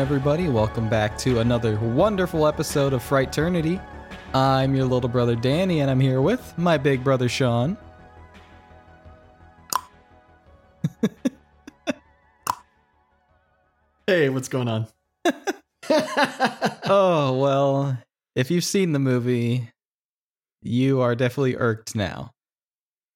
What's 0.00 0.08
going 0.08 0.16
on, 0.16 0.32
everybody? 0.32 0.48
Welcome 0.48 0.88
back 0.88 1.18
to 1.18 1.40
another 1.40 1.78
wonderful 1.78 2.46
episode 2.46 2.94
of 2.94 3.02
Frighternity. 3.02 3.84
I'm 4.32 4.74
your 4.74 4.86
little 4.86 5.10
brother 5.10 5.36
Danny, 5.36 5.80
and 5.80 5.90
I'm 5.90 6.00
here 6.00 6.22
with 6.22 6.56
my 6.56 6.78
big 6.78 7.04
brother 7.04 7.28
Sean. 7.28 7.76
Hey, 14.06 14.30
what's 14.30 14.48
going 14.48 14.68
on? 14.68 14.86
oh, 16.88 17.38
well, 17.38 17.98
if 18.34 18.50
you've 18.50 18.64
seen 18.64 18.92
the 18.92 18.98
movie, 18.98 19.68
you 20.62 21.02
are 21.02 21.14
definitely 21.14 21.56
irked 21.56 21.94
now. 21.94 22.30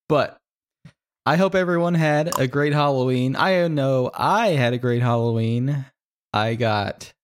But 0.08 0.36
I 1.24 1.36
hope 1.36 1.54
everyone 1.54 1.94
had 1.94 2.38
a 2.38 2.46
great 2.46 2.74
Halloween. 2.74 3.36
I 3.36 3.66
know 3.68 4.10
I 4.12 4.48
had 4.48 4.74
a 4.74 4.78
great 4.78 5.00
Halloween. 5.00 5.86
I 6.34 6.56
got 6.56 7.14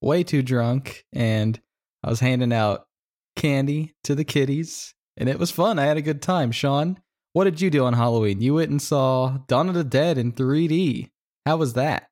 way 0.00 0.22
too 0.22 0.40
drunk 0.42 1.04
and 1.12 1.60
I 2.04 2.10
was 2.10 2.20
handing 2.20 2.52
out 2.52 2.86
candy 3.34 3.94
to 4.04 4.14
the 4.14 4.24
kiddies, 4.24 4.94
and 5.16 5.28
it 5.28 5.38
was 5.38 5.50
fun. 5.50 5.78
I 5.78 5.84
had 5.86 5.96
a 5.96 6.02
good 6.02 6.22
time. 6.22 6.52
Sean, 6.52 7.00
what 7.32 7.44
did 7.44 7.60
you 7.60 7.70
do 7.70 7.84
on 7.84 7.94
Halloween? 7.94 8.40
You 8.40 8.54
went 8.54 8.70
and 8.70 8.80
saw 8.80 9.38
Dawn 9.48 9.68
of 9.68 9.74
the 9.74 9.84
Dead 9.84 10.16
in 10.16 10.32
3D. 10.32 11.10
How 11.44 11.56
was 11.56 11.74
that? 11.74 12.08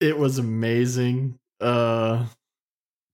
it 0.00 0.18
was 0.18 0.38
amazing. 0.38 1.38
Uh 1.60 2.26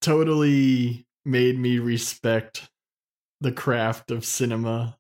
totally 0.01 1.07
made 1.25 1.59
me 1.59 1.79
respect 1.79 2.69
the 3.41 3.53
craft 3.53 4.11
of 4.11 4.25
cinema 4.25 4.97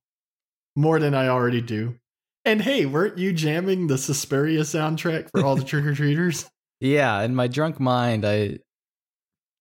more 0.76 0.98
than 0.98 1.14
I 1.14 1.28
already 1.28 1.60
do. 1.60 1.96
And 2.44 2.62
hey, 2.62 2.86
weren't 2.86 3.18
you 3.18 3.32
jamming 3.32 3.86
the 3.86 3.98
Suspiria 3.98 4.60
soundtrack 4.60 5.30
for 5.30 5.44
all 5.44 5.56
the 5.56 5.64
trick 5.70 5.84
or 5.84 5.94
treaters? 5.94 6.48
Yeah, 6.80 7.20
in 7.22 7.34
my 7.34 7.46
drunk 7.46 7.78
mind, 7.78 8.24
I 8.24 8.58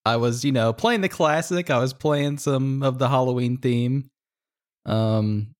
I 0.06 0.16
was, 0.16 0.46
you 0.46 0.52
know, 0.52 0.74
playing 0.74 1.02
the 1.02 1.10
classic. 1.10 1.70
I 1.70 1.80
was 1.80 1.94
playing 1.94 2.38
some 2.38 2.82
of 2.84 2.98
the 2.98 3.10
Halloween 3.10 3.58
theme. 3.58 4.10
Um 4.86 5.52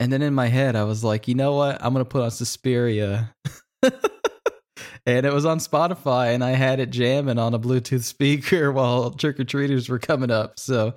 and 0.00 0.12
then 0.12 0.22
in 0.22 0.34
my 0.34 0.48
head 0.48 0.76
I 0.76 0.84
was 0.84 1.04
like, 1.04 1.28
"You 1.28 1.34
know 1.34 1.54
what? 1.54 1.82
I'm 1.82 1.92
going 1.92 2.04
to 2.04 2.08
put 2.08 2.22
on 2.22 2.30
Suspiria." 2.30 3.34
and 3.82 5.24
it 5.24 5.32
was 5.32 5.46
on 5.46 5.58
Spotify 5.58 6.34
and 6.34 6.42
I 6.44 6.50
had 6.50 6.80
it 6.80 6.90
jamming 6.90 7.38
on 7.38 7.54
a 7.54 7.58
Bluetooth 7.58 8.02
speaker 8.04 8.72
while 8.72 9.10
trick 9.10 9.38
or 9.40 9.44
treaters 9.44 9.88
were 9.88 9.98
coming 9.98 10.30
up. 10.30 10.58
So 10.58 10.94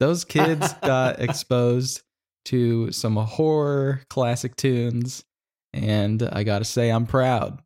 those 0.00 0.24
kids 0.24 0.72
got 0.82 1.20
exposed 1.20 2.02
to 2.46 2.90
some 2.90 3.16
horror 3.16 4.02
classic 4.10 4.56
tunes 4.56 5.24
and 5.72 6.22
I 6.32 6.42
got 6.44 6.58
to 6.58 6.64
say 6.64 6.90
I'm 6.90 7.06
proud. 7.06 7.62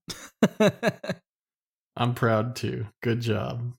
I'm 1.96 2.14
proud 2.14 2.56
too. 2.56 2.86
Good 3.02 3.20
job. 3.20 3.72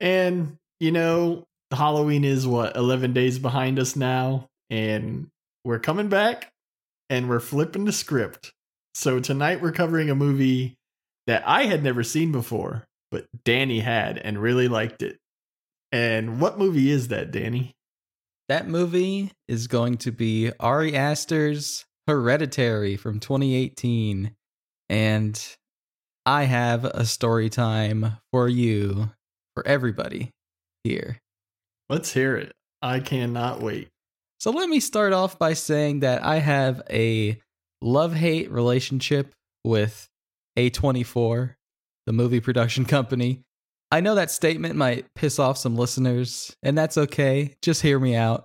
And, 0.00 0.56
you 0.80 0.92
know, 0.92 1.44
Halloween 1.70 2.24
is 2.24 2.46
what, 2.46 2.76
11 2.76 3.12
days 3.12 3.38
behind 3.38 3.78
us 3.78 3.96
now. 3.96 4.48
And 4.70 5.28
we're 5.64 5.78
coming 5.78 6.08
back 6.08 6.50
and 7.10 7.28
we're 7.28 7.40
flipping 7.40 7.84
the 7.84 7.92
script. 7.92 8.52
So 8.94 9.20
tonight 9.20 9.60
we're 9.60 9.72
covering 9.72 10.10
a 10.10 10.14
movie 10.14 10.76
that 11.26 11.42
I 11.46 11.64
had 11.64 11.82
never 11.82 12.02
seen 12.02 12.32
before, 12.32 12.84
but 13.10 13.26
Danny 13.44 13.80
had 13.80 14.18
and 14.18 14.40
really 14.40 14.68
liked 14.68 15.02
it. 15.02 15.18
And 15.92 16.40
what 16.40 16.58
movie 16.58 16.90
is 16.90 17.08
that, 17.08 17.30
Danny? 17.30 17.74
That 18.48 18.66
movie 18.66 19.32
is 19.46 19.66
going 19.66 19.98
to 19.98 20.10
be 20.10 20.50
Ari 20.58 20.96
Aster's 20.96 21.84
Hereditary 22.06 22.96
from 22.96 23.20
2018. 23.20 24.34
And 24.88 25.56
I 26.28 26.44
have 26.44 26.84
a 26.84 27.06
story 27.06 27.48
time 27.48 28.18
for 28.32 28.50
you, 28.50 29.12
for 29.54 29.66
everybody 29.66 30.28
here. 30.84 31.20
Let's 31.88 32.12
hear 32.12 32.36
it. 32.36 32.52
I 32.82 33.00
cannot 33.00 33.62
wait. 33.62 33.88
So 34.38 34.50
let 34.50 34.68
me 34.68 34.78
start 34.78 35.14
off 35.14 35.38
by 35.38 35.54
saying 35.54 36.00
that 36.00 36.22
I 36.22 36.40
have 36.40 36.82
a 36.90 37.40
love 37.80 38.12
hate 38.12 38.50
relationship 38.50 39.32
with 39.64 40.06
A24, 40.58 41.54
the 42.04 42.12
movie 42.12 42.40
production 42.40 42.84
company. 42.84 43.40
I 43.90 44.00
know 44.00 44.14
that 44.14 44.30
statement 44.30 44.76
might 44.76 45.06
piss 45.14 45.38
off 45.38 45.56
some 45.56 45.76
listeners, 45.76 46.54
and 46.62 46.76
that's 46.76 46.98
okay. 46.98 47.56
Just 47.62 47.80
hear 47.80 47.98
me 47.98 48.14
out. 48.14 48.44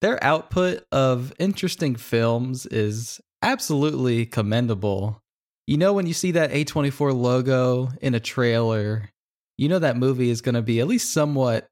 Their 0.00 0.22
output 0.24 0.86
of 0.90 1.34
interesting 1.38 1.94
films 1.94 2.64
is 2.64 3.20
absolutely 3.42 4.24
commendable. 4.24 5.21
You 5.66 5.76
know, 5.76 5.92
when 5.92 6.06
you 6.06 6.14
see 6.14 6.32
that 6.32 6.50
A24 6.50 7.14
logo 7.14 7.88
in 8.00 8.14
a 8.14 8.20
trailer, 8.20 9.10
you 9.56 9.68
know 9.68 9.78
that 9.78 9.96
movie 9.96 10.30
is 10.30 10.40
going 10.40 10.56
to 10.56 10.62
be 10.62 10.80
at 10.80 10.88
least 10.88 11.12
somewhat 11.12 11.68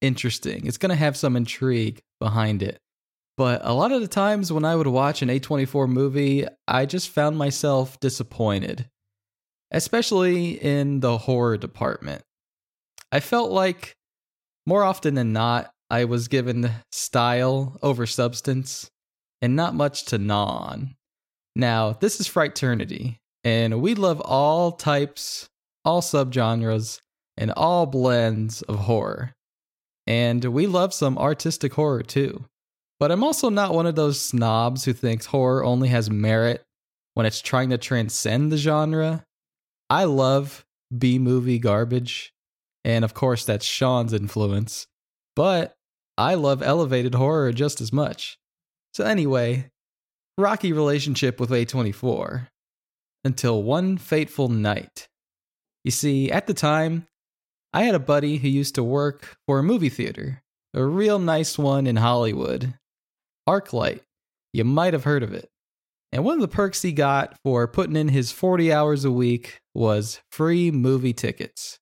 interesting. 0.00 0.66
It's 0.66 0.78
going 0.78 0.90
to 0.90 0.96
have 0.96 1.16
some 1.16 1.36
intrigue 1.36 2.02
behind 2.20 2.62
it. 2.62 2.78
But 3.36 3.62
a 3.64 3.72
lot 3.72 3.92
of 3.92 4.00
the 4.00 4.08
times 4.08 4.52
when 4.52 4.64
I 4.64 4.76
would 4.76 4.86
watch 4.86 5.22
an 5.22 5.28
A24 5.28 5.88
movie, 5.88 6.46
I 6.68 6.86
just 6.86 7.08
found 7.08 7.36
myself 7.36 7.98
disappointed, 7.98 8.88
especially 9.72 10.52
in 10.62 11.00
the 11.00 11.18
horror 11.18 11.56
department. 11.56 12.22
I 13.10 13.20
felt 13.20 13.50
like 13.50 13.94
more 14.66 14.84
often 14.84 15.14
than 15.14 15.32
not, 15.32 15.70
I 15.90 16.04
was 16.04 16.28
given 16.28 16.70
style 16.92 17.78
over 17.82 18.06
substance 18.06 18.90
and 19.42 19.56
not 19.56 19.74
much 19.74 20.04
to 20.06 20.18
gnaw 20.18 20.68
on. 20.70 20.94
Now, 21.56 21.92
this 21.92 22.20
is 22.20 22.28
Frighternity, 22.28 23.18
and 23.44 23.80
we 23.80 23.94
love 23.94 24.20
all 24.20 24.72
types, 24.72 25.48
all 25.84 26.00
subgenres, 26.00 27.00
and 27.36 27.52
all 27.52 27.86
blends 27.86 28.62
of 28.62 28.76
horror. 28.76 29.32
And 30.06 30.44
we 30.44 30.66
love 30.66 30.92
some 30.92 31.16
artistic 31.16 31.74
horror 31.74 32.02
too. 32.02 32.44
But 33.00 33.10
I'm 33.10 33.24
also 33.24 33.50
not 33.50 33.74
one 33.74 33.86
of 33.86 33.96
those 33.96 34.20
snobs 34.20 34.84
who 34.84 34.92
thinks 34.92 35.26
horror 35.26 35.64
only 35.64 35.88
has 35.88 36.10
merit 36.10 36.62
when 37.14 37.26
it's 37.26 37.40
trying 37.40 37.70
to 37.70 37.78
transcend 37.78 38.52
the 38.52 38.56
genre. 38.56 39.24
I 39.90 40.04
love 40.04 40.64
B 40.96 41.18
movie 41.18 41.58
garbage, 41.58 42.32
and 42.84 43.04
of 43.04 43.14
course, 43.14 43.44
that's 43.44 43.64
Sean's 43.64 44.12
influence, 44.12 44.86
but 45.34 45.74
I 46.16 46.34
love 46.34 46.62
elevated 46.62 47.14
horror 47.14 47.52
just 47.52 47.80
as 47.80 47.92
much. 47.92 48.38
So, 48.92 49.04
anyway, 49.04 49.70
rocky 50.36 50.72
relationship 50.72 51.38
with 51.38 51.50
A24 51.50 52.48
until 53.24 53.62
one 53.62 53.96
fateful 53.96 54.48
night. 54.48 55.08
You 55.84 55.90
see, 55.90 56.30
at 56.30 56.46
the 56.46 56.54
time, 56.54 57.06
I 57.72 57.82
had 57.82 57.94
a 57.94 58.00
buddy 58.00 58.38
who 58.38 58.48
used 58.48 58.74
to 58.76 58.82
work 58.82 59.36
for 59.46 59.58
a 59.58 59.62
movie 59.62 59.88
theater, 59.88 60.42
a 60.72 60.84
real 60.84 61.18
nice 61.18 61.58
one 61.58 61.86
in 61.86 61.96
Hollywood. 61.96 62.74
Arclight. 63.48 64.00
You 64.52 64.64
might 64.64 64.92
have 64.92 65.04
heard 65.04 65.22
of 65.22 65.32
it. 65.32 65.48
And 66.12 66.24
one 66.24 66.36
of 66.36 66.40
the 66.40 66.48
perks 66.48 66.82
he 66.82 66.92
got 66.92 67.36
for 67.42 67.66
putting 67.66 67.96
in 67.96 68.08
his 68.08 68.30
40 68.30 68.72
hours 68.72 69.04
a 69.04 69.10
week 69.10 69.58
was 69.74 70.20
free 70.30 70.70
movie 70.70 71.12
tickets. 71.12 71.80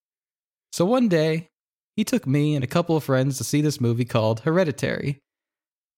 So 0.72 0.86
one 0.86 1.08
day, 1.08 1.50
he 1.96 2.04
took 2.04 2.26
me 2.26 2.54
and 2.54 2.64
a 2.64 2.68
couple 2.68 2.96
of 2.96 3.04
friends 3.04 3.36
to 3.36 3.44
see 3.44 3.60
this 3.60 3.80
movie 3.80 4.06
called 4.06 4.40
Hereditary. 4.40 5.20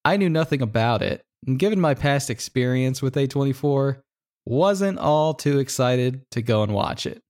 I 0.05 0.17
knew 0.17 0.29
nothing 0.29 0.61
about 0.61 1.01
it, 1.01 1.23
given 1.57 1.81
my 1.81 1.95
past 1.95 2.31
experience 2.31 3.03
with 3.03 3.15
A24, 3.15 4.01
wasn't 4.47 4.99
all 4.99 5.35
too 5.35 5.59
excited 5.59 6.23
to 6.31 6.43
go 6.43 6.63
and 6.63 6.73
watch 6.73 7.07
it. 7.07 7.23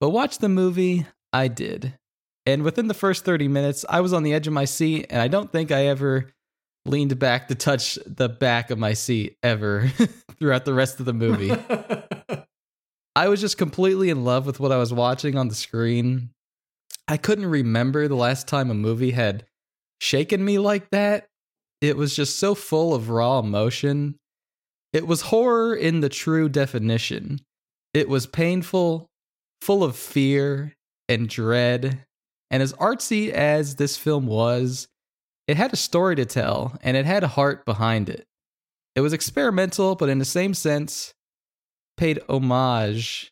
But 0.00 0.10
watch 0.10 0.38
the 0.38 0.48
movie, 0.48 1.06
I 1.32 1.48
did. 1.48 1.94
And 2.46 2.62
within 2.62 2.88
the 2.88 2.94
first 2.94 3.24
30 3.24 3.48
minutes, 3.48 3.84
I 3.88 4.00
was 4.00 4.12
on 4.12 4.22
the 4.22 4.32
edge 4.32 4.46
of 4.46 4.52
my 4.52 4.64
seat, 4.64 5.06
and 5.10 5.20
I 5.20 5.28
don't 5.28 5.52
think 5.52 5.70
I 5.70 5.86
ever 5.86 6.30
leaned 6.86 7.18
back 7.18 7.48
to 7.48 7.54
touch 7.54 7.98
the 8.06 8.28
back 8.28 8.70
of 8.70 8.78
my 8.78 8.94
seat 8.94 9.36
ever 9.42 9.88
throughout 10.38 10.64
the 10.64 10.74
rest 10.74 11.00
of 11.00 11.06
the 11.06 11.12
movie. 11.12 11.52
I 13.16 13.28
was 13.28 13.40
just 13.40 13.58
completely 13.58 14.08
in 14.08 14.24
love 14.24 14.46
with 14.46 14.60
what 14.60 14.72
I 14.72 14.78
was 14.78 14.92
watching 14.92 15.36
on 15.36 15.48
the 15.48 15.54
screen. 15.54 16.30
I 17.06 17.16
couldn't 17.16 17.46
remember 17.46 18.08
the 18.08 18.14
last 18.14 18.48
time 18.48 18.70
a 18.70 18.74
movie 18.74 19.10
had 19.10 19.44
shaken 20.00 20.44
me 20.44 20.58
like 20.58 20.90
that. 20.90 21.26
It 21.80 21.96
was 21.96 22.14
just 22.14 22.38
so 22.38 22.54
full 22.54 22.94
of 22.94 23.08
raw 23.08 23.38
emotion. 23.38 24.16
It 24.92 25.06
was 25.06 25.22
horror 25.22 25.74
in 25.74 26.00
the 26.00 26.08
true 26.08 26.48
definition. 26.48 27.40
It 27.94 28.08
was 28.08 28.26
painful, 28.26 29.06
full 29.60 29.82
of 29.82 29.96
fear 29.96 30.74
and 31.08 31.28
dread. 31.28 32.04
And 32.50 32.62
as 32.62 32.72
artsy 32.74 33.30
as 33.30 33.76
this 33.76 33.96
film 33.96 34.26
was, 34.26 34.88
it 35.46 35.56
had 35.56 35.72
a 35.72 35.76
story 35.76 36.16
to 36.16 36.24
tell 36.24 36.76
and 36.82 36.96
it 36.96 37.06
had 37.06 37.24
a 37.24 37.28
heart 37.28 37.64
behind 37.64 38.08
it. 38.08 38.24
It 38.94 39.00
was 39.00 39.12
experimental, 39.12 39.94
but 39.94 40.08
in 40.08 40.18
the 40.18 40.24
same 40.24 40.54
sense, 40.54 41.14
paid 41.96 42.20
homage 42.28 43.30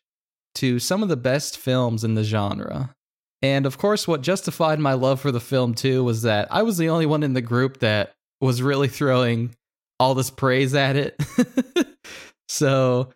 to 0.55 0.79
some 0.79 1.03
of 1.03 1.09
the 1.09 1.17
best 1.17 1.57
films 1.57 2.03
in 2.03 2.15
the 2.15 2.23
genre. 2.23 2.93
And 3.41 3.65
of 3.65 3.77
course, 3.77 4.07
what 4.07 4.21
justified 4.21 4.79
my 4.79 4.93
love 4.93 5.21
for 5.21 5.31
the 5.31 5.39
film 5.39 5.73
too 5.73 6.03
was 6.03 6.23
that 6.23 6.47
I 6.51 6.63
was 6.63 6.77
the 6.77 6.89
only 6.89 7.05
one 7.05 7.23
in 7.23 7.33
the 7.33 7.41
group 7.41 7.79
that 7.79 8.13
was 8.41 8.61
really 8.61 8.87
throwing 8.87 9.55
all 9.99 10.15
this 10.15 10.29
praise 10.29 10.73
at 10.73 10.95
it. 10.95 11.15
so 12.47 13.11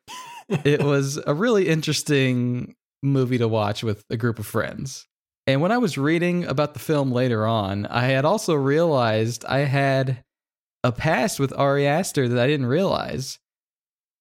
it 0.49 0.83
was 0.83 1.19
a 1.25 1.33
really 1.33 1.67
interesting 1.67 2.75
movie 3.01 3.37
to 3.37 3.47
watch 3.47 3.83
with 3.83 4.03
a 4.09 4.17
group 4.17 4.39
of 4.39 4.45
friends. 4.45 5.05
And 5.45 5.61
when 5.61 5.71
I 5.71 5.77
was 5.77 5.97
reading 5.97 6.45
about 6.45 6.73
the 6.73 6.79
film 6.79 7.11
later 7.11 7.45
on, 7.45 7.85
I 7.87 8.05
had 8.05 8.23
also 8.23 8.53
realized 8.53 9.43
I 9.45 9.59
had 9.59 10.23
a 10.83 10.91
past 10.91 11.39
with 11.39 11.57
Ari 11.57 11.85
Aster 11.85 12.29
that 12.29 12.39
I 12.39 12.47
didn't 12.47 12.67
realize. 12.67 13.39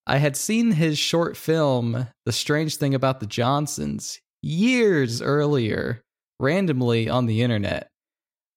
I 0.04 0.18
had 0.18 0.36
seen 0.36 0.72
his 0.72 0.98
short 0.98 1.36
film, 1.36 2.08
The 2.26 2.32
Strange 2.32 2.76
Thing 2.76 2.92
About 2.92 3.20
the 3.20 3.26
Johnsons, 3.26 4.20
years 4.42 5.22
earlier, 5.22 6.02
randomly 6.40 7.08
on 7.08 7.26
the 7.26 7.42
internet. 7.42 7.88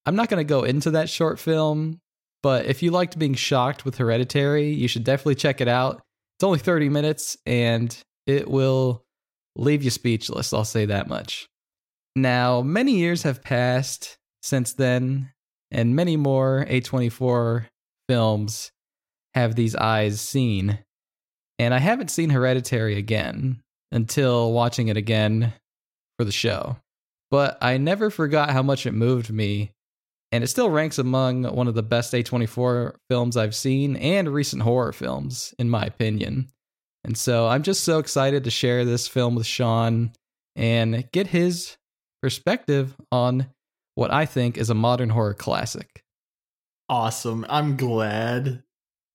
I'm 0.08 0.16
not 0.16 0.30
going 0.30 0.40
to 0.40 0.50
go 0.50 0.64
into 0.64 0.92
that 0.92 1.10
short 1.10 1.40
film, 1.40 2.00
but 2.46 2.68
if 2.68 2.84
you 2.84 2.92
liked 2.92 3.18
being 3.18 3.34
shocked 3.34 3.86
with 3.86 3.98
Hereditary, 3.98 4.70
you 4.70 4.88
should 4.88 5.04
definitely 5.04 5.34
check 5.34 5.62
it 5.62 5.68
out. 5.68 6.04
It's 6.38 6.44
only 6.44 6.60
30 6.60 6.90
minutes 6.90 7.36
and 7.44 7.98
it 8.28 8.48
will 8.48 9.04
leave 9.56 9.82
you 9.82 9.90
speechless, 9.90 10.54
I'll 10.54 10.64
say 10.64 10.86
that 10.86 11.08
much. 11.08 11.48
Now, 12.16 12.62
many 12.62 12.98
years 12.98 13.24
have 13.24 13.42
passed 13.42 14.20
since 14.44 14.74
then, 14.74 15.32
and 15.72 15.96
many 15.96 16.18
more 16.18 16.68
A24 16.70 17.66
films 18.08 18.72
have 19.34 19.56
these 19.56 19.76
eyes 19.76 20.22
seen. 20.22 20.78
And 21.58 21.74
I 21.74 21.80
haven't 21.80 22.12
seen 22.12 22.30
Hereditary 22.30 22.96
again 22.96 23.64
until 23.92 24.54
watching 24.54 24.90
it 24.90 24.98
again 24.98 25.52
for 26.20 26.26
the 26.26 26.32
show. 26.32 26.78
But 27.32 27.58
I 27.64 27.80
never 27.80 28.12
forgot 28.12 28.52
how 28.52 28.62
much 28.62 28.86
it 28.86 28.92
moved 28.92 29.32
me, 29.32 29.72
and 30.36 30.44
it 30.44 30.48
still 30.48 30.70
ranks 30.70 31.00
among 31.00 31.44
one 31.44 31.70
of 31.70 31.76
the 31.76 31.82
best 31.82 32.14
A24 32.14 32.96
films 33.10 33.38
I've 33.38 33.56
seen 33.56 33.96
and 33.96 34.28
recent 34.28 34.64
horror 34.64 34.92
films, 34.92 35.56
in 35.58 35.70
my 35.70 35.84
opinion. 35.86 36.52
And 37.06 37.18
so 37.18 37.48
I'm 37.48 37.64
just 37.64 37.86
so 37.86 38.00
excited 38.00 38.44
to 38.44 38.52
share 38.52 38.84
this 38.84 39.08
film 39.08 39.36
with 39.36 39.46
Sean 39.46 40.12
and 40.58 41.10
get 41.14 41.28
his 41.28 41.78
perspective 42.22 42.98
on 43.14 43.48
what 43.94 44.12
I 44.12 44.26
think 44.26 44.58
is 44.58 44.70
a 44.70 44.74
modern 44.74 45.08
horror 45.08 45.34
classic. 45.34 46.04
Awesome. 46.90 47.46
I'm 47.48 47.78
glad 47.78 48.62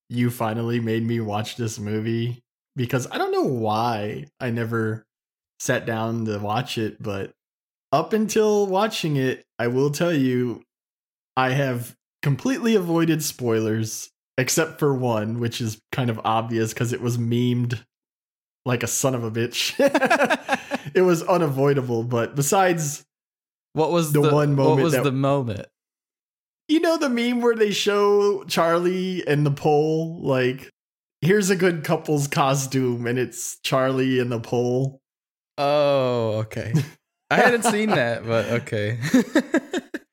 you 0.09 0.31
finally 0.31 0.79
made 0.79 1.03
me 1.03 1.19
watch 1.19 1.55
this 1.55 1.77
movie 1.77 2.41
because 2.75 3.05
I 3.11 3.19
don't 3.19 3.31
know 3.31 3.43
why 3.43 4.25
I 4.39 4.49
never 4.49 5.05
sat 5.59 5.85
down 5.85 6.25
to 6.25 6.39
watch 6.39 6.79
it, 6.79 6.99
but 6.99 7.31
up 7.91 8.11
until 8.11 8.65
watching 8.65 9.17
it, 9.17 9.45
I 9.59 9.67
will 9.67 9.91
tell 9.91 10.13
you 10.13 10.63
I 11.35 11.51
have 11.51 11.95
completely 12.21 12.75
avoided 12.75 13.23
spoilers 13.23 14.09
except 14.37 14.79
for 14.79 14.93
one, 14.93 15.39
which 15.39 15.61
is 15.61 15.79
kind 15.91 16.09
of 16.09 16.19
obvious 16.23 16.73
because 16.73 16.93
it 16.93 17.01
was 17.01 17.17
memed 17.17 17.83
like 18.65 18.83
a 18.83 18.87
son 18.87 19.15
of 19.15 19.23
a 19.23 19.31
bitch. 19.31 19.73
it 20.93 21.01
was 21.01 21.23
unavoidable, 21.23 22.03
but 22.03 22.35
besides 22.35 23.03
what 23.73 23.91
was 23.91 24.11
the, 24.11 24.21
the 24.21 24.33
one 24.33 24.55
moment 24.55 24.75
what 24.77 24.83
was 24.83 24.93
that, 24.93 25.05
the 25.05 25.11
moment 25.13 25.65
you 26.71 26.79
know 26.79 26.97
the 26.97 27.09
meme 27.09 27.41
where 27.41 27.55
they 27.55 27.71
show 27.71 28.43
Charlie 28.45 29.25
and 29.27 29.45
the 29.45 29.51
pole 29.51 30.19
like 30.21 30.69
here's 31.21 31.49
a 31.49 31.55
good 31.55 31.83
couple's 31.83 32.27
costume 32.27 33.05
and 33.05 33.19
it's 33.19 33.59
Charlie 33.63 34.19
and 34.19 34.31
the 34.31 34.39
pole. 34.39 35.01
Oh, 35.57 36.39
okay. 36.45 36.73
I 37.29 37.35
hadn't 37.35 37.63
seen 37.63 37.89
that, 37.89 38.25
but 38.25 38.45
okay. 38.45 38.97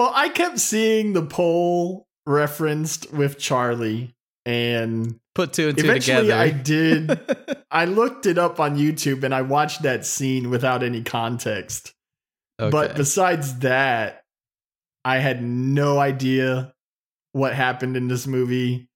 well, 0.00 0.12
I 0.14 0.30
kept 0.30 0.58
seeing 0.58 1.12
the 1.12 1.20
pole 1.20 2.06
referenced 2.24 3.12
with 3.12 3.38
Charlie 3.38 4.14
and 4.46 5.20
put 5.34 5.52
two 5.52 5.68
and 5.68 5.76
two 5.76 5.84
eventually 5.84 6.22
together. 6.22 6.40
I 6.40 6.48
did. 6.48 7.20
I 7.70 7.84
looked 7.84 8.24
it 8.24 8.38
up 8.38 8.60
on 8.60 8.78
YouTube 8.78 9.24
and 9.24 9.34
I 9.34 9.42
watched 9.42 9.82
that 9.82 10.06
scene 10.06 10.48
without 10.48 10.82
any 10.82 11.02
context. 11.02 11.92
Okay. 12.58 12.70
But 12.70 12.96
besides 12.96 13.58
that, 13.58 14.22
I 15.04 15.18
had 15.18 15.42
no 15.42 15.98
idea 15.98 16.72
what 17.32 17.52
happened 17.52 17.94
in 17.94 18.08
this 18.08 18.26
movie. 18.26 18.88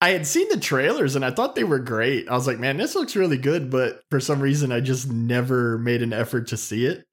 I 0.00 0.10
had 0.10 0.26
seen 0.26 0.48
the 0.48 0.58
trailers 0.58 1.14
and 1.14 1.24
I 1.24 1.30
thought 1.30 1.54
they 1.54 1.62
were 1.62 1.78
great. 1.78 2.28
I 2.28 2.34
was 2.34 2.48
like, 2.48 2.58
man, 2.58 2.76
this 2.76 2.96
looks 2.96 3.14
really 3.14 3.38
good, 3.38 3.70
but 3.70 4.00
for 4.10 4.18
some 4.18 4.40
reason 4.40 4.72
I 4.72 4.80
just 4.80 5.08
never 5.08 5.78
made 5.78 6.02
an 6.02 6.12
effort 6.12 6.48
to 6.48 6.56
see 6.56 6.86
it. 6.86 7.04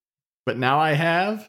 But 0.47 0.57
now 0.57 0.79
I 0.79 0.93
have, 0.93 1.47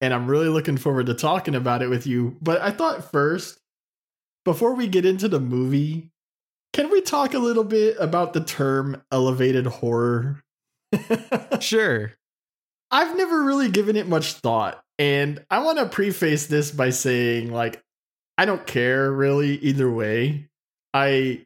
and 0.00 0.14
I'm 0.14 0.26
really 0.26 0.48
looking 0.48 0.76
forward 0.76 1.06
to 1.06 1.14
talking 1.14 1.54
about 1.54 1.82
it 1.82 1.88
with 1.88 2.06
you. 2.06 2.36
But 2.40 2.60
I 2.60 2.70
thought 2.70 3.10
first, 3.10 3.58
before 4.44 4.74
we 4.74 4.88
get 4.88 5.04
into 5.04 5.28
the 5.28 5.40
movie, 5.40 6.10
can 6.72 6.90
we 6.90 7.00
talk 7.00 7.34
a 7.34 7.38
little 7.38 7.64
bit 7.64 7.96
about 7.98 8.32
the 8.32 8.42
term 8.42 9.02
elevated 9.12 9.66
horror? 9.66 10.42
sure. 11.60 12.12
I've 12.90 13.16
never 13.16 13.44
really 13.44 13.70
given 13.70 13.96
it 13.96 14.08
much 14.08 14.34
thought. 14.34 14.82
And 14.98 15.44
I 15.50 15.60
want 15.60 15.78
to 15.78 15.86
preface 15.86 16.46
this 16.46 16.70
by 16.70 16.90
saying, 16.90 17.52
like, 17.52 17.82
I 18.36 18.44
don't 18.44 18.66
care 18.66 19.10
really 19.10 19.56
either 19.58 19.90
way. 19.90 20.48
I 20.92 21.44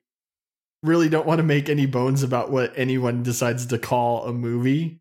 really 0.82 1.08
don't 1.08 1.26
want 1.26 1.38
to 1.38 1.44
make 1.44 1.68
any 1.68 1.86
bones 1.86 2.22
about 2.22 2.50
what 2.50 2.72
anyone 2.76 3.22
decides 3.22 3.66
to 3.66 3.78
call 3.78 4.24
a 4.26 4.32
movie. 4.32 5.00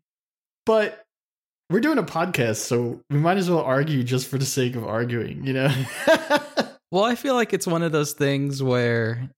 But 0.66 1.03
we're 1.70 1.80
doing 1.80 1.98
a 1.98 2.02
podcast, 2.02 2.56
so 2.56 3.00
we 3.10 3.18
might 3.18 3.36
as 3.36 3.48
well 3.48 3.60
argue 3.60 4.02
just 4.02 4.28
for 4.28 4.38
the 4.38 4.44
sake 4.44 4.76
of 4.76 4.84
arguing, 4.84 5.44
you 5.46 5.52
know? 5.52 5.74
well, 6.90 7.04
I 7.04 7.14
feel 7.14 7.34
like 7.34 7.52
it's 7.52 7.66
one 7.66 7.82
of 7.82 7.92
those 7.92 8.12
things 8.12 8.62
where 8.62 9.30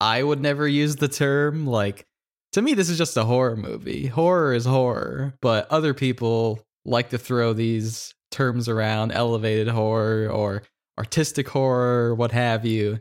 I 0.00 0.22
would 0.22 0.40
never 0.40 0.66
use 0.66 0.96
the 0.96 1.08
term. 1.08 1.66
Like, 1.66 2.06
to 2.52 2.62
me, 2.62 2.74
this 2.74 2.88
is 2.88 2.98
just 2.98 3.16
a 3.16 3.24
horror 3.24 3.56
movie. 3.56 4.06
Horror 4.06 4.54
is 4.54 4.64
horror, 4.64 5.34
but 5.42 5.70
other 5.70 5.94
people 5.94 6.60
like 6.84 7.10
to 7.10 7.18
throw 7.18 7.52
these 7.52 8.14
terms 8.30 8.68
around 8.68 9.12
elevated 9.12 9.68
horror 9.68 10.28
or 10.28 10.62
artistic 10.98 11.48
horror, 11.48 12.14
what 12.14 12.32
have 12.32 12.64
you. 12.64 13.00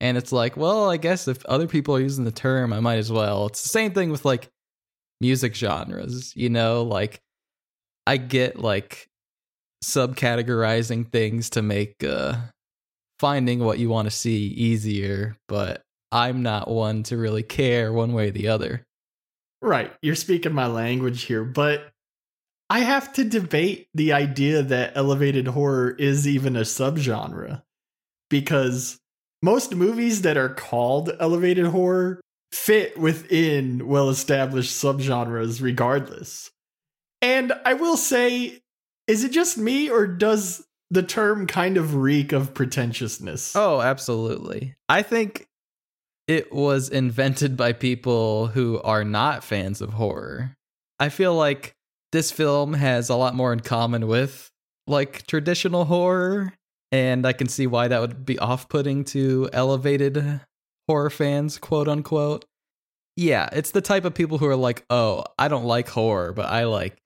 And 0.00 0.16
it's 0.16 0.32
like, 0.32 0.56
well, 0.56 0.90
I 0.90 0.96
guess 0.96 1.28
if 1.28 1.44
other 1.46 1.68
people 1.68 1.94
are 1.96 2.00
using 2.00 2.24
the 2.24 2.32
term, 2.32 2.72
I 2.72 2.80
might 2.80 2.98
as 2.98 3.12
well. 3.12 3.46
It's 3.46 3.62
the 3.62 3.68
same 3.68 3.92
thing 3.92 4.10
with 4.10 4.24
like 4.24 4.48
music 5.20 5.54
genres, 5.54 6.32
you 6.34 6.50
know, 6.50 6.82
like 6.82 7.20
I 8.06 8.16
get 8.16 8.58
like 8.58 9.08
subcategorizing 9.84 11.10
things 11.10 11.50
to 11.50 11.62
make 11.62 12.04
uh 12.04 12.34
finding 13.18 13.60
what 13.60 13.78
you 13.78 13.88
want 13.88 14.06
to 14.06 14.10
see 14.10 14.46
easier, 14.46 15.36
but 15.46 15.82
I'm 16.10 16.42
not 16.42 16.68
one 16.68 17.04
to 17.04 17.16
really 17.16 17.42
care 17.42 17.92
one 17.92 18.12
way 18.12 18.28
or 18.28 18.32
the 18.32 18.48
other. 18.48 18.84
Right. 19.60 19.92
You're 20.02 20.16
speaking 20.16 20.52
my 20.52 20.66
language 20.66 21.22
here, 21.22 21.44
but 21.44 21.88
I 22.68 22.80
have 22.80 23.12
to 23.14 23.24
debate 23.24 23.86
the 23.94 24.12
idea 24.12 24.62
that 24.62 24.92
elevated 24.96 25.46
horror 25.46 25.90
is 25.90 26.26
even 26.26 26.56
a 26.56 26.62
subgenre 26.62 27.62
because 28.28 28.98
most 29.42 29.74
movies 29.74 30.22
that 30.22 30.36
are 30.36 30.48
called 30.48 31.12
elevated 31.20 31.66
horror 31.66 32.20
fit 32.50 32.98
within 32.98 33.86
well 33.86 34.08
established 34.08 34.72
subgenres 34.72 35.62
regardless. 35.62 36.50
And 37.22 37.52
I 37.64 37.74
will 37.74 37.96
say, 37.96 38.60
is 39.06 39.24
it 39.24 39.32
just 39.32 39.56
me 39.56 39.88
or 39.88 40.06
does 40.06 40.66
the 40.90 41.02
term 41.02 41.46
kind 41.46 41.76
of 41.76 41.94
reek 41.94 42.32
of 42.32 42.52
pretentiousness? 42.52 43.56
Oh, 43.56 43.80
absolutely. 43.80 44.74
I 44.88 45.02
think 45.02 45.46
it 46.26 46.52
was 46.52 46.88
invented 46.88 47.56
by 47.56 47.72
people 47.72 48.48
who 48.48 48.80
are 48.82 49.04
not 49.04 49.44
fans 49.44 49.80
of 49.80 49.94
horror. 49.94 50.56
I 50.98 51.08
feel 51.08 51.34
like 51.34 51.74
this 52.10 52.30
film 52.30 52.74
has 52.74 53.08
a 53.08 53.16
lot 53.16 53.34
more 53.34 53.52
in 53.52 53.60
common 53.60 54.06
with 54.06 54.50
like 54.86 55.26
traditional 55.26 55.84
horror 55.84 56.52
and 56.90 57.26
I 57.26 57.32
can 57.32 57.48
see 57.48 57.66
why 57.66 57.88
that 57.88 58.00
would 58.00 58.26
be 58.26 58.38
off-putting 58.38 59.04
to 59.06 59.48
elevated 59.52 60.40
horror 60.86 61.10
fans, 61.10 61.56
quote 61.56 61.88
unquote. 61.88 62.44
Yeah, 63.16 63.48
it's 63.52 63.70
the 63.70 63.80
type 63.80 64.04
of 64.04 64.14
people 64.14 64.38
who 64.38 64.46
are 64.46 64.56
like, 64.56 64.84
"Oh, 64.90 65.24
I 65.38 65.48
don't 65.48 65.64
like 65.64 65.88
horror, 65.88 66.32
but 66.32 66.46
I 66.46 66.64
like 66.64 66.96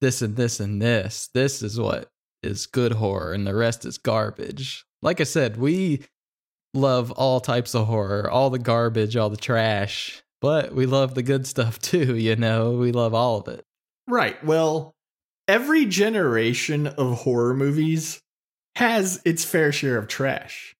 this 0.00 0.22
and 0.22 0.36
this 0.36 0.60
and 0.60 0.80
this. 0.80 1.28
This 1.34 1.62
is 1.62 1.78
what 1.78 2.10
is 2.42 2.66
good 2.66 2.92
horror 2.92 3.32
and 3.32 3.46
the 3.46 3.54
rest 3.54 3.84
is 3.84 3.98
garbage." 3.98 4.84
Like 5.02 5.20
I 5.20 5.24
said, 5.24 5.56
we 5.56 6.04
love 6.74 7.10
all 7.12 7.40
types 7.40 7.74
of 7.74 7.86
horror, 7.86 8.28
all 8.30 8.50
the 8.50 8.58
garbage, 8.58 9.16
all 9.16 9.30
the 9.30 9.36
trash, 9.36 10.22
but 10.40 10.74
we 10.74 10.86
love 10.86 11.14
the 11.14 11.22
good 11.22 11.46
stuff 11.46 11.78
too, 11.80 12.16
you 12.16 12.36
know. 12.36 12.72
We 12.72 12.92
love 12.92 13.14
all 13.14 13.38
of 13.38 13.48
it. 13.48 13.64
Right. 14.06 14.42
Well, 14.44 14.94
every 15.48 15.86
generation 15.86 16.86
of 16.86 17.22
horror 17.22 17.54
movies 17.54 18.20
has 18.76 19.22
its 19.24 19.44
fair 19.44 19.72
share 19.72 19.96
of 19.96 20.08
trash. 20.08 20.74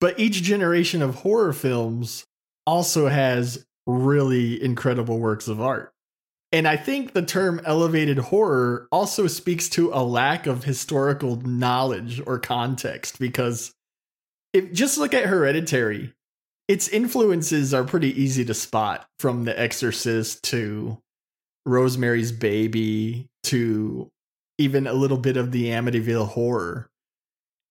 But 0.00 0.18
each 0.18 0.42
generation 0.42 1.02
of 1.02 1.16
horror 1.16 1.52
films 1.52 2.24
also 2.66 3.08
has 3.08 3.64
really 3.86 4.62
incredible 4.62 5.18
works 5.18 5.48
of 5.48 5.60
art. 5.60 5.92
And 6.52 6.68
I 6.68 6.76
think 6.76 7.12
the 7.12 7.22
term 7.22 7.60
elevated 7.64 8.18
horror 8.18 8.86
also 8.92 9.26
speaks 9.26 9.68
to 9.70 9.90
a 9.92 10.02
lack 10.02 10.46
of 10.46 10.64
historical 10.64 11.36
knowledge 11.36 12.22
or 12.24 12.38
context 12.38 13.18
because 13.18 13.72
if 14.52 14.72
just 14.72 14.96
look 14.96 15.12
at 15.12 15.26
Hereditary, 15.26 16.14
its 16.68 16.88
influences 16.88 17.74
are 17.74 17.84
pretty 17.84 18.20
easy 18.20 18.44
to 18.44 18.54
spot 18.54 19.08
from 19.18 19.44
The 19.44 19.58
Exorcist 19.58 20.42
to 20.44 20.98
Rosemary's 21.64 22.32
Baby 22.32 23.28
to 23.44 24.10
even 24.58 24.86
a 24.86 24.92
little 24.92 25.18
bit 25.18 25.36
of 25.36 25.52
the 25.52 25.66
Amityville 25.66 26.28
horror. 26.28 26.90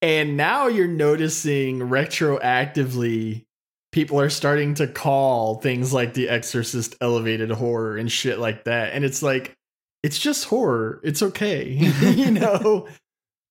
And 0.01 0.37
now 0.37 0.67
you're 0.67 0.87
noticing 0.87 1.79
retroactively 1.79 3.45
people 3.95 4.19
are 4.19 4.29
starting 4.29 4.73
to 4.73 4.87
call 4.87 5.55
things 5.55 5.93
like 5.93 6.13
The 6.13 6.27
Exorcist 6.27 6.97
elevated 6.99 7.49
horror 7.49 7.95
and 7.95 8.11
shit 8.11 8.39
like 8.39 8.65
that. 8.65 8.91
And 8.91 9.05
it's 9.05 9.23
like, 9.23 9.55
it's 10.03 10.19
just 10.19 10.43
horror. 10.43 10.99
It's 11.01 11.23
okay. 11.23 11.65
you 12.01 12.29
know? 12.31 12.89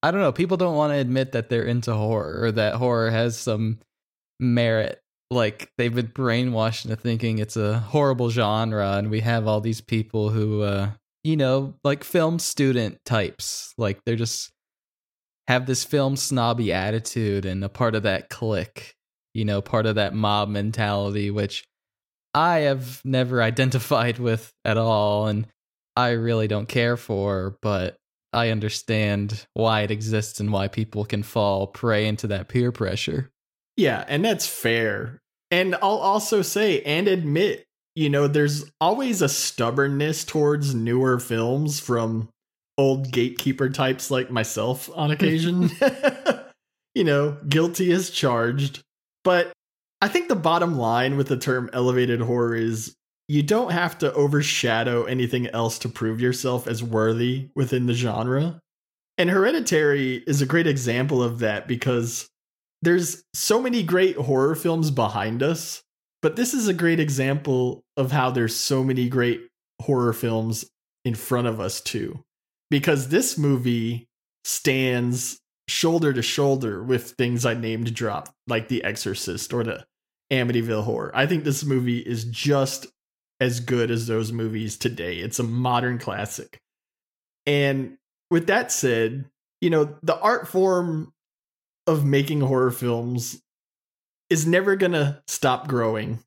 I 0.03 0.11
don't 0.11 0.21
know. 0.21 0.33
People 0.33 0.59
don't 0.59 0.77
want 0.77 0.93
to 0.93 0.99
admit 0.99 1.33
that 1.33 1.49
they're 1.49 1.65
into 1.65 1.95
horror 1.95 2.45
or 2.45 2.53
that 2.53 2.75
horror 2.75 3.11
has 3.11 3.39
some 3.39 3.79
merit. 4.39 5.01
Like 5.31 5.71
they've 5.79 5.95
been 5.95 6.09
brainwashed 6.09 6.85
into 6.85 6.97
thinking 6.97 7.39
it's 7.39 7.57
a 7.57 7.79
horrible 7.79 8.29
genre, 8.29 8.99
and 8.99 9.11
we 9.11 9.21
have 9.21 9.49
all 9.49 9.63
these 9.63 9.81
people 9.81 10.29
who, 10.29 10.61
uh, 10.61 10.91
you 11.25 11.39
know, 11.39 11.73
like 11.83 12.05
film 12.05 12.39
student 12.39 12.99
types. 13.07 13.73
Like 13.79 14.05
they're 14.05 14.15
just 14.15 14.53
have 15.49 15.65
this 15.65 15.85
film 15.85 16.17
snobby 16.17 16.71
attitude 16.71 17.47
and 17.47 17.65
a 17.65 17.71
part 17.71 17.95
of 17.95 18.03
that 18.03 18.29
clique, 18.29 18.94
you 19.35 19.45
know, 19.45 19.61
part 19.61 19.87
of 19.87 19.97
that 19.97 20.15
mob 20.15 20.49
mentality, 20.49 21.31
which 21.31 21.65
I 22.33 22.61
have 22.61 23.01
never 23.05 23.43
identified 23.51 24.19
with 24.19 24.53
at 24.65 24.79
all. 24.79 25.27
And 25.27 25.47
I 25.97 26.11
really 26.11 26.49
don't 26.49 26.69
care 26.69 26.97
for, 26.97 27.57
but 27.61 27.97
I 28.33 28.51
understand 28.51 29.47
why 29.55 29.83
it 29.83 29.91
exists 29.91 30.41
and 30.41 30.53
why 30.53 30.69
people 30.69 31.05
can 31.05 31.23
fall 31.23 31.67
prey 31.67 32.07
into 32.07 32.27
that 32.29 32.49
peer 32.49 32.73
pressure. 32.73 33.31
Yeah, 33.77 34.05
and 34.09 34.25
that's 34.25 34.47
fair. 34.47 35.21
And 35.51 35.75
I'll 35.77 35.99
also 35.99 36.43
say 36.43 36.83
and 36.83 37.07
admit, 37.07 37.65
you 37.95 38.11
know, 38.11 38.27
there's 38.27 38.71
always 38.81 39.23
a 39.23 39.29
stubbornness 39.29 40.25
towards 40.25 40.75
newer 40.75 41.21
films 41.21 41.79
from 41.79 42.29
old 42.77 43.13
gatekeeper 43.13 43.69
types 43.69 44.11
like 44.11 44.31
myself 44.31 44.91
on 44.95 45.13
occasion. 45.13 45.71
you 46.95 47.05
know, 47.05 47.37
guilty 47.49 47.93
as 47.93 48.11
charged. 48.11 48.83
But 49.25 49.53
I 50.01 50.09
think 50.09 50.29
the 50.29 50.37
bottom 50.37 50.77
line 50.77 51.17
with 51.17 51.29
the 51.29 51.37
term 51.37 51.71
elevated 51.73 52.21
horror 52.21 52.55
is 52.55 52.95
you 53.27 53.43
don't 53.43 53.73
have 53.73 53.99
to 53.99 54.13
overshadow 54.13 55.05
anything 55.05 55.49
else 55.49 55.79
to 55.81 55.89
prove 55.89 56.21
yourself 56.21 56.69
as 56.69 56.83
worthy 56.83 57.49
within 57.55 57.87
the 57.87 57.95
genre. 57.95 58.61
And 59.17 59.31
Hereditary 59.31 60.23
is 60.27 60.43
a 60.43 60.47
great 60.47 60.67
example 60.67 61.23
of 61.23 61.39
that 61.39 61.67
because 61.67 62.29
there's 62.83 63.25
so 63.33 63.63
many 63.63 63.83
great 63.83 64.17
horror 64.17 64.55
films 64.55 64.91
behind 64.91 65.43
us, 65.43 65.83
but 66.21 66.37
this 66.37 66.53
is 66.53 66.69
a 66.69 66.75
great 66.75 67.01
example 67.01 67.83
of 67.97 68.13
how 68.13 68.31
there's 68.31 68.55
so 68.55 68.85
many 68.85 69.09
great 69.09 69.49
horror 69.81 70.13
films 70.13 70.67
in 71.05 71.15
front 71.15 71.47
of 71.47 71.61
us 71.61 71.81
too. 71.81 72.23
Because 72.71 73.09
this 73.09 73.39
movie 73.39 74.07
stands 74.45 75.39
shoulder 75.69 76.13
to 76.13 76.23
shoulder 76.23 76.83
with 76.83 77.13
things 77.13 77.47
I 77.47 77.55
named 77.55 77.95
drop, 77.95 78.29
like 78.47 78.69
The 78.69 78.85
Exorcist 78.85 79.53
or 79.53 79.65
the 79.65 79.87
Amityville 80.31 80.85
Horror. 80.85 81.13
I 81.15 81.27
think 81.27 81.45
this 81.45 81.65
movie 81.65 81.99
is 81.99 82.25
just 82.25 82.87
as 83.41 83.61
good 83.61 83.91
as 83.91 84.07
those 84.07 84.33
movies 84.33 84.77
today. 84.77 85.17
It's 85.17 85.39
a 85.39 85.45
modern 85.45 85.99
classic. 85.99 86.61
And 87.47 87.99
with 88.31 88.47
that 88.47 88.73
said, 88.73 89.27
you 89.61 89.71
know, 89.71 89.97
the 90.03 90.19
art 90.19 90.49
form 90.49 91.13
of 91.87 92.05
making 92.05 92.41
horror 92.41 92.71
films 92.71 93.43
is 94.31 94.47
never 94.47 94.77
going 94.77 94.93
to 94.93 95.23
stop 95.27 95.69
growing. 95.69 96.21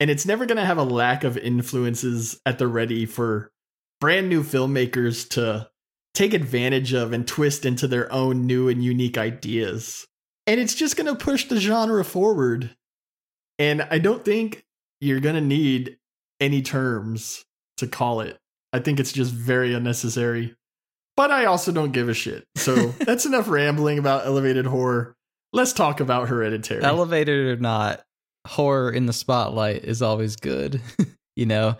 And 0.00 0.10
it's 0.10 0.26
never 0.26 0.46
going 0.46 0.56
to 0.56 0.64
have 0.64 0.78
a 0.78 0.84
lack 0.84 1.24
of 1.24 1.36
influences 1.36 2.40
at 2.46 2.58
the 2.58 2.66
ready 2.66 3.06
for 3.06 3.52
brand 4.00 4.28
new 4.28 4.42
filmmakers 4.42 5.28
to 5.30 5.68
take 6.14 6.34
advantage 6.34 6.92
of 6.92 7.12
and 7.12 7.26
twist 7.26 7.64
into 7.64 7.86
their 7.86 8.12
own 8.12 8.46
new 8.46 8.68
and 8.68 8.82
unique 8.82 9.18
ideas. 9.18 10.06
And 10.46 10.60
it's 10.60 10.74
just 10.74 10.96
going 10.96 11.06
to 11.06 11.14
push 11.14 11.46
the 11.46 11.60
genre 11.60 12.04
forward. 12.04 12.74
And 13.58 13.82
I 13.90 13.98
don't 13.98 14.24
think 14.24 14.64
you're 15.00 15.20
going 15.20 15.34
to 15.34 15.40
need 15.40 15.98
any 16.40 16.62
terms 16.62 17.44
to 17.78 17.86
call 17.86 18.20
it. 18.20 18.36
I 18.72 18.78
think 18.78 19.00
it's 19.00 19.12
just 19.12 19.32
very 19.32 19.74
unnecessary. 19.74 20.54
But 21.16 21.30
I 21.30 21.44
also 21.44 21.72
don't 21.72 21.92
give 21.92 22.08
a 22.08 22.14
shit. 22.14 22.44
So 22.56 22.74
that's 23.00 23.26
enough 23.26 23.48
rambling 23.48 23.98
about 23.98 24.26
elevated 24.26 24.66
horror. 24.66 25.14
Let's 25.52 25.72
talk 25.72 26.00
about 26.00 26.28
hereditary. 26.28 26.82
Elevated 26.82 27.46
or 27.46 27.56
not, 27.56 28.02
horror 28.46 28.90
in 28.90 29.06
the 29.06 29.12
spotlight 29.12 29.84
is 29.84 30.00
always 30.00 30.36
good. 30.36 30.80
you 31.36 31.46
know, 31.46 31.76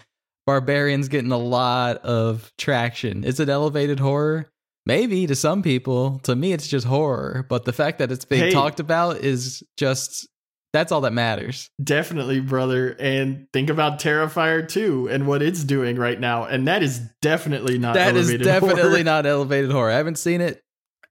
Barbarian's 0.51 1.07
getting 1.07 1.31
a 1.31 1.39
lot 1.39 1.99
of 1.99 2.53
traction. 2.59 3.23
Is 3.23 3.39
it 3.39 3.49
elevated 3.49 4.01
horror? 4.01 4.51
Maybe 4.85 5.29
to 5.29 5.37
some 5.37 5.63
people. 5.63 6.19
To 6.25 6.35
me, 6.35 6.53
it's 6.53 6.67
just 6.67 6.87
horror. 6.89 7.47
But 7.49 7.65
the 7.67 7.73
fact 7.73 8.01
that 8.01 8.11
it's 8.11 8.25
being 8.25 8.43
Hey. 8.47 8.51
talked 8.51 8.81
about 8.81 9.19
is 9.19 9.63
just 9.77 10.27
that's 10.73 10.91
all 10.91 11.03
that 11.03 11.13
matters. 11.13 11.69
Definitely, 11.83 12.41
brother. 12.41 12.97
And 12.99 13.47
think 13.53 13.71
about 13.71 14.01
Terrifier 14.01 14.67
2 14.69 15.09
and 15.09 15.29
what 15.29 15.41
it's 15.41 15.63
doing 15.63 15.95
right 15.97 16.19
now. 16.19 16.45
And 16.47 16.67
that 16.67 16.83
is 16.83 17.01
definitely 17.23 17.79
not 17.79 17.95
That 17.95 18.17
is 18.17 18.37
definitely 18.39 18.83
horror. 18.83 19.05
not 19.05 19.27
elevated 19.27 19.71
horror. 19.71 19.91
I 19.93 19.97
haven't 19.99 20.19
seen 20.19 20.41
it. 20.41 20.61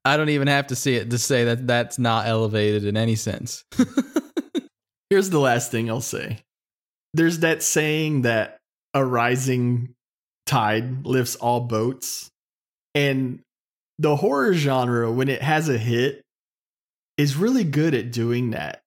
I 0.04 0.18
don't 0.18 0.30
even 0.30 0.48
have 0.50 0.68
to 0.68 0.76
see 0.76 0.96
it 0.96 1.10
to 1.12 1.18
say 1.18 1.46
that 1.46 1.66
that's 1.66 1.98
not 1.98 2.28
elevated 2.28 2.84
in 2.84 2.98
any 2.98 3.16
sense. 3.16 3.64
Here's 5.10 5.30
the 5.30 5.40
last 5.40 5.72
thing 5.72 5.90
I'll 5.90 6.02
say. 6.02 6.40
There's 7.14 7.40
that 7.40 7.64
saying 7.64 8.22
that 8.24 8.59
a 8.94 9.06
rising 9.06 9.94
tide 10.46 11.06
lifts 11.06 11.36
all 11.36 11.62
boats. 11.62 12.30
And 12.96 13.42
the 13.98 14.16
horror 14.16 14.54
genre, 14.54 15.12
when 15.12 15.30
it 15.30 15.42
has 15.42 15.70
a 15.70 15.78
hit, 15.78 16.24
is 17.18 17.36
really 17.36 17.64
good 17.64 17.94
at 17.94 18.12
doing 18.12 18.52
that 18.52 18.82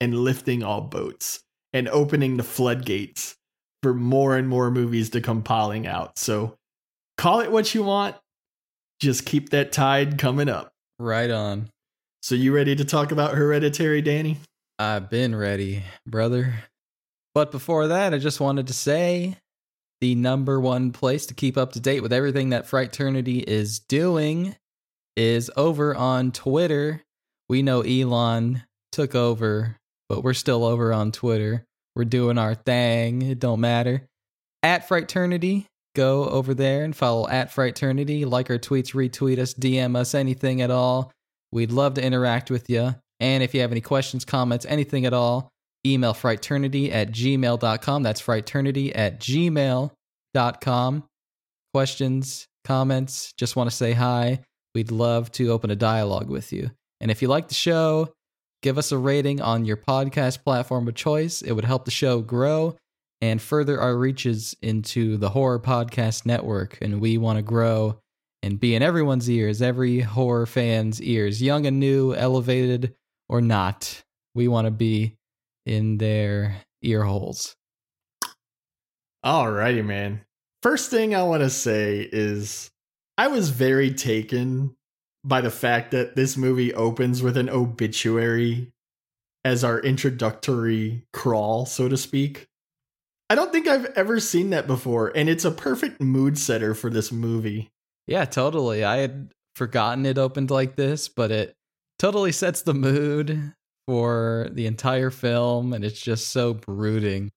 and 0.00 0.14
lifting 0.14 0.62
all 0.62 0.82
boats 0.82 1.40
and 1.72 1.88
opening 1.88 2.36
the 2.36 2.42
floodgates 2.42 3.36
for 3.82 3.94
more 3.94 4.36
and 4.36 4.48
more 4.48 4.70
movies 4.70 5.10
to 5.10 5.20
come 5.20 5.42
piling 5.42 5.86
out. 5.86 6.18
So 6.18 6.56
call 7.16 7.40
it 7.40 7.50
what 7.50 7.74
you 7.74 7.82
want. 7.82 8.16
Just 9.00 9.24
keep 9.24 9.50
that 9.50 9.72
tide 9.72 10.18
coming 10.18 10.48
up. 10.48 10.72
right 10.98 11.30
on. 11.30 11.70
So 12.22 12.34
you 12.34 12.54
ready 12.54 12.76
to 12.76 12.84
talk 12.84 13.12
about 13.12 13.34
Hereditary, 13.34 14.02
Danny? 14.02 14.36
I've 14.78 15.08
been 15.08 15.34
ready, 15.34 15.84
brother. 16.06 16.64
But 17.34 17.50
before 17.52 17.88
that, 17.88 18.12
I 18.12 18.18
just 18.18 18.40
wanted 18.40 18.66
to 18.66 18.72
say 18.72 19.36
the 20.00 20.14
number 20.14 20.58
one 20.58 20.92
place 20.92 21.26
to 21.26 21.34
keep 21.34 21.56
up 21.56 21.72
to 21.72 21.80
date 21.80 22.02
with 22.02 22.12
everything 22.12 22.50
that 22.50 22.66
Frighternity 22.66 23.42
is 23.42 23.80
doing 23.80 24.56
is 25.16 25.50
over 25.56 25.94
on 25.94 26.32
Twitter. 26.32 27.02
We 27.48 27.62
know 27.62 27.82
Elon 27.82 28.62
took 28.92 29.14
over, 29.14 29.76
but 30.08 30.24
we're 30.24 30.34
still 30.34 30.64
over 30.64 30.92
on 30.92 31.12
Twitter. 31.12 31.64
We're 31.94 32.04
doing 32.04 32.38
our 32.38 32.54
thing. 32.54 33.22
It 33.22 33.38
don't 33.38 33.60
matter. 33.60 34.06
At 34.62 34.88
Frighternity, 34.88 35.66
go 35.94 36.28
over 36.28 36.54
there 36.54 36.84
and 36.84 36.96
follow 36.96 37.28
at 37.28 37.50
Frighternity. 37.50 38.26
Like 38.26 38.50
our 38.50 38.58
tweets, 38.58 38.94
retweet 38.94 39.38
us, 39.38 39.54
DM 39.54 39.96
us, 39.96 40.14
anything 40.14 40.62
at 40.62 40.70
all. 40.70 41.12
We'd 41.52 41.72
love 41.72 41.94
to 41.94 42.04
interact 42.04 42.50
with 42.50 42.70
you. 42.70 42.94
And 43.18 43.42
if 43.42 43.54
you 43.54 43.60
have 43.60 43.72
any 43.72 43.80
questions, 43.80 44.24
comments, 44.24 44.64
anything 44.66 45.04
at 45.04 45.12
all, 45.12 45.50
email 45.86 46.14
frighternity 46.14 46.92
at 46.92 47.10
gmail.com. 47.10 48.02
That's 48.02 48.22
frighternity 48.22 48.92
at 48.94 49.20
gmail.com. 49.20 51.04
Questions, 51.72 52.46
comments, 52.64 53.32
just 53.36 53.56
want 53.56 53.70
to 53.70 53.76
say 53.76 53.92
hi. 53.92 54.40
We'd 54.74 54.90
love 54.90 55.30
to 55.32 55.50
open 55.50 55.70
a 55.70 55.76
dialogue 55.76 56.28
with 56.28 56.52
you. 56.52 56.70
And 57.00 57.10
if 57.10 57.22
you 57.22 57.28
like 57.28 57.48
the 57.48 57.54
show, 57.54 58.12
give 58.62 58.78
us 58.78 58.92
a 58.92 58.98
rating 58.98 59.40
on 59.40 59.64
your 59.64 59.76
podcast 59.76 60.44
platform 60.44 60.86
of 60.86 60.94
choice. 60.94 61.42
It 61.42 61.52
would 61.52 61.64
help 61.64 61.84
the 61.84 61.90
show 61.90 62.20
grow 62.20 62.76
and 63.20 63.40
further 63.40 63.80
our 63.80 63.96
reaches 63.96 64.56
into 64.62 65.16
the 65.16 65.30
horror 65.30 65.60
podcast 65.60 66.26
network. 66.26 66.78
And 66.80 67.00
we 67.00 67.18
want 67.18 67.38
to 67.38 67.42
grow 67.42 67.98
and 68.42 68.58
be 68.58 68.74
in 68.74 68.82
everyone's 68.82 69.28
ears, 69.28 69.60
every 69.60 70.00
horror 70.00 70.46
fan's 70.46 71.02
ears, 71.02 71.42
young 71.42 71.66
and 71.66 71.78
new, 71.78 72.14
elevated 72.14 72.94
or 73.28 73.40
not. 73.40 74.02
We 74.34 74.48
want 74.48 74.66
to 74.66 74.70
be 74.70 75.16
in 75.66 75.98
their 75.98 76.62
ear 76.82 77.04
holes. 77.04 77.54
Alrighty, 79.24 79.84
man. 79.84 80.22
First 80.62 80.90
thing 80.90 81.14
I 81.14 81.22
want 81.22 81.42
to 81.42 81.50
say 81.50 82.08
is 82.10 82.70
I 83.18 83.28
was 83.28 83.50
very 83.50 83.92
taken 83.92 84.76
by 85.24 85.40
the 85.40 85.50
fact 85.50 85.90
that 85.90 86.16
this 86.16 86.36
movie 86.36 86.72
opens 86.72 87.22
with 87.22 87.36
an 87.36 87.50
obituary 87.50 88.72
as 89.44 89.64
our 89.64 89.78
introductory 89.80 91.04
crawl, 91.12 91.66
so 91.66 91.88
to 91.88 91.96
speak. 91.96 92.46
I 93.28 93.34
don't 93.34 93.52
think 93.52 93.68
I've 93.68 93.86
ever 93.96 94.20
seen 94.20 94.50
that 94.50 94.66
before, 94.66 95.12
and 95.14 95.28
it's 95.28 95.44
a 95.44 95.50
perfect 95.50 96.00
mood 96.00 96.38
setter 96.38 96.74
for 96.74 96.90
this 96.90 97.12
movie. 97.12 97.70
Yeah, 98.06 98.24
totally. 98.24 98.84
I 98.84 98.96
had 98.96 99.30
forgotten 99.54 100.04
it 100.04 100.18
opened 100.18 100.50
like 100.50 100.76
this, 100.76 101.08
but 101.08 101.30
it 101.30 101.54
totally 101.98 102.32
sets 102.32 102.62
the 102.62 102.74
mood 102.74 103.52
for 103.90 104.46
the 104.52 104.66
entire 104.66 105.10
film, 105.10 105.72
and 105.72 105.84
it's 105.84 106.00
just 106.00 106.28
so 106.28 106.54
brooding. 106.54 107.32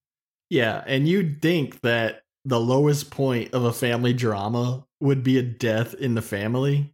Yeah, 0.52 0.84
and 0.86 1.08
you'd 1.08 1.42
think 1.42 1.82
that 1.82 2.22
the 2.46 2.60
lowest 2.60 3.10
point 3.10 3.56
of 3.56 3.64
a 3.64 3.74
family 3.74 4.14
drama 4.14 4.86
would 5.02 5.24
be 5.24 5.40
a 5.40 5.42
death 5.42 5.96
in 5.96 6.14
the 6.14 6.22
family. 6.22 6.94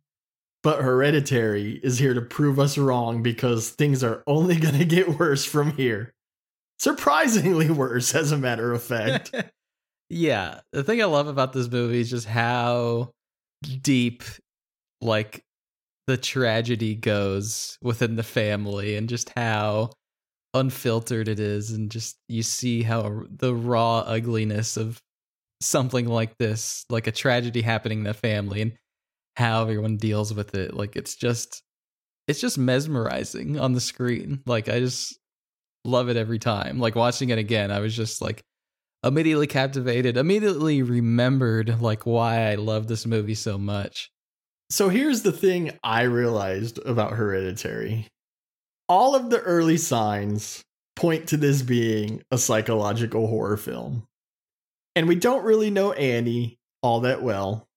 But 0.64 0.82
Hereditary 0.82 1.74
is 1.84 2.00
here 2.00 2.14
to 2.14 2.22
prove 2.22 2.58
us 2.58 2.78
wrong 2.78 3.22
because 3.22 3.72
things 3.72 4.02
are 4.02 4.24
only 4.28 4.56
going 4.62 4.78
to 4.78 4.86
get 4.86 5.20
worse 5.20 5.44
from 5.44 5.74
here. 5.74 6.14
Surprisingly 6.78 7.70
worse, 7.70 8.16
as 8.16 8.32
a 8.32 8.38
matter 8.38 8.72
of 8.72 8.82
fact. 8.82 9.36
yeah. 10.10 10.62
The 10.72 10.86
thing 10.86 11.02
I 11.02 11.06
love 11.06 11.28
about 11.28 11.52
this 11.52 11.70
movie 11.70 12.00
is 12.00 12.10
just 12.10 12.28
how 12.28 13.12
deep, 13.82 14.24
like, 15.02 15.44
the 16.10 16.18
tragedy 16.18 16.96
goes 16.96 17.78
within 17.84 18.16
the 18.16 18.24
family 18.24 18.96
and 18.96 19.08
just 19.08 19.32
how 19.36 19.92
unfiltered 20.56 21.28
it 21.28 21.40
is 21.40 21.70
and 21.70 21.92
just 21.92 22.18
you 22.28 22.42
see 22.42 22.82
how 22.82 23.22
the 23.30 23.54
raw 23.54 24.00
ugliness 24.00 24.76
of 24.76 25.00
something 25.62 26.08
like 26.08 26.36
this 26.40 26.84
like 26.90 27.06
a 27.06 27.12
tragedy 27.12 27.62
happening 27.62 28.00
in 28.00 28.06
the 28.06 28.14
family 28.16 28.64
and 28.64 28.74
how 29.36 29.62
everyone 29.62 29.98
deals 29.98 30.34
with 30.34 30.56
it. 30.56 30.74
Like 30.74 30.96
it's 30.96 31.16
just 31.16 31.62
it's 32.28 32.42
just 32.42 32.58
mesmerizing 32.58 33.60
on 33.60 33.74
the 33.74 33.80
screen. 33.80 34.42
Like 34.48 34.68
i 34.68 34.80
just 34.80 35.16
love 35.86 36.10
it 36.10 36.18
every 36.18 36.40
time. 36.40 36.80
Like 36.80 36.96
watching 36.96 37.30
it 37.30 37.38
again 37.38 37.70
i 37.70 37.82
was 37.82 37.96
just 37.96 38.20
like 38.20 38.42
immediately 39.04 39.46
captivated 39.46 40.18
immediately 40.18 40.82
remembered 40.82 41.80
like 41.80 42.08
why 42.08 42.50
i 42.50 42.56
love 42.56 42.88
this 42.88 43.06
movie 43.06 43.36
so 43.36 43.60
much 43.60 44.12
so 44.70 44.90
here's 44.90 45.22
the 45.24 45.32
thing 45.32 45.72
i 45.84 46.02
realized 46.02 46.80
about 46.86 47.14
hereditary 47.14 48.08
all 48.90 49.16
of 49.16 49.30
the 49.30 49.40
early 49.40 49.78
signs 49.78 50.64
point 51.00 51.28
to 51.30 51.38
this 51.38 51.62
being 51.62 52.22
a 52.30 52.38
psychological 52.38 53.28
horror 53.28 53.56
film. 53.56 54.04
And 54.96 55.08
we 55.08 55.16
don't 55.16 55.46
really 55.46 55.70
know 55.70 55.94
Annie 55.94 56.58
all 56.84 57.00
that 57.02 57.22
well. 57.22 57.68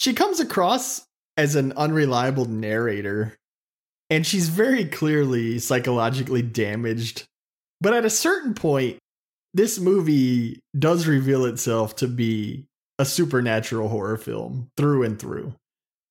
She 0.00 0.14
comes 0.14 0.40
across 0.40 1.06
as 1.36 1.54
an 1.54 1.72
unreliable 1.76 2.46
narrator, 2.46 3.36
and 4.08 4.26
she's 4.26 4.48
very 4.48 4.84
clearly 4.84 5.60
psychologically 5.60 6.42
damaged. 6.42 7.24
But 7.80 7.94
at 7.94 8.04
a 8.04 8.10
certain 8.10 8.54
point, 8.54 8.98
this 9.54 9.78
movie 9.78 10.60
does 10.76 11.06
reveal 11.06 11.44
itself 11.44 11.94
to 11.96 12.08
be 12.08 12.66
a 12.98 13.04
supernatural 13.04 13.88
horror 13.88 14.16
film 14.16 14.70
through 14.76 15.04
and 15.04 15.18
through. 15.18 15.54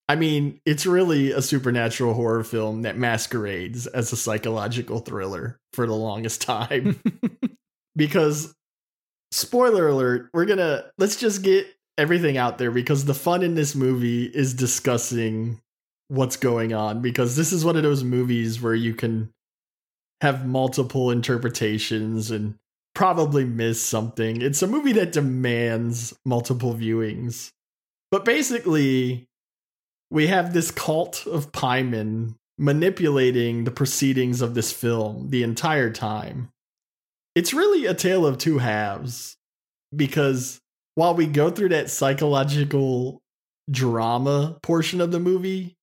I 0.10 0.16
mean, 0.16 0.60
it's 0.66 0.88
really 0.88 1.32
a 1.32 1.42
supernatural 1.42 2.16
horror 2.16 2.44
film 2.44 2.82
that 2.82 2.98
masquerades 2.98 3.86
as 3.86 4.12
a 4.12 4.18
psychological 4.18 5.02
thriller 5.02 5.60
for 5.74 5.86
the 5.86 5.94
longest 5.94 6.42
time. 6.42 7.00
because, 7.96 8.56
spoiler 9.32 9.88
alert, 9.88 10.32
we're 10.34 10.46
gonna, 10.46 10.86
let's 10.98 11.16
just 11.16 11.44
get 11.44 11.68
everything 12.00 12.38
out 12.38 12.58
there 12.58 12.72
because 12.72 13.06
the 13.06 13.14
fun 13.14 13.44
in 13.44 13.54
this 13.54 13.76
movie 13.76 14.26
is 14.26 14.56
discussing 14.56 15.62
what's 16.08 16.38
going 16.38 16.74
on. 16.74 17.04
Because 17.04 17.36
this 17.36 17.54
is 17.54 17.64
one 17.64 17.78
of 17.78 17.84
those 17.84 18.04
movies 18.04 18.60
where 18.60 18.74
you 18.74 18.96
can 18.96 19.30
have 20.22 20.44
multiple 20.44 21.12
interpretations 21.12 22.32
and 22.32 22.56
probably 22.96 23.46
miss 23.46 23.80
something. 23.80 24.42
It's 24.42 24.64
a 24.64 24.68
movie 24.68 24.94
that 24.94 25.12
demands 25.12 26.16
multiple 26.26 26.74
viewings. 26.74 27.52
But 28.10 28.26
basically, 28.26 29.29
we 30.12 30.28
have 30.28 30.54
this 30.54 30.72
cult 30.72 31.26
of 31.28 31.52
Paimon 31.52 32.36
manipulating 32.58 33.64
the 33.64 33.72
proceedings 33.72 34.42
of 34.42 34.54
this 34.54 34.72
film 34.72 35.30
the 35.30 35.44
entire 35.44 35.90
time. 35.90 36.50
It's 37.36 37.54
really 37.54 37.86
a 37.86 37.94
tale 37.94 38.26
of 38.26 38.38
two 38.38 38.58
halves 38.58 39.38
because 39.96 40.60
while 40.96 41.16
we 41.16 41.26
go 41.26 41.50
through 41.50 41.70
that 41.70 41.90
psychological 41.90 43.22
drama 43.70 44.58
portion 44.62 45.00
of 45.00 45.12
the 45.12 45.20
movie, 45.20 45.78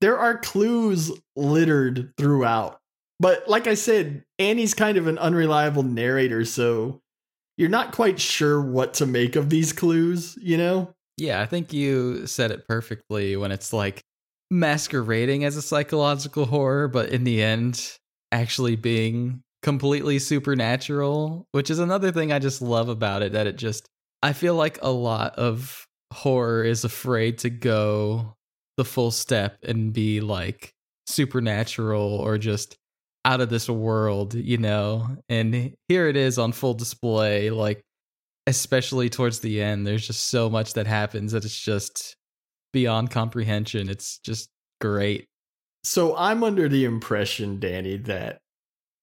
there 0.00 0.18
are 0.18 0.38
clues 0.38 1.10
littered 1.34 2.12
throughout. 2.16 2.78
But 3.18 3.48
like 3.48 3.66
I 3.66 3.74
said, 3.74 4.24
Annie's 4.38 4.74
kind 4.74 4.98
of 4.98 5.06
an 5.06 5.18
unreliable 5.18 5.82
narrator, 5.82 6.44
so 6.44 7.00
you're 7.56 7.68
not 7.68 7.92
quite 7.92 8.20
sure 8.20 8.60
what 8.60 8.94
to 8.94 9.06
make 9.06 9.36
of 9.36 9.50
these 9.50 9.72
clues, 9.72 10.36
you 10.40 10.56
know? 10.56 10.94
Yeah, 11.22 11.40
I 11.40 11.46
think 11.46 11.72
you 11.72 12.26
said 12.26 12.50
it 12.50 12.66
perfectly 12.66 13.36
when 13.36 13.52
it's 13.52 13.72
like 13.72 14.02
masquerading 14.50 15.44
as 15.44 15.56
a 15.56 15.62
psychological 15.62 16.46
horror, 16.46 16.88
but 16.88 17.10
in 17.10 17.22
the 17.22 17.40
end, 17.40 17.96
actually 18.32 18.74
being 18.74 19.40
completely 19.62 20.18
supernatural, 20.18 21.46
which 21.52 21.70
is 21.70 21.78
another 21.78 22.10
thing 22.10 22.32
I 22.32 22.40
just 22.40 22.60
love 22.60 22.88
about 22.88 23.22
it 23.22 23.30
that 23.34 23.46
it 23.46 23.54
just, 23.54 23.86
I 24.20 24.32
feel 24.32 24.56
like 24.56 24.80
a 24.82 24.90
lot 24.90 25.36
of 25.36 25.86
horror 26.12 26.64
is 26.64 26.82
afraid 26.82 27.38
to 27.38 27.50
go 27.50 28.34
the 28.76 28.84
full 28.84 29.12
step 29.12 29.58
and 29.62 29.92
be 29.92 30.20
like 30.20 30.72
supernatural 31.06 32.16
or 32.16 32.36
just 32.36 32.74
out 33.24 33.40
of 33.40 33.48
this 33.48 33.68
world, 33.68 34.34
you 34.34 34.58
know? 34.58 35.18
And 35.28 35.72
here 35.86 36.08
it 36.08 36.16
is 36.16 36.36
on 36.36 36.50
full 36.50 36.74
display. 36.74 37.50
Like, 37.50 37.84
especially 38.46 39.08
towards 39.08 39.40
the 39.40 39.62
end 39.62 39.86
there's 39.86 40.06
just 40.06 40.28
so 40.28 40.50
much 40.50 40.74
that 40.74 40.86
happens 40.86 41.32
that 41.32 41.44
it's 41.44 41.58
just 41.58 42.16
beyond 42.72 43.10
comprehension. 43.10 43.88
It's 43.88 44.18
just 44.18 44.48
great. 44.80 45.26
So 45.84 46.16
i'm 46.16 46.44
under 46.44 46.68
the 46.68 46.84
impression 46.84 47.58
danny 47.58 47.96
that 47.96 48.38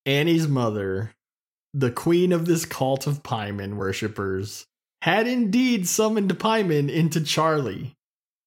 annie's 0.06 0.48
mother 0.48 1.14
the 1.74 1.92
queen 1.92 2.32
of 2.32 2.46
this 2.46 2.66
cult 2.66 3.06
of 3.06 3.22
Paimon 3.22 3.76
worshippers 3.76 4.66
had 5.02 5.28
indeed 5.28 5.88
summoned 5.88 6.40
Paimon 6.40 6.90
into 6.90 7.22
charlie 7.22 7.96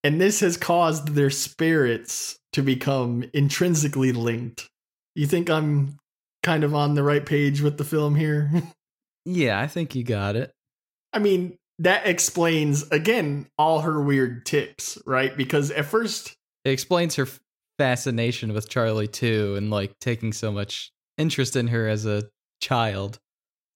and 0.02 0.18
this 0.18 0.40
has 0.40 0.56
caused 0.56 1.08
their 1.08 1.28
spirits 1.28 2.38
to 2.54 2.62
become 2.62 3.24
intrinsically 3.32 4.12
linked. 4.12 4.66
You 5.14 5.26
think 5.26 5.50
i'm 5.50 5.98
kind 6.42 6.64
of 6.64 6.74
on 6.74 6.94
the 6.94 7.02
right 7.02 7.24
page 7.24 7.60
with 7.60 7.76
the 7.76 7.84
film 7.84 8.14
here? 8.14 8.50
Yeah 9.24 9.60
i 9.60 9.68
think 9.68 9.94
you 9.94 10.02
got 10.02 10.34
it 10.36 10.50
I 11.12 11.18
mean, 11.18 11.58
that 11.78 12.06
explains 12.06 12.88
again 12.90 13.46
all 13.58 13.80
her 13.80 14.00
weird 14.00 14.46
tics, 14.46 14.98
right? 15.06 15.36
Because 15.36 15.70
at 15.70 15.86
first 15.86 16.36
it 16.64 16.70
explains 16.70 17.16
her 17.16 17.28
fascination 17.78 18.52
with 18.52 18.68
Charlie 18.68 19.08
too 19.08 19.56
and 19.56 19.70
like 19.70 19.98
taking 19.98 20.32
so 20.32 20.52
much 20.52 20.92
interest 21.18 21.56
in 21.56 21.68
her 21.68 21.88
as 21.88 22.06
a 22.06 22.24
child. 22.60 23.18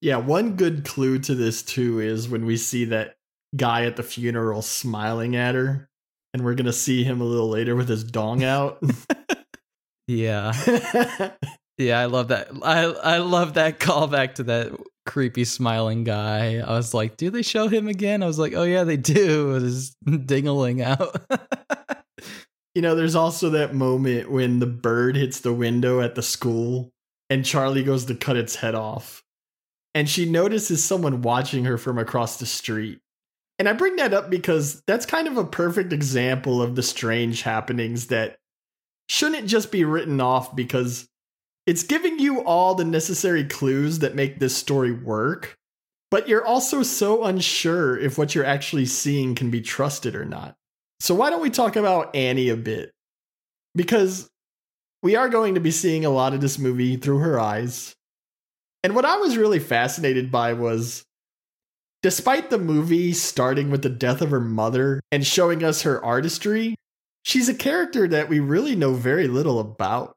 Yeah, 0.01 0.19
one 0.19 0.57
good 0.57 0.85
clue 0.85 1.19
to 1.21 1.35
this 1.35 1.63
too 1.63 2.01
is 2.01 2.29
when 2.29 2.47
we 2.47 2.57
see 2.57 2.85
that 2.87 3.17
guy 3.57 3.87
at 3.87 3.97
the 3.97 4.03
funeral 4.03 4.63
smiling 4.63 5.35
at 5.35 5.55
her 5.55 5.89
and 6.35 6.45
we're 6.45 6.55
going 6.55 6.67
to 6.67 6.73
see 6.73 7.03
him 7.03 7.21
a 7.21 7.25
little 7.25 7.49
later 7.49 7.75
with 7.75 7.89
his 7.89 8.05
dong 8.05 8.45
out. 8.45 8.83
yeah. 10.07 10.53
yeah, 11.79 11.99
I 11.99 12.05
love 12.05 12.29
that. 12.29 12.49
I 12.63 12.85
I 12.85 13.19
love 13.19 13.55
that 13.55 13.81
callback 13.81 14.35
to 14.35 14.45
that 14.45 14.73
creepy 15.07 15.45
smiling 15.45 16.05
guy. 16.05 16.59
I 16.59 16.73
was 16.77 16.93
like, 16.93 17.17
do 17.17 17.31
they 17.31 17.43
show 17.43 17.69
him 17.69 17.89
again? 17.89 18.23
I 18.23 18.27
was 18.27 18.39
like, 18.39 18.53
oh 18.55 18.65
yeah, 18.65 18.85
they 18.85 18.97
do. 18.97 19.49
With 19.53 19.63
his 19.63 19.97
dingling 20.05 20.83
out. 20.83 21.17
you 22.75 22.83
know, 22.83 22.95
there's 22.95 23.15
also 23.15 23.51
that 23.51 23.75
moment 23.75 24.31
when 24.31 24.59
the 24.59 24.67
bird 24.67 25.17
hits 25.17 25.41
the 25.41 25.53
window 25.53 26.01
at 26.01 26.15
the 26.15 26.23
school 26.23 26.91
and 27.31 27.45
Charlie 27.45 27.83
goes 27.83 28.05
to 28.07 28.15
cut 28.15 28.37
its 28.37 28.57
head 28.57 28.75
off. 28.75 29.23
And 29.95 30.09
she 30.09 30.27
notices 30.27 30.85
someone 30.85 31.23
watching 31.23 31.65
her 31.65 31.79
from 31.79 31.99
across 31.99 32.37
the 32.37 32.45
street. 32.45 32.99
And 33.59 33.69
I 33.69 33.73
bring 33.73 33.97
that 33.97 34.13
up 34.13 34.29
because 34.29 34.83
that's 34.87 35.07
kind 35.07 35.27
of 35.27 35.39
a 35.39 35.45
perfect 35.45 35.93
example 35.93 36.61
of 36.61 36.75
the 36.75 36.83
strange 36.83 37.41
happenings 37.41 38.09
that 38.09 38.37
shouldn't 39.09 39.47
just 39.47 39.73
be 39.73 39.85
written 39.85 40.21
off 40.21 40.55
because 40.55 41.09
it's 41.67 41.83
giving 41.83 42.19
you 42.19 42.45
all 42.45 42.75
the 42.75 42.85
necessary 42.85 43.45
clues 43.45 43.99
that 43.99 44.15
make 44.15 44.39
this 44.39 44.57
story 44.57 44.93
work, 44.93 45.57
but 46.11 46.29
you're 46.29 46.45
also 46.45 46.83
so 46.83 47.25
unsure 47.25 47.99
if 47.99 48.17
what 48.17 48.35
you're 48.35 48.45
actually 48.45 48.87
seeing 48.87 49.35
can 49.35 49.51
be 49.51 49.61
trusted 49.61 50.15
or 50.15 50.25
not. 50.25 50.55
So, 51.01 51.15
why 51.15 51.31
don't 51.31 51.43
we 51.43 51.51
talk 51.51 51.77
about 51.77 52.15
Annie 52.15 52.49
a 52.49 52.57
bit? 52.57 52.93
Because 53.75 54.29
we 55.03 55.17
are 55.17 55.29
going 55.29 55.55
to 55.55 55.61
be 55.61 55.71
seeing 55.71 56.05
a 56.05 56.11
lot 56.11 56.33
of 56.33 56.41
this 56.41 56.59
movie 56.59 56.97
through 56.97 57.19
her 57.19 57.39
eyes. 57.39 57.95
And 58.83 58.95
what 58.95 59.05
I 59.05 59.17
was 59.17 59.37
really 59.37 59.59
fascinated 59.59 60.31
by 60.31 60.53
was 60.53 61.05
despite 62.03 62.51
the 62.51 62.59
movie 62.59 63.13
starting 63.13 63.71
with 63.71 63.83
the 63.83 63.91
death 63.91 64.23
of 64.23 64.31
her 64.31 64.41
mother 64.41 65.01
and 65.11 65.27
showing 65.27 65.65
us 65.65 65.83
her 65.83 66.03
artistry, 66.05 66.77
she's 67.25 67.49
a 67.49 67.55
character 67.55 68.07
that 68.09 68.29
we 68.29 68.39
really 68.39 68.77
know 68.77 68.95
very 68.95 69.27
little 69.27 69.59
about 69.59 70.16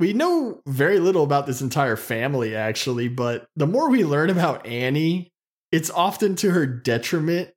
we 0.00 0.14
know 0.14 0.62
very 0.66 0.98
little 0.98 1.22
about 1.22 1.46
this 1.46 1.60
entire 1.60 1.96
family, 1.96 2.56
actually, 2.56 3.08
but 3.08 3.46
the 3.54 3.66
more 3.66 3.90
we 3.90 4.04
learn 4.04 4.30
about 4.30 4.66
Annie, 4.66 5.30
it's 5.70 5.90
often 5.90 6.34
to 6.36 6.50
her 6.50 6.66
detriment 6.66 7.50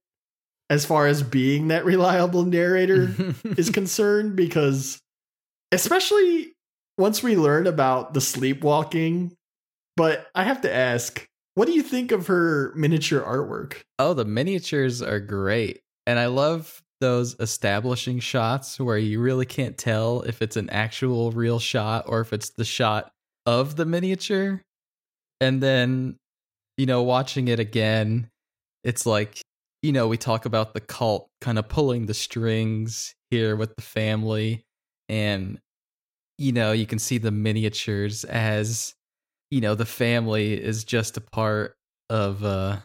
as 0.70 0.86
far 0.86 1.08
as 1.08 1.24
being 1.24 1.70
that 1.70 1.86
reliable 1.86 2.44
narrator 2.44 3.16
is 3.46 3.70
concerned, 3.70 4.36
because 4.36 5.00
especially 5.72 6.54
once 6.98 7.24
we 7.24 7.38
learn 7.38 7.66
about 7.66 8.14
the 8.14 8.22
sleepwalking, 8.22 9.34
but 9.96 10.28
I 10.36 10.44
have 10.44 10.62
to 10.62 10.74
ask 10.74 11.26
What 11.56 11.68
do 11.68 11.72
you 11.72 11.82
think 11.82 12.12
of 12.12 12.28
her 12.28 12.74
miniature 12.76 13.22
artwork? 13.22 13.84
Oh, 13.98 14.14
the 14.14 14.26
miniatures 14.26 15.02
are 15.02 15.20
great. 15.22 15.80
And 16.06 16.20
I 16.20 16.26
love 16.26 16.83
those 17.04 17.36
establishing 17.42 18.20
shots 18.20 18.80
where 18.80 18.98
you 18.98 19.20
really 19.20 19.46
can't 19.46 19.78
tell 19.78 20.22
if 20.22 20.42
it's 20.42 20.56
an 20.56 20.70
actual 20.70 21.32
real 21.32 21.60
shot 21.60 22.06
or 22.08 22.22
if 22.22 22.32
it's 22.32 22.52
the 22.52 22.64
shot 22.64 23.12
of 23.46 23.76
the 23.76 23.86
miniature. 23.86 24.62
And 25.42 25.62
then, 25.62 26.16
you 26.78 26.86
know, 26.86 27.04
watching 27.04 27.50
it 27.50 27.60
again, 27.60 28.30
it's 28.86 29.06
like, 29.06 29.42
you 29.82 29.92
know, 29.92 30.08
we 30.08 30.16
talk 30.16 30.46
about 30.46 30.74
the 30.74 30.80
cult 30.80 31.28
kind 31.42 31.60
of 31.60 31.68
pulling 31.68 32.06
the 32.06 32.14
strings 32.14 33.14
here 33.30 33.58
with 33.58 33.76
the 33.76 33.82
family. 33.82 34.64
And, 35.10 35.60
you 36.38 36.54
know, 36.54 36.72
you 36.72 36.86
can 36.86 37.00
see 37.00 37.18
the 37.18 37.32
miniatures 37.32 38.24
as, 38.24 38.94
you 39.52 39.60
know, 39.60 39.76
the 39.76 39.86
family 39.86 40.54
is 40.54 40.86
just 40.86 41.18
a 41.18 41.22
part 41.22 41.76
of 42.10 42.46
uh 42.46 42.78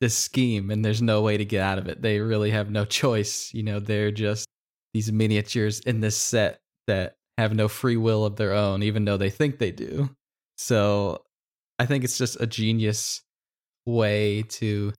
this 0.00 0.16
scheme 0.16 0.70
and 0.70 0.84
there's 0.84 1.02
no 1.02 1.22
way 1.22 1.36
to 1.36 1.44
get 1.44 1.62
out 1.62 1.78
of 1.78 1.88
it. 1.88 2.02
They 2.02 2.20
really 2.20 2.50
have 2.50 2.70
no 2.70 2.84
choice. 2.84 3.50
You 3.54 3.62
know, 3.62 3.80
they're 3.80 4.10
just 4.10 4.46
these 4.92 5.10
miniatures 5.12 5.80
in 5.80 6.00
this 6.00 6.16
set 6.16 6.60
that 6.86 7.14
have 7.38 7.54
no 7.54 7.68
free 7.68 7.96
will 7.96 8.24
of 8.24 8.36
their 8.36 8.52
own, 8.52 8.82
even 8.82 9.04
though 9.04 9.16
they 9.16 9.30
think 9.30 9.58
they 9.58 9.70
do. 9.70 10.10
So 10.58 11.22
I 11.78 11.86
think 11.86 12.04
it's 12.04 12.18
just 12.18 12.40
a 12.40 12.46
genius 12.46 13.22
way 13.84 14.42
to 14.42 14.92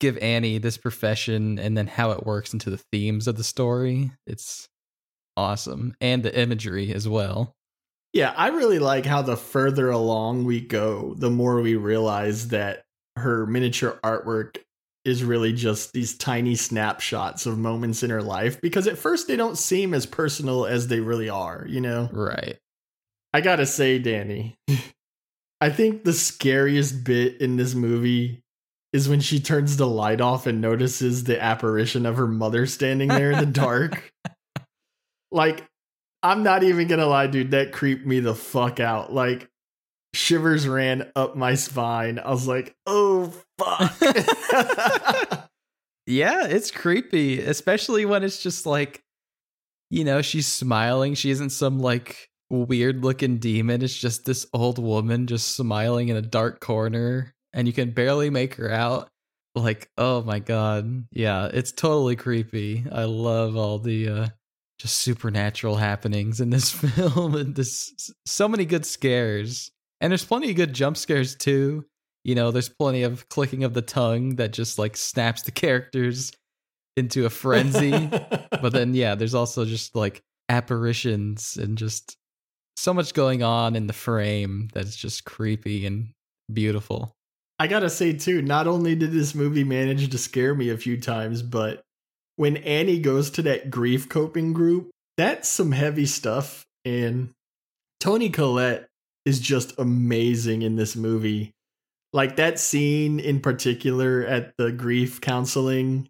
give 0.00 0.18
Annie 0.18 0.58
this 0.58 0.76
profession 0.76 1.58
and 1.58 1.76
then 1.76 1.86
how 1.86 2.10
it 2.10 2.26
works 2.26 2.52
into 2.52 2.70
the 2.70 2.80
themes 2.92 3.28
of 3.28 3.36
the 3.36 3.44
story. 3.44 4.10
It's 4.26 4.68
awesome. 5.36 5.94
And 6.00 6.22
the 6.22 6.38
imagery 6.38 6.92
as 6.92 7.08
well. 7.08 7.54
Yeah, 8.12 8.34
I 8.36 8.48
really 8.48 8.78
like 8.78 9.06
how 9.06 9.22
the 9.22 9.36
further 9.36 9.90
along 9.90 10.44
we 10.44 10.60
go, 10.60 11.14
the 11.16 11.30
more 11.30 11.60
we 11.62 11.76
realize 11.76 12.48
that 12.48 12.84
her 13.16 13.46
miniature 13.46 13.98
artwork 14.02 14.58
is 15.04 15.24
really 15.24 15.52
just 15.52 15.92
these 15.92 16.16
tiny 16.16 16.54
snapshots 16.54 17.46
of 17.46 17.58
moments 17.58 18.02
in 18.02 18.10
her 18.10 18.22
life 18.22 18.60
because 18.60 18.86
at 18.86 18.98
first 18.98 19.26
they 19.26 19.36
don't 19.36 19.58
seem 19.58 19.94
as 19.94 20.06
personal 20.06 20.64
as 20.64 20.86
they 20.86 21.00
really 21.00 21.28
are, 21.28 21.66
you 21.68 21.80
know? 21.80 22.08
Right. 22.12 22.58
I 23.32 23.40
gotta 23.40 23.66
say, 23.66 23.98
Danny, 23.98 24.56
I 25.60 25.70
think 25.70 26.04
the 26.04 26.12
scariest 26.12 27.04
bit 27.04 27.40
in 27.40 27.56
this 27.56 27.74
movie 27.74 28.42
is 28.92 29.08
when 29.08 29.20
she 29.20 29.40
turns 29.40 29.76
the 29.76 29.86
light 29.86 30.20
off 30.20 30.46
and 30.46 30.60
notices 30.60 31.24
the 31.24 31.42
apparition 31.42 32.04
of 32.04 32.16
her 32.16 32.26
mother 32.26 32.66
standing 32.66 33.08
there 33.08 33.32
in 33.32 33.38
the 33.38 33.46
dark. 33.46 34.12
like, 35.32 35.66
I'm 36.22 36.42
not 36.42 36.62
even 36.62 36.88
gonna 36.88 37.06
lie, 37.06 37.26
dude, 37.26 37.52
that 37.52 37.72
creeped 37.72 38.06
me 38.06 38.20
the 38.20 38.34
fuck 38.34 38.80
out. 38.80 39.12
Like, 39.12 39.48
shivers 40.14 40.68
ran 40.68 41.10
up 41.16 41.36
my 41.36 41.54
spine. 41.54 42.18
I 42.18 42.30
was 42.30 42.46
like, 42.46 42.74
oh 42.86 43.32
fuck. 43.58 43.94
yeah, 46.06 46.46
it's 46.46 46.70
creepy, 46.70 47.40
especially 47.40 48.04
when 48.04 48.22
it's 48.22 48.42
just 48.42 48.66
like, 48.66 49.02
you 49.90 50.04
know, 50.04 50.22
she's 50.22 50.46
smiling. 50.46 51.14
She 51.14 51.30
isn't 51.30 51.50
some 51.50 51.78
like 51.78 52.28
weird 52.50 53.02
looking 53.02 53.38
demon. 53.38 53.82
It's 53.82 53.96
just 53.96 54.24
this 54.24 54.46
old 54.52 54.78
woman 54.78 55.26
just 55.26 55.56
smiling 55.56 56.08
in 56.08 56.16
a 56.16 56.22
dark 56.22 56.60
corner, 56.60 57.34
and 57.52 57.66
you 57.66 57.72
can 57.72 57.90
barely 57.90 58.30
make 58.30 58.54
her 58.54 58.70
out. 58.70 59.08
Like, 59.54 59.90
oh 59.98 60.22
my 60.22 60.38
god. 60.38 61.06
Yeah, 61.12 61.50
it's 61.52 61.72
totally 61.72 62.16
creepy. 62.16 62.84
I 62.90 63.04
love 63.04 63.56
all 63.56 63.78
the 63.78 64.08
uh 64.08 64.28
just 64.78 64.96
supernatural 64.96 65.76
happenings 65.76 66.40
in 66.40 66.50
this 66.50 66.70
film 66.96 67.36
and 67.36 67.54
this 67.54 68.10
so 68.26 68.48
many 68.48 68.64
good 68.64 68.84
scares 68.84 69.70
and 70.02 70.10
there's 70.10 70.24
plenty 70.24 70.50
of 70.50 70.56
good 70.56 70.74
jump 70.74 70.96
scares 70.96 71.36
too. 71.36 71.86
You 72.24 72.34
know, 72.34 72.50
there's 72.50 72.68
plenty 72.68 73.04
of 73.04 73.28
clicking 73.28 73.64
of 73.64 73.72
the 73.72 73.82
tongue 73.82 74.36
that 74.36 74.52
just 74.52 74.78
like 74.78 74.96
snaps 74.96 75.42
the 75.42 75.52
characters 75.52 76.32
into 76.96 77.24
a 77.24 77.30
frenzy. 77.30 78.08
but 78.50 78.72
then, 78.72 78.94
yeah, 78.94 79.14
there's 79.14 79.34
also 79.34 79.64
just 79.64 79.94
like 79.94 80.20
apparitions 80.48 81.56
and 81.56 81.78
just 81.78 82.16
so 82.76 82.92
much 82.92 83.14
going 83.14 83.42
on 83.44 83.76
in 83.76 83.86
the 83.86 83.92
frame 83.92 84.68
that's 84.74 84.96
just 84.96 85.24
creepy 85.24 85.86
and 85.86 86.08
beautiful. 86.52 87.14
I 87.58 87.68
gotta 87.68 87.90
say, 87.90 88.12
too, 88.12 88.42
not 88.42 88.66
only 88.66 88.96
did 88.96 89.12
this 89.12 89.36
movie 89.36 89.62
manage 89.62 90.10
to 90.10 90.18
scare 90.18 90.54
me 90.54 90.68
a 90.70 90.76
few 90.76 91.00
times, 91.00 91.42
but 91.42 91.82
when 92.34 92.56
Annie 92.56 92.98
goes 92.98 93.30
to 93.30 93.42
that 93.42 93.70
grief 93.70 94.08
coping 94.08 94.52
group, 94.52 94.90
that's 95.16 95.48
some 95.48 95.70
heavy 95.70 96.06
stuff. 96.06 96.64
And 96.84 97.30
Toni 98.00 98.30
Collette 98.30 98.88
is 99.24 99.40
just 99.40 99.78
amazing 99.78 100.62
in 100.62 100.76
this 100.76 100.96
movie. 100.96 101.52
Like 102.12 102.36
that 102.36 102.58
scene 102.58 103.20
in 103.20 103.40
particular 103.40 104.24
at 104.26 104.54
the 104.58 104.70
grief 104.72 105.20
counseling, 105.20 106.08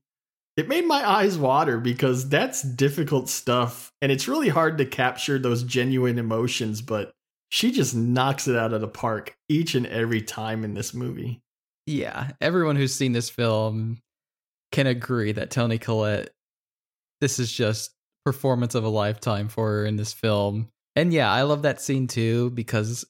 it 0.57 0.68
made 0.68 0.85
my 0.85 1.09
eyes 1.09 1.38
water 1.38 1.79
because 1.79 2.29
that's 2.29 2.62
difficult 2.62 3.29
stuff 3.29 3.92
and 4.03 4.11
it's 4.11 4.29
really 4.29 4.48
hard 4.48 4.79
to 4.79 4.87
capture 4.87 5.38
those 5.38 5.62
genuine 5.62 6.18
emotions, 6.18 6.83
but 6.83 7.12
she 7.51 7.70
just 7.70 7.94
knocks 7.94 8.48
it 8.48 8.57
out 8.57 8.72
of 8.72 8.81
the 8.81 8.88
park 8.88 9.37
each 9.48 9.75
and 9.75 9.87
every 9.87 10.22
time 10.22 10.64
in 10.64 10.75
this 10.75 10.92
movie. 10.92 11.40
Yeah, 11.87 12.31
everyone 12.40 12.77
who's 12.77 12.94
seen 12.94 13.12
this 13.12 13.31
film 13.31 14.01
can 14.72 14.87
agree 14.87 15.33
that 15.33 15.51
Toni 15.51 15.79
Collette 15.79 16.31
this 17.22 17.38
is 17.38 17.53
just 17.53 17.94
performance 18.25 18.75
of 18.75 18.83
a 18.83 18.88
lifetime 18.88 19.48
for 19.48 19.68
her 19.68 19.87
in 19.87 19.94
this 19.96 20.12
film. 20.12 20.68
And 20.94 21.12
yeah, 21.12 21.31
I 21.31 21.42
love 21.42 21.62
that 21.62 21.81
scene 21.81 22.07
too 22.07 22.50
because 22.50 23.05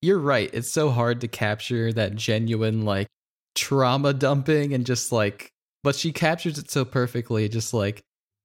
you're 0.00 0.18
right. 0.18 0.50
It's 0.52 0.70
so 0.70 0.90
hard 0.90 1.20
to 1.22 1.28
capture 1.28 1.92
that 1.92 2.14
genuine 2.14 2.82
like 2.82 3.08
trauma 3.54 4.12
dumping 4.12 4.72
and 4.72 4.86
just 4.86 5.10
like 5.10 5.50
but 5.82 5.96
she 5.96 6.12
captures 6.12 6.58
it 6.58 6.70
so 6.70 6.84
perfectly 6.84 7.48
just 7.48 7.74
like 7.74 8.02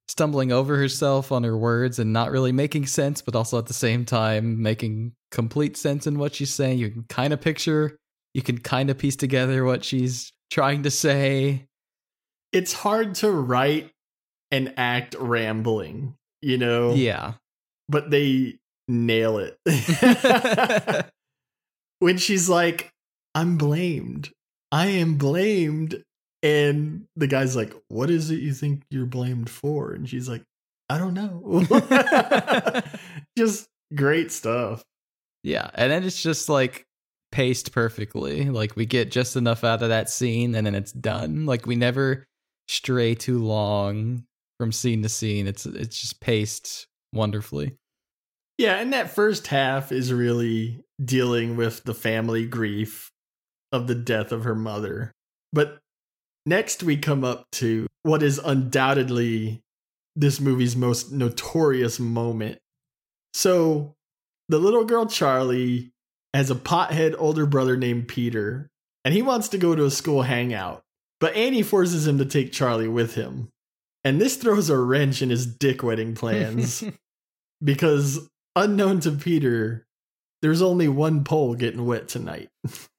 stumbling 0.07 0.51
over 0.51 0.75
herself 0.75 1.31
on 1.31 1.43
her 1.43 1.57
words 1.57 1.99
and 1.99 2.11
not 2.11 2.31
really 2.31 2.51
making 2.51 2.85
sense 2.87 3.21
but 3.21 3.35
also 3.35 3.59
at 3.59 3.67
the 3.67 3.73
same 3.73 4.05
time 4.05 4.61
making 4.61 5.13
complete 5.33 5.75
sense 5.75 6.07
in 6.07 6.17
what 6.17 6.33
she's 6.33 6.53
saying. 6.53 6.77
You 6.77 6.89
can 6.89 7.03
kind 7.09 7.33
of 7.33 7.41
picture, 7.41 7.97
you 8.33 8.41
can 8.41 8.59
kind 8.59 8.89
of 8.89 8.97
piece 8.97 9.15
together 9.15 9.65
what 9.65 9.83
she's 9.83 10.31
trying 10.49 10.83
to 10.83 10.91
say. 10.91 11.65
It's 12.51 12.73
hard 12.73 13.15
to 13.15 13.31
write 13.31 13.91
and 14.51 14.73
act 14.77 15.15
rambling, 15.19 16.15
you 16.41 16.57
know? 16.57 16.93
Yeah. 16.93 17.33
But 17.89 18.11
they 18.11 18.59
nail 18.87 19.37
it. 19.37 19.57
when 21.99 22.17
she's 22.17 22.49
like, 22.49 22.91
I'm 23.35 23.57
blamed. 23.57 24.31
I 24.71 24.87
am 24.87 25.15
blamed. 25.15 26.03
And 26.41 27.05
the 27.15 27.27
guy's 27.27 27.55
like, 27.55 27.73
What 27.87 28.09
is 28.09 28.29
it 28.29 28.39
you 28.39 28.53
think 28.53 28.83
you're 28.89 29.05
blamed 29.05 29.49
for? 29.49 29.93
And 29.93 30.09
she's 30.09 30.27
like, 30.27 30.43
I 30.89 30.97
don't 30.97 31.13
know. 31.13 31.63
just 33.37 33.67
great 33.95 34.31
stuff. 34.31 34.83
Yeah. 35.43 35.69
And 35.73 35.91
then 35.91 36.03
it's 36.03 36.21
just 36.21 36.49
like 36.49 36.85
paced 37.31 37.71
perfectly. 37.71 38.49
Like 38.49 38.75
we 38.75 38.85
get 38.85 39.11
just 39.11 39.35
enough 39.35 39.63
out 39.63 39.81
of 39.81 39.89
that 39.89 40.09
scene 40.09 40.55
and 40.55 40.67
then 40.67 40.75
it's 40.75 40.91
done. 40.91 41.45
Like 41.45 41.65
we 41.65 41.75
never 41.75 42.25
stray 42.67 43.15
too 43.15 43.39
long 43.39 44.25
from 44.59 44.71
scene 44.71 45.01
to 45.03 45.09
scene. 45.09 45.47
It's 45.47 45.65
it's 45.65 45.99
just 45.99 46.19
paced 46.19 46.87
wonderfully. 47.13 47.77
Yeah, 48.63 48.79
and 48.79 48.93
that 48.93 49.09
first 49.09 49.47
half 49.47 49.91
is 49.91 50.13
really 50.13 50.85
dealing 51.03 51.57
with 51.57 51.83
the 51.83 51.93
family 51.93 52.45
grief 52.45 53.11
of 53.73 53.87
the 53.87 53.95
death 53.95 54.31
of 54.31 54.45
her 54.45 54.55
mother. 54.55 55.11
But 55.51 55.79
next 56.45 56.81
we 56.81 56.95
come 56.95 57.25
up 57.25 57.43
to 57.53 57.87
what 58.03 58.23
is 58.23 58.39
undoubtedly 58.39 59.59
this 60.15 60.39
movie's 60.39 60.77
most 60.77 61.11
notorious 61.11 61.99
moment. 61.99 62.59
So, 63.33 63.95
the 64.47 64.59
little 64.59 64.85
girl 64.85 65.07
Charlie 65.07 65.91
has 66.33 66.49
a 66.49 66.55
pothead 66.55 67.15
older 67.17 67.45
brother 67.45 67.75
named 67.75 68.07
Peter, 68.07 68.69
and 69.03 69.13
he 69.13 69.21
wants 69.21 69.49
to 69.49 69.57
go 69.57 69.75
to 69.75 69.83
a 69.83 69.91
school 69.91 70.21
hangout. 70.21 70.83
But 71.19 71.35
Annie 71.35 71.63
forces 71.63 72.07
him 72.07 72.17
to 72.17 72.25
take 72.25 72.53
Charlie 72.53 72.87
with 72.87 73.15
him. 73.15 73.49
And 74.05 74.21
this 74.21 74.37
throws 74.37 74.69
a 74.69 74.77
wrench 74.77 75.21
in 75.21 75.31
his 75.31 75.45
dick 75.45 75.83
wedding 75.83 76.15
plans 76.15 76.81
because 77.61 78.29
unknown 78.55 78.99
to 79.01 79.11
Peter, 79.11 79.85
there's 80.41 80.61
only 80.61 80.87
one 80.87 81.23
pole 81.23 81.55
getting 81.55 81.85
wet 81.85 82.07
tonight. 82.07 82.49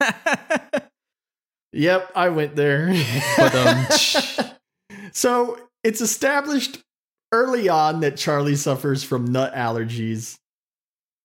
yep, 1.72 2.10
I 2.14 2.28
went 2.30 2.56
there. 2.56 2.94
So 5.14 5.56
it's 5.84 6.00
established 6.00 6.82
early 7.32 7.68
on 7.68 8.00
that 8.00 8.16
Charlie 8.16 8.56
suffers 8.56 9.04
from 9.04 9.26
nut 9.26 9.54
allergies. 9.54 10.36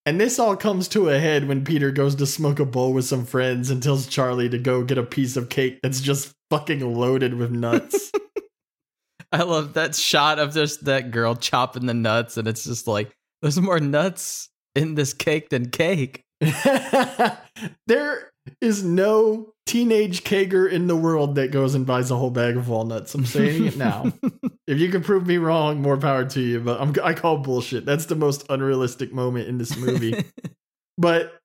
And 0.06 0.22
this 0.22 0.40
all 0.40 0.56
comes 0.56 0.88
to 0.90 1.10
a 1.10 1.20
head 1.20 1.48
when 1.48 1.66
Peter 1.66 1.92
goes 1.92 2.16
to 2.16 2.26
smoke 2.26 2.60
a 2.60 2.66
bowl 2.66 2.94
with 2.94 3.06
some 3.06 3.26
friends 3.26 3.70
and 3.70 3.82
tells 3.82 4.08
Charlie 4.08 4.50
to 4.50 4.58
go 4.58 4.84
get 4.84 4.98
a 4.98 5.04
piece 5.04 5.36
of 5.36 5.50
cake 5.50 5.80
that's 5.82 6.02
just 6.02 6.32
fucking 6.52 6.96
loaded 6.96 7.34
with 7.34 7.52
nuts. 7.52 8.12
I 9.32 9.44
love 9.44 9.74
that 9.74 9.96
shot 9.96 10.40
of 10.40 10.54
just 10.54 10.86
that 10.86 11.12
girl 11.12 11.36
chopping 11.36 11.86
the 11.86 11.94
nuts, 11.94 12.38
and 12.38 12.48
it's 12.48 12.64
just 12.64 12.88
like, 12.88 13.12
there's 13.42 13.60
more 13.60 13.80
nuts 13.80 14.50
in 14.76 14.96
this 14.96 15.14
cake 15.14 15.50
than 15.50 15.70
cake. 15.70 16.24
there 17.88 18.32
is 18.62 18.84
no 18.84 19.54
teenage 19.66 20.24
kager 20.24 20.70
in 20.70 20.88
the 20.88 20.96
world 20.96 21.36
that 21.36 21.52
goes 21.52 21.76
and 21.76 21.86
buys 21.86 22.10
a 22.12 22.16
whole 22.16 22.32
bag 22.32 22.58
of 22.58 22.70
walnuts. 22.70 23.14
I'm 23.14 23.26
saying 23.26 23.66
it 23.66 23.78
now. 23.78 24.12
if 24.68 24.80
you 24.80 24.90
can 24.90 25.04
prove 25.04 25.28
me 25.28 25.38
wrong, 25.38 25.82
more 25.82 25.98
power 25.98 26.26
to 26.26 26.42
you. 26.42 26.60
But 26.60 26.82
I'm, 26.82 26.96
I 27.04 27.14
call 27.14 27.38
bullshit. 27.40 27.86
That's 27.86 28.06
the 28.06 28.16
most 28.16 28.46
unrealistic 28.50 29.14
moment 29.14 29.48
in 29.48 29.58
this 29.58 29.78
movie. 29.78 30.26
but 30.98 31.40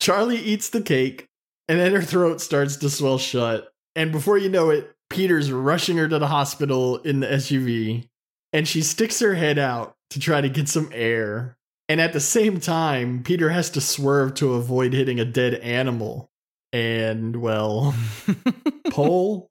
Charlie 0.00 0.38
eats 0.38 0.70
the 0.70 0.80
cake, 0.80 1.26
and 1.68 1.78
then 1.78 1.92
her 1.92 2.02
throat 2.02 2.40
starts 2.40 2.76
to 2.76 2.90
swell 2.90 3.18
shut. 3.18 3.68
And 3.94 4.12
before 4.12 4.38
you 4.38 4.48
know 4.48 4.70
it, 4.70 4.92
Peter's 5.10 5.52
rushing 5.52 5.96
her 5.98 6.08
to 6.08 6.18
the 6.18 6.28
hospital 6.28 6.98
in 6.98 7.20
the 7.20 7.26
SUV, 7.26 8.08
and 8.52 8.66
she 8.66 8.80
sticks 8.80 9.20
her 9.20 9.34
head 9.34 9.58
out 9.58 9.96
to 10.10 10.20
try 10.20 10.40
to 10.40 10.48
get 10.48 10.68
some 10.68 10.90
air. 10.92 11.56
And 11.88 12.00
at 12.00 12.12
the 12.12 12.20
same 12.20 12.60
time, 12.60 13.22
Peter 13.22 13.50
has 13.50 13.70
to 13.70 13.80
swerve 13.80 14.34
to 14.34 14.54
avoid 14.54 14.92
hitting 14.92 15.18
a 15.18 15.24
dead 15.24 15.54
animal. 15.54 16.30
And, 16.72 17.36
well, 17.36 17.94
pole, 18.90 19.50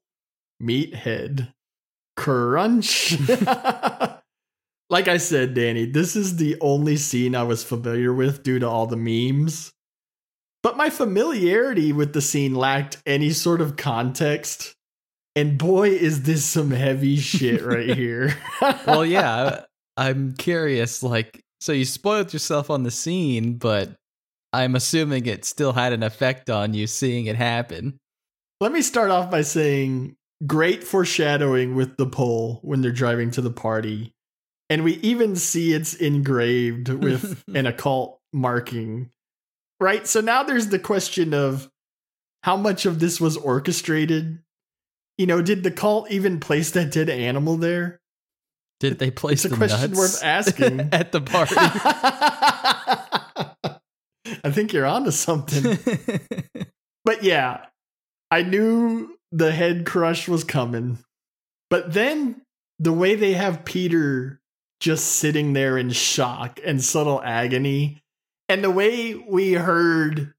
meathead, 0.62 1.52
crunch. 2.16 3.18
like 4.90 5.08
I 5.08 5.18
said, 5.18 5.54
Danny, 5.54 5.84
this 5.84 6.16
is 6.16 6.36
the 6.36 6.56
only 6.60 6.96
scene 6.96 7.34
I 7.34 7.42
was 7.42 7.62
familiar 7.62 8.12
with 8.12 8.42
due 8.42 8.58
to 8.58 8.68
all 8.68 8.86
the 8.86 8.96
memes. 8.96 9.72
But 10.62 10.76
my 10.76 10.90
familiarity 10.90 11.92
with 11.92 12.12
the 12.12 12.20
scene 12.20 12.54
lacked 12.54 13.02
any 13.06 13.30
sort 13.30 13.60
of 13.60 13.76
context. 13.76 14.74
And 15.36 15.56
boy, 15.56 15.90
is 15.90 16.22
this 16.22 16.44
some 16.44 16.70
heavy 16.70 17.16
shit 17.16 17.62
right 17.62 17.96
here. 17.96 18.36
well, 18.86 19.06
yeah, 19.06 19.64
I'm 20.00 20.32
curious. 20.32 21.02
Like, 21.02 21.44
so 21.60 21.72
you 21.72 21.84
spoiled 21.84 22.32
yourself 22.32 22.70
on 22.70 22.84
the 22.84 22.90
scene, 22.90 23.58
but 23.58 23.94
I'm 24.50 24.74
assuming 24.74 25.26
it 25.26 25.44
still 25.44 25.74
had 25.74 25.92
an 25.92 26.02
effect 26.02 26.48
on 26.48 26.72
you 26.72 26.86
seeing 26.86 27.26
it 27.26 27.36
happen. 27.36 27.98
Let 28.60 28.72
me 28.72 28.80
start 28.80 29.10
off 29.10 29.30
by 29.30 29.42
saying 29.42 30.16
great 30.46 30.84
foreshadowing 30.84 31.74
with 31.74 31.98
the 31.98 32.06
pole 32.06 32.60
when 32.62 32.80
they're 32.80 32.92
driving 32.92 33.30
to 33.32 33.42
the 33.42 33.50
party. 33.50 34.14
And 34.70 34.84
we 34.84 34.94
even 34.94 35.36
see 35.36 35.74
it's 35.74 35.92
engraved 35.92 36.88
with 36.88 37.44
an 37.54 37.66
occult 37.66 38.20
marking. 38.32 39.10
Right? 39.80 40.06
So 40.06 40.22
now 40.22 40.42
there's 40.42 40.68
the 40.68 40.78
question 40.78 41.34
of 41.34 41.68
how 42.42 42.56
much 42.56 42.86
of 42.86 43.00
this 43.00 43.20
was 43.20 43.36
orchestrated. 43.36 44.38
You 45.18 45.26
know, 45.26 45.42
did 45.42 45.62
the 45.62 45.70
cult 45.70 46.10
even 46.10 46.40
place 46.40 46.70
that 46.70 46.90
dead 46.90 47.10
animal 47.10 47.58
there? 47.58 47.99
Did 48.80 48.98
they 48.98 49.10
place 49.10 49.44
it's 49.44 49.52
a 49.52 49.56
question 49.56 49.92
nuts 49.92 49.98
worth 49.98 50.20
asking 50.24 50.88
at 50.92 51.12
the 51.12 51.20
party? 51.20 51.54
I 54.42 54.50
think 54.50 54.72
you're 54.72 54.86
onto 54.86 55.10
something. 55.10 55.78
but 57.04 57.22
yeah, 57.22 57.66
I 58.30 58.42
knew 58.42 59.18
the 59.30 59.52
head 59.52 59.84
crush 59.84 60.28
was 60.28 60.44
coming. 60.44 60.98
But 61.68 61.92
then 61.92 62.40
the 62.78 62.92
way 62.92 63.14
they 63.14 63.34
have 63.34 63.66
Peter 63.66 64.40
just 64.80 65.06
sitting 65.06 65.52
there 65.52 65.76
in 65.76 65.90
shock 65.90 66.58
and 66.64 66.82
subtle 66.82 67.20
agony, 67.22 68.00
and 68.48 68.64
the 68.64 68.70
way 68.70 69.14
we 69.14 69.52
heard 69.52 70.32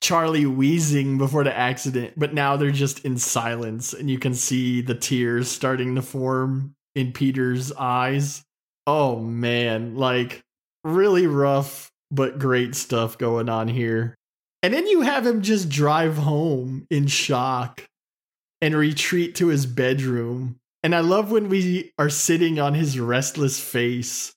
Charlie 0.00 0.46
wheezing 0.46 1.18
before 1.18 1.42
the 1.42 1.56
accident, 1.56 2.14
but 2.16 2.32
now 2.32 2.56
they're 2.56 2.70
just 2.70 3.04
in 3.04 3.18
silence, 3.18 3.92
and 3.92 4.08
you 4.08 4.20
can 4.20 4.34
see 4.34 4.80
the 4.80 4.94
tears 4.94 5.48
starting 5.48 5.96
to 5.96 6.02
form 6.02 6.76
in 6.96 7.12
Peter's 7.12 7.70
eyes. 7.72 8.42
Oh 8.86 9.20
man, 9.20 9.94
like 9.94 10.42
really 10.82 11.26
rough, 11.26 11.92
but 12.10 12.38
great 12.38 12.74
stuff 12.74 13.18
going 13.18 13.48
on 13.48 13.68
here. 13.68 14.16
And 14.62 14.74
then 14.74 14.86
you 14.86 15.02
have 15.02 15.24
him 15.24 15.42
just 15.42 15.68
drive 15.68 16.16
home 16.16 16.86
in 16.90 17.06
shock 17.06 17.86
and 18.60 18.74
retreat 18.74 19.36
to 19.36 19.48
his 19.48 19.66
bedroom. 19.66 20.56
And 20.82 20.94
I 20.94 21.00
love 21.00 21.30
when 21.30 21.48
we 21.48 21.92
are 21.98 22.10
sitting 22.10 22.58
on 22.58 22.74
his 22.74 22.98
restless 22.98 23.60
face, 23.60 24.32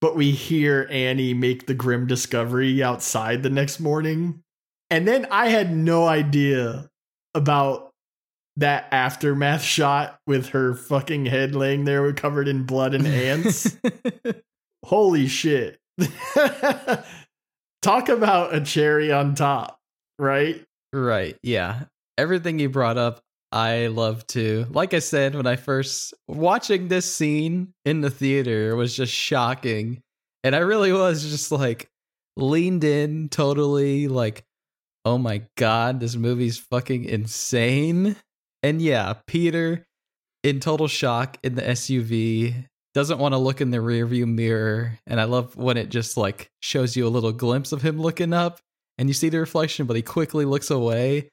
but 0.00 0.14
we 0.14 0.30
hear 0.30 0.86
Annie 0.90 1.34
make 1.34 1.66
the 1.66 1.74
grim 1.74 2.06
discovery 2.06 2.82
outside 2.82 3.42
the 3.42 3.50
next 3.50 3.80
morning. 3.80 4.42
And 4.90 5.08
then 5.08 5.26
I 5.30 5.48
had 5.48 5.74
no 5.74 6.06
idea 6.06 6.88
about 7.34 7.87
that 8.58 8.88
aftermath 8.92 9.62
shot 9.76 10.18
with 10.26 10.48
her 10.50 10.74
fucking 10.74 11.26
head 11.26 11.54
laying 11.54 11.84
there 11.84 12.12
covered 12.12 12.48
in 12.48 12.64
blood 12.64 12.94
and 12.94 13.06
ants. 13.06 13.78
Holy 14.84 15.26
shit. 15.26 15.78
Talk 17.82 18.08
about 18.08 18.54
a 18.54 18.60
cherry 18.60 19.10
on 19.12 19.34
top, 19.34 19.78
right? 20.18 20.64
right. 20.92 21.36
Yeah. 21.42 21.84
Everything 22.16 22.58
you 22.58 22.68
brought 22.68 22.98
up, 22.98 23.20
I 23.52 23.86
love 23.86 24.26
too. 24.26 24.66
Like 24.70 24.94
I 24.94 24.98
said, 24.98 25.34
when 25.34 25.46
I 25.46 25.56
first 25.56 26.12
watching 26.26 26.88
this 26.88 27.12
scene 27.12 27.72
in 27.84 28.00
the 28.00 28.10
theater 28.10 28.74
was 28.74 28.96
just 28.96 29.12
shocking. 29.12 30.02
And 30.42 30.54
I 30.54 30.60
really 30.60 30.92
was 30.92 31.22
just 31.22 31.52
like 31.52 31.88
leaned 32.36 32.84
in 32.84 33.28
totally 33.28 34.08
like, 34.08 34.44
oh 35.04 35.18
my 35.18 35.42
God, 35.56 36.00
this 36.00 36.16
movie's 36.16 36.58
fucking 36.58 37.04
insane. 37.04 38.16
And 38.62 38.80
yeah, 38.82 39.14
Peter 39.26 39.86
in 40.42 40.60
total 40.60 40.88
shock 40.88 41.36
in 41.42 41.54
the 41.54 41.62
SUV 41.62 42.66
doesn't 42.94 43.18
want 43.18 43.32
to 43.34 43.38
look 43.38 43.60
in 43.60 43.70
the 43.70 43.78
rearview 43.78 44.26
mirror 44.26 44.98
and 45.06 45.20
i 45.20 45.24
love 45.24 45.54
when 45.56 45.76
it 45.76 45.88
just 45.88 46.16
like 46.16 46.48
shows 46.60 46.96
you 46.96 47.06
a 47.06 47.10
little 47.10 47.32
glimpse 47.32 47.70
of 47.70 47.82
him 47.82 48.00
looking 48.00 48.32
up 48.32 48.58
and 48.96 49.08
you 49.08 49.12
see 49.14 49.28
the 49.28 49.38
reflection 49.38 49.86
but 49.86 49.94
he 49.94 50.02
quickly 50.02 50.44
looks 50.44 50.70
away 50.70 51.28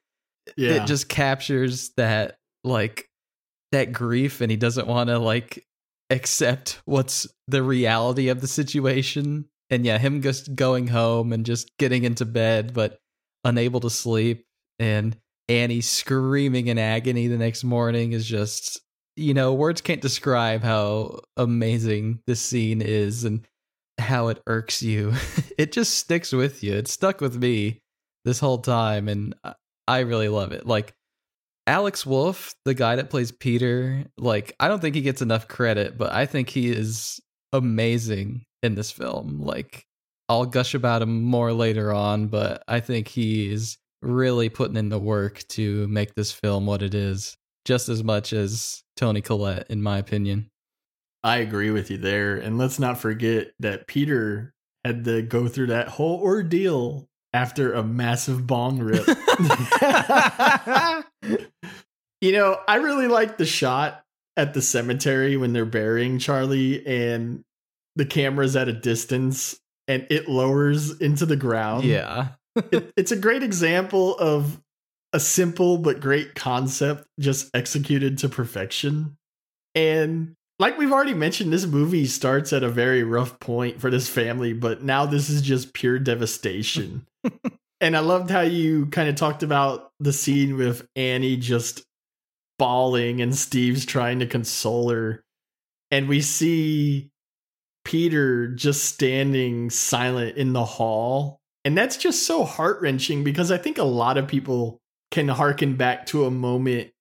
Yeah. 0.56 0.82
it 0.82 0.86
just 0.86 1.08
captures 1.08 1.90
that 1.96 2.36
like 2.62 3.08
that 3.72 3.90
grief 3.90 4.40
and 4.40 4.50
he 4.50 4.56
doesn't 4.56 4.86
want 4.86 5.08
to 5.08 5.18
like 5.18 5.64
accept 6.10 6.80
what's 6.84 7.26
the 7.48 7.62
reality 7.62 8.28
of 8.28 8.40
the 8.40 8.48
situation 8.48 9.46
and 9.70 9.84
yeah 9.84 9.98
him 9.98 10.22
just 10.22 10.54
going 10.54 10.86
home 10.88 11.32
and 11.32 11.44
just 11.46 11.70
getting 11.78 12.04
into 12.04 12.24
bed 12.24 12.74
but 12.74 12.98
unable 13.44 13.80
to 13.80 13.90
sleep 13.90 14.44
and 14.78 15.16
annie 15.48 15.80
screaming 15.80 16.66
in 16.66 16.78
agony 16.78 17.28
the 17.28 17.38
next 17.38 17.62
morning 17.64 18.12
is 18.12 18.26
just 18.26 18.80
you 19.16 19.32
know 19.32 19.54
words 19.54 19.80
can't 19.80 20.00
describe 20.00 20.62
how 20.62 21.20
amazing 21.36 22.20
this 22.26 22.40
scene 22.40 22.82
is 22.82 23.24
and 23.24 23.46
how 23.98 24.28
it 24.28 24.42
irks 24.46 24.82
you. 24.82 25.12
It 25.58 25.72
just 25.72 25.96
sticks 25.96 26.32
with 26.32 26.62
you. 26.62 26.74
It 26.74 26.86
stuck 26.86 27.22
with 27.22 27.34
me 27.38 27.80
this 28.26 28.38
whole 28.38 28.58
time 28.58 29.08
and 29.08 29.34
I- 29.88 30.00
really 30.00 30.28
love 30.28 30.52
it. 30.52 30.66
Like 30.66 30.92
alex 31.68 32.06
wolff 32.06 32.54
the 32.64 32.74
guy 32.74 32.94
that 32.94 33.10
plays 33.10 33.32
peter 33.32 34.04
like 34.16 34.54
i 34.60 34.68
don't 34.68 34.78
think 34.78 34.94
he 34.94 35.00
gets 35.00 35.20
enough 35.20 35.48
credit 35.48 35.98
but 35.98 36.12
i 36.12 36.24
think 36.24 36.48
he 36.48 36.70
is 36.70 37.18
amazing 37.52 38.44
in 38.62 38.76
this 38.76 38.92
film. 38.92 39.40
Like 39.40 39.84
i'll 40.28 40.46
gush 40.46 40.74
about 40.74 41.02
him 41.02 41.24
more 41.24 41.52
later 41.52 41.92
on 41.92 42.28
but 42.28 42.62
i 42.68 42.78
think 42.78 43.08
he 43.08 43.50
is 43.50 43.78
really 44.06 44.48
putting 44.48 44.76
in 44.76 44.88
the 44.88 44.98
work 44.98 45.44
to 45.48 45.86
make 45.88 46.14
this 46.14 46.32
film 46.32 46.66
what 46.66 46.82
it 46.82 46.94
is 46.94 47.36
just 47.64 47.88
as 47.88 48.02
much 48.02 48.32
as 48.32 48.82
Toni 48.96 49.20
Collette, 49.20 49.66
in 49.68 49.82
my 49.82 49.98
opinion. 49.98 50.50
I 51.22 51.38
agree 51.38 51.70
with 51.70 51.90
you 51.90 51.98
there. 51.98 52.36
And 52.36 52.56
let's 52.56 52.78
not 52.78 52.98
forget 52.98 53.48
that 53.58 53.88
Peter 53.88 54.54
had 54.84 55.04
to 55.04 55.22
go 55.22 55.48
through 55.48 55.66
that 55.66 55.88
whole 55.88 56.20
ordeal 56.20 57.08
after 57.32 57.74
a 57.74 57.82
massive 57.82 58.46
bong 58.46 58.78
rip. 58.78 59.04
you 62.20 62.32
know, 62.32 62.58
I 62.68 62.76
really 62.76 63.08
like 63.08 63.36
the 63.36 63.44
shot 63.44 64.04
at 64.36 64.54
the 64.54 64.62
cemetery 64.62 65.36
when 65.36 65.52
they're 65.52 65.64
burying 65.64 66.20
Charlie 66.20 66.86
and 66.86 67.42
the 67.96 68.06
camera's 68.06 68.54
at 68.54 68.68
a 68.68 68.72
distance 68.72 69.58
and 69.88 70.06
it 70.10 70.28
lowers 70.28 71.00
into 71.00 71.26
the 71.26 71.36
ground. 71.36 71.84
yeah. 71.84 72.28
It- 72.72 72.92
it's 72.96 73.12
a 73.12 73.16
great 73.16 73.42
example 73.42 74.16
of 74.18 74.60
a 75.12 75.20
simple 75.20 75.78
but 75.78 76.00
great 76.00 76.34
concept 76.34 77.06
just 77.20 77.48
executed 77.54 78.18
to 78.18 78.28
perfection. 78.28 79.16
And 79.74 80.34
like 80.58 80.78
we've 80.78 80.92
already 80.92 81.14
mentioned, 81.14 81.52
this 81.52 81.66
movie 81.66 82.06
starts 82.06 82.52
at 82.52 82.62
a 82.62 82.68
very 82.68 83.02
rough 83.02 83.38
point 83.40 83.80
for 83.80 83.90
this 83.90 84.08
family, 84.08 84.52
but 84.52 84.82
now 84.82 85.06
this 85.06 85.28
is 85.28 85.42
just 85.42 85.74
pure 85.74 85.98
devastation. 85.98 87.06
and 87.80 87.96
I 87.96 88.00
loved 88.00 88.30
how 88.30 88.40
you 88.40 88.86
kind 88.86 89.08
of 89.08 89.16
talked 89.16 89.42
about 89.42 89.90
the 90.00 90.12
scene 90.12 90.56
with 90.56 90.86
Annie 90.96 91.36
just 91.36 91.82
bawling 92.58 93.20
and 93.20 93.36
Steve's 93.36 93.84
trying 93.84 94.20
to 94.20 94.26
console 94.26 94.90
her. 94.90 95.22
And 95.90 96.08
we 96.08 96.20
see 96.22 97.10
Peter 97.84 98.48
just 98.48 98.84
standing 98.84 99.70
silent 99.70 100.36
in 100.36 100.52
the 100.52 100.64
hall. 100.64 101.38
And 101.66 101.76
that's 101.76 101.96
just 101.96 102.28
so 102.28 102.44
heart 102.44 102.80
wrenching 102.80 103.24
because 103.24 103.50
I 103.50 103.58
think 103.58 103.76
a 103.76 103.82
lot 103.82 104.18
of 104.18 104.28
people 104.28 104.80
can 105.10 105.26
harken 105.26 105.74
back 105.74 106.06
to 106.06 106.24
a 106.24 106.30
moment 106.30 106.92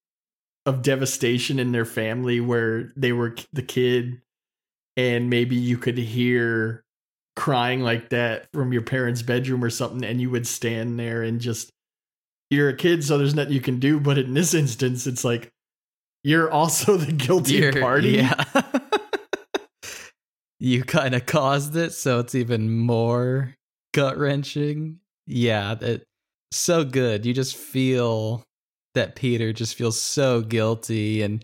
of 0.65 0.81
devastation 0.81 1.59
in 1.59 1.71
their 1.71 1.85
family 1.85 2.39
where 2.39 2.91
they 2.97 3.11
were 3.11 3.35
the 3.53 3.61
kid 3.61 4.23
and 4.97 5.29
maybe 5.29 5.55
you 5.55 5.77
could 5.77 5.99
hear 5.99 6.83
crying 7.35 7.81
like 7.81 8.09
that 8.09 8.47
from 8.53 8.73
your 8.73 8.81
parents' 8.81 9.21
bedroom 9.21 9.63
or 9.63 9.69
something 9.69 10.03
and 10.03 10.19
you 10.19 10.31
would 10.31 10.47
stand 10.47 10.99
there 10.99 11.21
and 11.21 11.41
just 11.41 11.69
you're 12.49 12.69
a 12.69 12.75
kid, 12.75 13.03
so 13.03 13.19
there's 13.19 13.35
nothing 13.35 13.53
you 13.53 13.61
can 13.61 13.77
do. 13.77 13.99
But 13.99 14.17
in 14.17 14.33
this 14.33 14.55
instance, 14.55 15.05
it's 15.05 15.23
like 15.23 15.51
you're 16.23 16.49
also 16.49 16.97
the 16.97 17.11
guilty 17.11 17.53
You're- 17.53 17.79
party. 17.79 18.13
Yeah. 18.13 18.43
you 20.59 20.83
kind 20.83 21.13
of 21.13 21.27
caused 21.27 21.75
it, 21.75 21.93
so 21.93 22.17
it's 22.17 22.33
even 22.33 22.79
more 22.79 23.53
gut 23.95 24.17
wrenching. 24.17 24.99
Yeah, 25.25 25.73
that 25.75 26.03
so 26.51 26.83
good. 26.83 27.25
You 27.25 27.33
just 27.33 27.55
feel 27.55 28.43
that 28.93 29.15
Peter 29.15 29.53
just 29.53 29.75
feels 29.75 29.99
so 29.99 30.41
guilty 30.41 31.21
and 31.23 31.43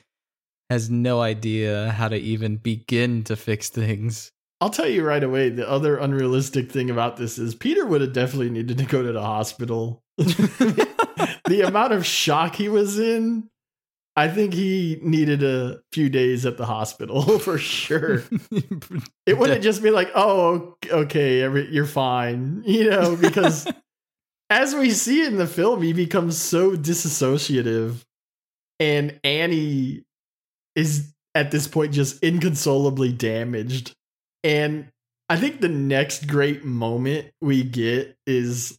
has 0.69 0.89
no 0.89 1.21
idea 1.21 1.91
how 1.91 2.09
to 2.09 2.17
even 2.17 2.57
begin 2.57 3.23
to 3.23 3.35
fix 3.35 3.69
things. 3.69 4.31
I'll 4.59 4.69
tell 4.69 4.87
you 4.87 5.03
right 5.03 5.23
away. 5.23 5.49
The 5.49 5.67
other 5.67 5.97
unrealistic 5.97 6.71
thing 6.71 6.89
about 6.89 7.17
this 7.17 7.39
is 7.39 7.55
Peter 7.55 7.85
would 7.85 8.01
have 8.01 8.13
definitely 8.13 8.51
needed 8.51 8.77
to 8.77 8.85
go 8.85 9.01
to 9.01 9.11
the 9.11 9.23
hospital. 9.23 10.03
the 10.17 11.63
amount 11.65 11.93
of 11.93 12.05
shock 12.05 12.55
he 12.55 12.69
was 12.69 12.99
in, 12.99 13.49
I 14.15 14.27
think 14.27 14.53
he 14.53 14.99
needed 15.01 15.41
a 15.41 15.79
few 15.93 16.09
days 16.09 16.45
at 16.45 16.57
the 16.57 16.65
hospital 16.65 17.21
for 17.39 17.57
sure. 17.57 18.23
It 19.25 19.37
wouldn't 19.37 19.63
just 19.63 19.81
be 19.81 19.91
like, 19.91 20.11
"Oh, 20.15 20.75
okay, 20.89 21.41
every, 21.41 21.71
you're 21.71 21.85
fine," 21.85 22.63
you 22.65 22.89
know, 22.89 23.15
because 23.15 23.67
as 24.49 24.75
we 24.75 24.91
see 24.91 25.25
in 25.25 25.37
the 25.37 25.47
film, 25.47 25.81
he 25.81 25.93
becomes 25.93 26.37
so 26.37 26.75
disassociative, 26.75 28.03
and 28.79 29.19
Annie 29.23 30.03
is 30.75 31.13
at 31.33 31.51
this 31.51 31.67
point 31.67 31.93
just 31.93 32.21
inconsolably 32.21 33.13
damaged. 33.13 33.93
And 34.43 34.89
I 35.29 35.37
think 35.37 35.61
the 35.61 35.69
next 35.69 36.27
great 36.27 36.65
moment 36.65 37.31
we 37.39 37.63
get 37.63 38.17
is 38.27 38.77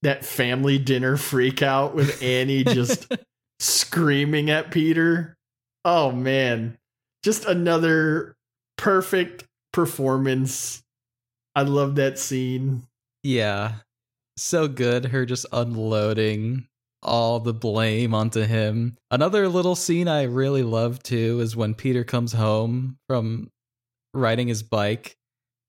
that 0.00 0.24
family 0.24 0.78
dinner 0.78 1.16
freak 1.18 1.62
out 1.62 1.94
with 1.94 2.22
Annie 2.22 2.64
just 2.64 3.12
screaming 3.62 4.50
at 4.50 4.70
Peter. 4.70 5.36
Oh 5.84 6.12
man, 6.12 6.78
just 7.22 7.44
another 7.44 8.34
perfect 8.76 9.44
performance. 9.72 10.82
I 11.54 11.62
love 11.62 11.94
that 11.96 12.18
scene. 12.18 12.84
Yeah. 13.22 13.74
So 14.36 14.66
good. 14.68 15.06
Her 15.06 15.26
just 15.26 15.46
unloading 15.52 16.66
all 17.02 17.40
the 17.40 17.52
blame 17.52 18.14
onto 18.14 18.42
him. 18.42 18.96
Another 19.10 19.48
little 19.48 19.74
scene 19.74 20.08
I 20.08 20.22
really 20.22 20.62
love 20.62 21.02
too 21.02 21.40
is 21.40 21.56
when 21.56 21.74
Peter 21.74 22.04
comes 22.04 22.32
home 22.32 22.96
from 23.08 23.50
riding 24.14 24.48
his 24.48 24.62
bike 24.62 25.16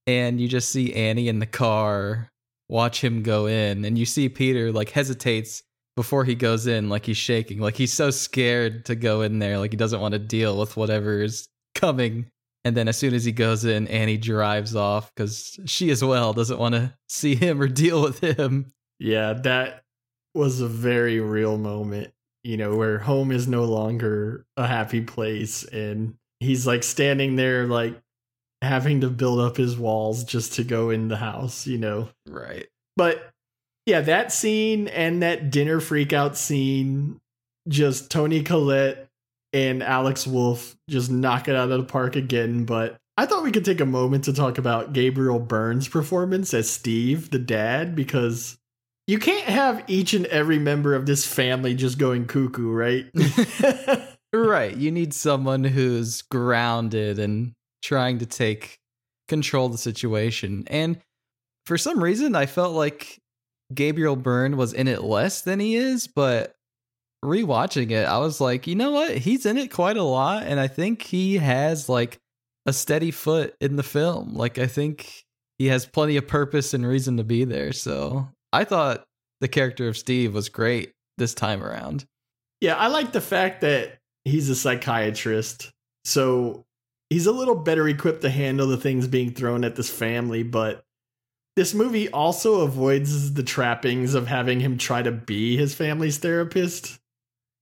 and 0.06 0.40
you 0.40 0.48
just 0.48 0.70
see 0.70 0.94
Annie 0.94 1.28
in 1.28 1.40
the 1.40 1.46
car 1.46 2.30
watch 2.70 3.04
him 3.04 3.24
go 3.24 3.46
in 3.46 3.86
and 3.86 3.98
you 3.98 4.06
see 4.06 4.30
Peter 4.30 4.72
like 4.72 4.90
hesitates 4.90 5.64
before 5.96 6.26
he 6.26 6.36
goes 6.36 6.68
in 6.68 6.90
like 6.90 7.06
he's 7.06 7.18
shaking. 7.18 7.60
Like 7.60 7.76
he's 7.76 7.94
so 7.94 8.10
scared 8.10 8.86
to 8.86 8.96
go 8.96 9.22
in 9.22 9.40
there. 9.40 9.58
Like 9.58 9.72
he 9.72 9.78
doesn't 9.78 10.02
want 10.02 10.14
to 10.14 10.20
deal 10.20 10.58
with 10.58 10.76
whatever 10.76 11.22
is 11.22 11.48
coming. 11.76 12.28
And 12.66 12.78
then 12.78 12.88
as 12.88 12.98
soon 12.98 13.14
as 13.14 13.26
he 13.26 13.32
goes 13.32 13.66
in 13.66 13.88
Annie 13.88 14.18
drives 14.18 14.76
off 14.76 15.14
cuz 15.16 15.60
she 15.66 15.92
as 15.92 16.04
well 16.04 16.34
doesn't 16.34 16.60
want 16.60 16.76
to 16.76 16.94
see 17.10 17.36
him 17.36 17.62
or 17.62 17.68
deal 17.68 18.02
with 18.02 18.20
him. 18.20 18.72
Yeah, 19.00 19.34
that 19.34 19.84
was 20.34 20.62
a 20.62 20.68
very 20.68 21.20
real 21.20 21.58
moment, 21.58 22.14
you 22.44 22.58
know, 22.58 22.76
where 22.76 23.00
home 23.00 23.32
is 23.32 23.48
no 23.48 23.66
longer 23.66 24.46
a 24.58 24.66
happy 24.66 25.02
place. 25.02 25.64
And 25.66 26.16
he's 26.40 26.66
like 26.66 26.84
standing 26.84 27.36
there 27.36 27.68
like 27.68 28.00
having 28.62 29.02
to 29.02 29.10
build 29.10 29.40
up 29.40 29.58
his 29.58 29.78
walls 29.78 30.24
just 30.24 30.54
to 30.54 30.64
go 30.64 30.90
in 30.90 31.10
the 31.10 31.18
house, 31.18 31.68
you 31.68 31.78
know. 31.78 32.10
right. 32.28 32.68
But 32.96 33.33
yeah, 33.86 34.02
that 34.02 34.32
scene 34.32 34.88
and 34.88 35.22
that 35.22 35.52
dinner 35.52 35.80
freakout 35.80 36.36
scene, 36.36 37.20
just 37.68 38.12
Toni 38.12 38.44
Collette 38.44 39.08
and 39.52 39.84
Alex 39.84 40.26
Wolff 40.26 40.76
just 40.90 41.12
knock 41.12 41.48
it 41.48 41.56
out 41.56 41.72
of 41.72 41.80
the 41.80 41.86
park 41.86 42.16
again. 42.16 42.66
But 42.66 42.98
I 43.18 43.26
thought 43.26 43.44
we 43.44 43.52
could 43.52 43.66
take 43.66 43.82
a 43.82 43.86
moment 43.86 44.24
to 44.26 44.34
talk 44.34 44.58
about 44.58 44.94
Gabriel 44.94 45.40
Byrne's 45.40 45.88
performance 45.88 46.54
as 46.54 46.70
Steve, 46.70 47.30
the 47.30 47.40
dad, 47.40 47.96
because 47.96 48.58
you 49.06 49.20
can't 49.20 49.46
have 49.46 49.84
each 49.88 50.14
and 50.14 50.26
every 50.28 50.60
member 50.60 50.96
of 50.96 51.06
this 51.06 51.26
family 51.26 51.76
just 51.76 51.98
going 51.98 52.26
cuckoo, 52.26 52.72
right? 52.72 53.06
Right. 54.34 54.76
You 54.76 54.92
need 54.92 55.14
someone 55.14 55.64
who's 55.64 56.24
grounded 56.24 57.20
and 57.20 57.54
trying 57.84 58.18
to 58.18 58.26
take 58.26 58.80
control 59.28 59.68
of 59.68 59.74
the 59.74 59.78
situation. 59.78 60.64
And 60.68 61.00
for 61.68 61.78
some 61.78 62.04
reason, 62.04 62.36
I 62.36 62.48
felt 62.48 62.74
like 62.74 63.20
Gabriel 63.74 64.16
Byrne 64.16 64.58
was 64.58 64.74
in 64.74 64.88
it 64.88 65.04
less 65.04 65.42
than 65.42 65.60
he 65.60 65.76
is, 65.76 66.08
but 66.08 66.56
rewatching 67.24 67.92
it, 67.92 68.08
I 68.08 68.18
was 68.20 68.42
like, 68.42 68.68
you 68.68 68.76
know 68.76 68.92
what? 68.92 69.18
He's 69.18 69.46
in 69.46 69.58
it 69.58 69.72
quite 69.72 69.98
a 69.98 70.04
lot. 70.04 70.44
And 70.44 70.60
I 70.60 70.68
think 70.68 71.02
he 71.02 71.38
has 71.38 71.88
like 71.88 72.20
a 72.66 72.74
steady 72.74 73.12
foot 73.12 73.56
in 73.62 73.76
the 73.76 73.84
film. 73.84 74.34
Like, 74.34 74.60
I 74.60 74.68
think 74.68 75.24
he 75.58 75.68
has 75.68 75.86
plenty 75.86 76.18
of 76.18 76.28
purpose 76.28 76.74
and 76.74 76.86
reason 76.86 77.18
to 77.18 77.24
be 77.24 77.46
there. 77.46 77.74
So 77.74 78.30
I 78.52 78.64
thought 78.64 79.06
the 79.42 79.48
character 79.48 79.88
of 79.88 79.98
Steve 79.98 80.34
was 80.34 80.50
great 80.50 80.92
this 81.18 81.34
time 81.34 81.64
around. 81.64 82.06
Yeah, 82.62 82.76
I 82.76 82.88
like 82.88 83.12
the 83.12 83.22
fact 83.22 83.62
that 83.62 83.98
he's 84.26 84.50
a 84.50 84.56
psychiatrist. 84.56 85.72
So 86.06 86.66
he's 87.10 87.28
a 87.28 87.32
little 87.32 87.56
better 87.56 87.88
equipped 87.88 88.22
to 88.22 88.30
handle 88.30 88.68
the 88.68 88.78
things 88.78 89.08
being 89.08 89.34
thrown 89.34 89.64
at 89.64 89.76
this 89.76 89.90
family, 89.90 90.44
but 90.44 90.84
this 91.56 91.74
movie 91.74 92.10
also 92.10 92.62
avoids 92.62 93.34
the 93.34 93.44
trappings 93.44 94.14
of 94.16 94.28
having 94.28 94.60
him 94.60 94.78
try 94.78 95.02
to 95.02 95.12
be 95.12 95.56
his 95.58 95.76
family's 95.76 96.18
therapist. 96.18 97.00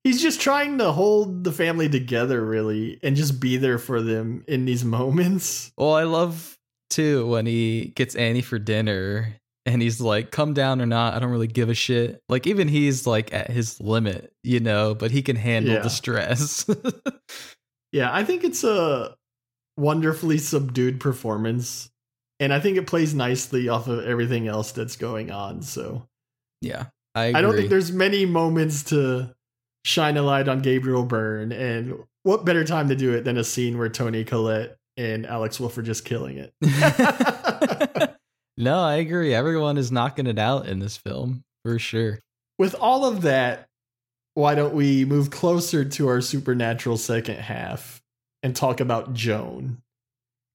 He's 0.03 0.21
just 0.21 0.41
trying 0.41 0.77
to 0.79 0.91
hold 0.91 1.43
the 1.43 1.51
family 1.51 1.87
together, 1.87 2.43
really, 2.43 2.99
and 3.03 3.15
just 3.15 3.39
be 3.39 3.57
there 3.57 3.77
for 3.77 4.01
them 4.01 4.43
in 4.47 4.65
these 4.65 4.83
moments. 4.83 5.71
Well, 5.77 5.93
I 5.93 6.03
love 6.03 6.57
too 6.89 7.27
when 7.27 7.45
he 7.45 7.93
gets 7.95 8.15
Annie 8.15 8.41
for 8.41 8.57
dinner 8.57 9.35
and 9.67 9.79
he's 9.81 10.01
like, 10.01 10.31
come 10.31 10.53
down 10.55 10.81
or 10.81 10.87
not, 10.87 11.13
I 11.13 11.19
don't 11.19 11.29
really 11.29 11.45
give 11.45 11.69
a 11.69 11.75
shit. 11.75 12.19
Like, 12.29 12.47
even 12.47 12.67
he's 12.67 13.05
like 13.05 13.31
at 13.31 13.51
his 13.51 13.79
limit, 13.79 14.33
you 14.43 14.59
know, 14.59 14.95
but 14.95 15.11
he 15.11 15.21
can 15.21 15.35
handle 15.35 15.75
Yeah. 15.75 15.81
the 15.81 15.89
stress. 15.89 16.65
Yeah, 17.93 18.09
I 18.09 18.23
think 18.23 18.45
it's 18.45 18.63
a 18.63 19.17
wonderfully 19.75 20.37
subdued 20.37 21.01
performance. 21.01 21.90
And 22.41 22.51
I 22.51 22.59
think 22.59 22.77
it 22.77 22.87
plays 22.87 23.13
nicely 23.13 23.69
off 23.69 23.87
of 23.87 24.03
everything 24.03 24.47
else 24.47 24.71
that's 24.71 24.95
going 24.95 25.29
on. 25.29 25.61
So 25.61 26.07
yeah, 26.59 26.87
I 27.13 27.25
agree. 27.25 27.37
I 27.37 27.41
don't 27.41 27.55
think 27.55 27.69
there's 27.69 27.91
many 27.91 28.25
moments 28.25 28.81
to 28.85 29.33
shine 29.85 30.17
a 30.17 30.23
light 30.23 30.47
on 30.47 30.61
Gabriel 30.61 31.05
Byrne. 31.05 31.51
And 31.51 31.99
what 32.23 32.43
better 32.43 32.63
time 32.63 32.89
to 32.89 32.95
do 32.95 33.13
it 33.13 33.25
than 33.25 33.37
a 33.37 33.43
scene 33.43 33.77
where 33.77 33.89
Toni 33.89 34.23
Collette 34.23 34.75
and 34.97 35.27
Alex 35.27 35.59
Wolff 35.59 35.77
are 35.77 35.83
just 35.83 36.03
killing 36.03 36.37
it? 36.39 36.51
no, 38.57 38.79
I 38.79 38.95
agree. 38.95 39.35
Everyone 39.35 39.77
is 39.77 39.91
knocking 39.91 40.25
it 40.25 40.39
out 40.39 40.65
in 40.65 40.79
this 40.79 40.97
film 40.97 41.43
for 41.63 41.77
sure. 41.77 42.19
With 42.57 42.73
all 42.73 43.05
of 43.05 43.21
that, 43.21 43.67
why 44.33 44.55
don't 44.55 44.73
we 44.73 45.05
move 45.05 45.29
closer 45.29 45.85
to 45.85 46.07
our 46.07 46.21
supernatural 46.21 46.97
second 46.97 47.37
half 47.37 48.01
and 48.41 48.55
talk 48.55 48.79
about 48.79 49.13
Joan? 49.13 49.83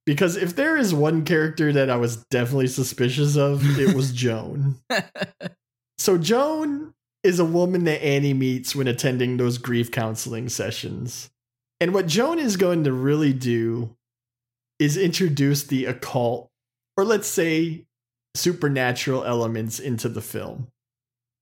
Because 0.06 0.36
if 0.36 0.54
there 0.54 0.76
is 0.76 0.94
one 0.94 1.24
character 1.24 1.72
that 1.72 1.90
I 1.90 1.96
was 1.96 2.24
definitely 2.30 2.68
suspicious 2.68 3.36
of, 3.36 3.78
it 3.78 3.94
was 3.94 4.12
Joan. 4.14 4.76
So 5.98 6.16
Joan 6.16 6.94
is 7.24 7.40
a 7.40 7.44
woman 7.44 7.84
that 7.84 8.04
Annie 8.04 8.34
meets 8.34 8.76
when 8.76 8.86
attending 8.86 9.36
those 9.36 9.58
grief 9.58 9.90
counseling 9.90 10.48
sessions. 10.48 11.28
And 11.80 11.92
what 11.92 12.06
Joan 12.06 12.38
is 12.38 12.56
going 12.56 12.84
to 12.84 12.92
really 12.92 13.32
do 13.32 13.96
is 14.78 14.96
introduce 14.96 15.64
the 15.64 15.86
occult, 15.86 16.50
or 16.96 17.04
let's 17.04 17.26
say 17.26 17.86
supernatural 18.36 19.24
elements 19.24 19.80
into 19.80 20.08
the 20.08 20.20
film. 20.20 20.68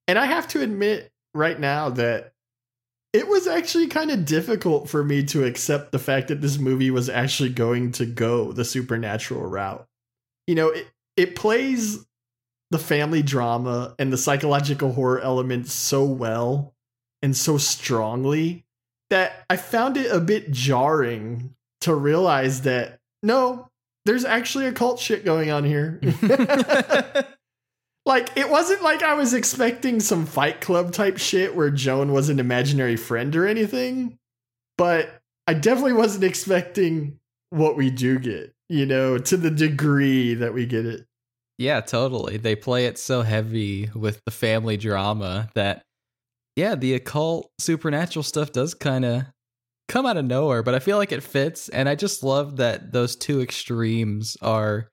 And 0.09 0.19
I 0.19 0.27
have 0.27 0.49
to 0.49 0.63
admit 0.63 1.11
right 1.35 1.59
now 1.59 1.91
that 1.91 2.34
it 3.15 3.29
was 3.29 3.47
actually 3.47 3.87
kind 3.87 4.11
of 4.11 4.25
difficult 4.25 4.89
for 4.89 5.05
me 5.05 5.23
to 5.25 5.45
accept 5.45 5.93
the 5.93 6.01
fact 6.01 6.29
that 6.29 6.41
this 6.41 6.59
movie 6.59 6.91
was 6.91 7.09
actually 7.09 7.49
going 7.49 7.93
to 7.93 8.05
go 8.05 8.51
the 8.51 8.65
supernatural 8.65 9.47
route. 9.47 9.87
You 10.49 10.57
know, 10.57 10.69
it, 10.71 10.89
it 11.17 11.37
plays 11.37 12.05
the 12.73 12.79
family 12.79 13.23
drama 13.23 13.95
and 14.01 14.13
the 14.13 14.19
psychological 14.19 14.93
horror 14.93 15.21
elements 15.21 15.73
so 15.73 16.05
well 16.05 16.75
and 17.23 17.37
so 17.37 17.57
strongly 17.57 18.65
that 19.11 19.45
I 19.49 19.59
found 19.59 19.97
it 19.97 20.11
a 20.11 20.19
bit 20.19 20.51
jarring 20.51 21.55
to 21.83 21.95
realize 21.95 22.63
that 22.63 22.99
no, 23.23 23.71
there's 24.07 24.25
actually 24.25 24.67
a 24.67 24.73
cult 24.73 24.99
shit 24.99 25.25
going 25.25 25.51
on 25.53 25.63
here. 25.63 26.01
like 28.07 28.37
it 28.37 28.51
wasn't 28.51 28.83
like 28.83 29.03
I 29.03 29.15
was 29.15 29.35
expecting 29.35 30.01
some 30.01 30.27
Fight 30.27 30.61
Club 30.61 30.93
type 30.93 31.19
shit 31.19 31.55
where 31.55 31.71
Joan 31.71 32.13
was 32.13 32.29
an 32.29 32.39
imaginary 32.39 32.97
friend 32.97 33.35
or 33.35 33.47
anything, 33.47 34.19
but 34.77 35.21
I 35.47 35.55
definitely 35.55 35.95
wasn't 35.95 36.25
expecting 36.25 37.19
what 37.51 37.77
we 37.77 37.91
do 37.91 38.19
get, 38.19 38.55
you 38.69 38.87
know, 38.87 39.19
to 39.19 39.37
the 39.37 39.51
degree 39.51 40.35
that 40.35 40.55
we 40.55 40.67
get 40.67 40.87
it. 40.87 41.07
Yeah, 41.57 41.81
totally. 41.81 42.37
They 42.37 42.57
play 42.57 42.87
it 42.87 42.99
so 42.99 43.23
heavy 43.23 43.89
with 43.95 44.21
the 44.25 44.33
family 44.33 44.77
drama 44.77 45.49
that 45.55 45.83
yeah, 46.57 46.75
the 46.75 46.95
occult 46.95 47.51
supernatural 47.59 48.23
stuff 48.23 48.53
does 48.53 48.75
kind 48.75 49.05
of 49.05 49.25
come 49.89 50.07
out 50.07 50.17
of 50.17 50.25
nowhere, 50.25 50.63
but 50.63 50.75
I 50.75 50.79
feel 50.79 50.99
like 50.99 51.13
it 51.13 51.23
fits. 51.23 51.69
And 51.69 51.89
I 51.89 51.95
just 51.95 52.23
love 52.23 52.57
that 52.57 52.93
those 52.93 53.17
two 53.17 53.41
extremes 53.41 54.37
are 54.41 54.89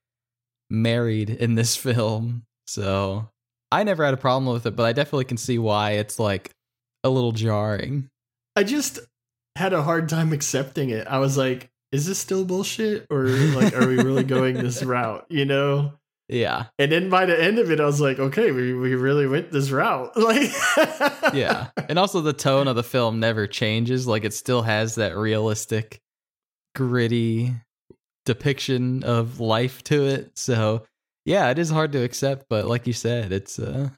married 0.70 1.30
in 1.30 1.56
this 1.56 1.76
film. 1.78 2.44
So 2.68 3.30
I 3.72 3.84
never 3.84 4.04
had 4.06 4.14
a 4.14 4.18
problem 4.18 4.52
with 4.52 4.66
it, 4.66 4.76
but 4.76 4.86
I 4.86 4.94
definitely 4.94 5.26
can 5.26 5.38
see 5.38 5.58
why 5.58 5.92
it's 5.92 6.20
like 6.20 6.52
a 7.04 7.10
little 7.10 7.32
jarring. 7.32 8.10
I 8.56 8.64
just 8.64 9.00
had 9.56 9.74
a 9.74 9.84
hard 9.84 10.10
time 10.10 10.34
accepting 10.34 10.90
it. 10.90 11.08
I 11.08 11.20
was 11.20 11.38
like, 11.38 11.70
is 11.92 12.06
this 12.06 12.20
still 12.20 12.46
bullshit? 12.46 13.06
Or 13.10 13.24
like, 13.28 13.74
are 13.76 13.88
we 13.88 13.96
really 13.96 14.24
going 14.24 14.56
this 14.56 14.84
route? 14.84 15.26
You 15.30 15.46
know? 15.46 15.94
Yeah. 16.32 16.68
And 16.80 16.92
then 16.92 17.10
by 17.10 17.26
the 17.26 17.42
end 17.42 17.60
of 17.60 17.70
it, 17.72 17.82
I 17.82 17.86
was 17.86 18.00
like, 18.00 18.18
okay, 18.18 18.52
we, 18.52 18.74
we 18.74 18.96
really 18.96 19.28
went 19.28 19.52
this 19.52 19.70
route. 19.70 20.12
Like, 20.16 20.50
yeah. 21.34 21.70
And 21.90 22.00
also, 22.00 22.22
the 22.22 22.32
tone 22.32 22.70
of 22.70 22.78
the 22.78 22.84
film 22.84 23.20
never 23.20 23.48
changes. 23.48 24.08
Like, 24.08 24.24
it 24.24 24.34
still 24.34 24.62
has 24.62 24.96
that 24.96 25.18
realistic, 25.18 26.00
gritty 26.74 27.54
depiction 28.26 29.04
of 29.04 29.42
life 29.42 29.84
to 29.86 30.06
it. 30.06 30.32
So, 30.38 30.86
yeah, 31.26 31.50
it 31.50 31.60
is 31.60 31.70
hard 31.70 31.92
to 31.94 32.04
accept. 32.04 32.46
But 32.50 32.68
like 32.68 32.88
you 32.88 32.94
said, 32.94 33.32
it's 33.32 33.60
uh, 33.60 33.90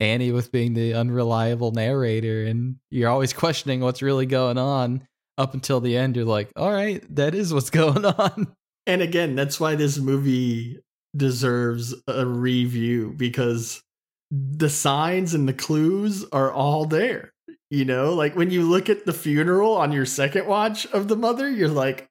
Annie 0.00 0.32
with 0.32 0.52
being 0.52 0.74
the 0.74 0.94
unreliable 0.94 1.72
narrator, 1.72 2.44
and 2.44 2.76
you're 2.90 3.10
always 3.10 3.32
questioning 3.44 3.80
what's 3.80 4.02
really 4.02 4.26
going 4.26 4.58
on. 4.58 5.06
Up 5.36 5.52
until 5.52 5.80
the 5.80 5.96
end, 5.96 6.14
you're 6.14 6.24
like, 6.24 6.52
all 6.54 6.72
right, 6.72 7.02
that 7.16 7.34
is 7.34 7.52
what's 7.52 7.70
going 7.70 8.04
on. 8.04 8.54
And 8.86 9.02
again, 9.02 9.34
that's 9.34 9.58
why 9.58 9.74
this 9.74 9.98
movie 9.98 10.78
deserves 11.16 11.94
a 12.06 12.24
review 12.24 13.14
because 13.16 13.82
the 14.30 14.68
signs 14.68 15.34
and 15.34 15.48
the 15.48 15.52
clues 15.52 16.24
are 16.32 16.52
all 16.52 16.84
there. 16.86 17.32
You 17.70 17.84
know, 17.84 18.14
like 18.14 18.36
when 18.36 18.50
you 18.50 18.62
look 18.62 18.88
at 18.88 19.06
the 19.06 19.12
funeral 19.12 19.74
on 19.74 19.90
your 19.90 20.06
second 20.06 20.46
watch 20.46 20.86
of 20.86 21.08
the 21.08 21.16
mother, 21.16 21.50
you're 21.50 21.68
like, 21.68 22.08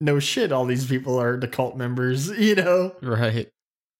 no 0.00 0.18
shit, 0.18 0.50
all 0.50 0.64
these 0.64 0.86
people 0.86 1.20
are 1.20 1.38
the 1.38 1.46
cult 1.46 1.76
members, 1.76 2.28
you 2.38 2.54
know? 2.54 2.94
Right. 3.02 3.48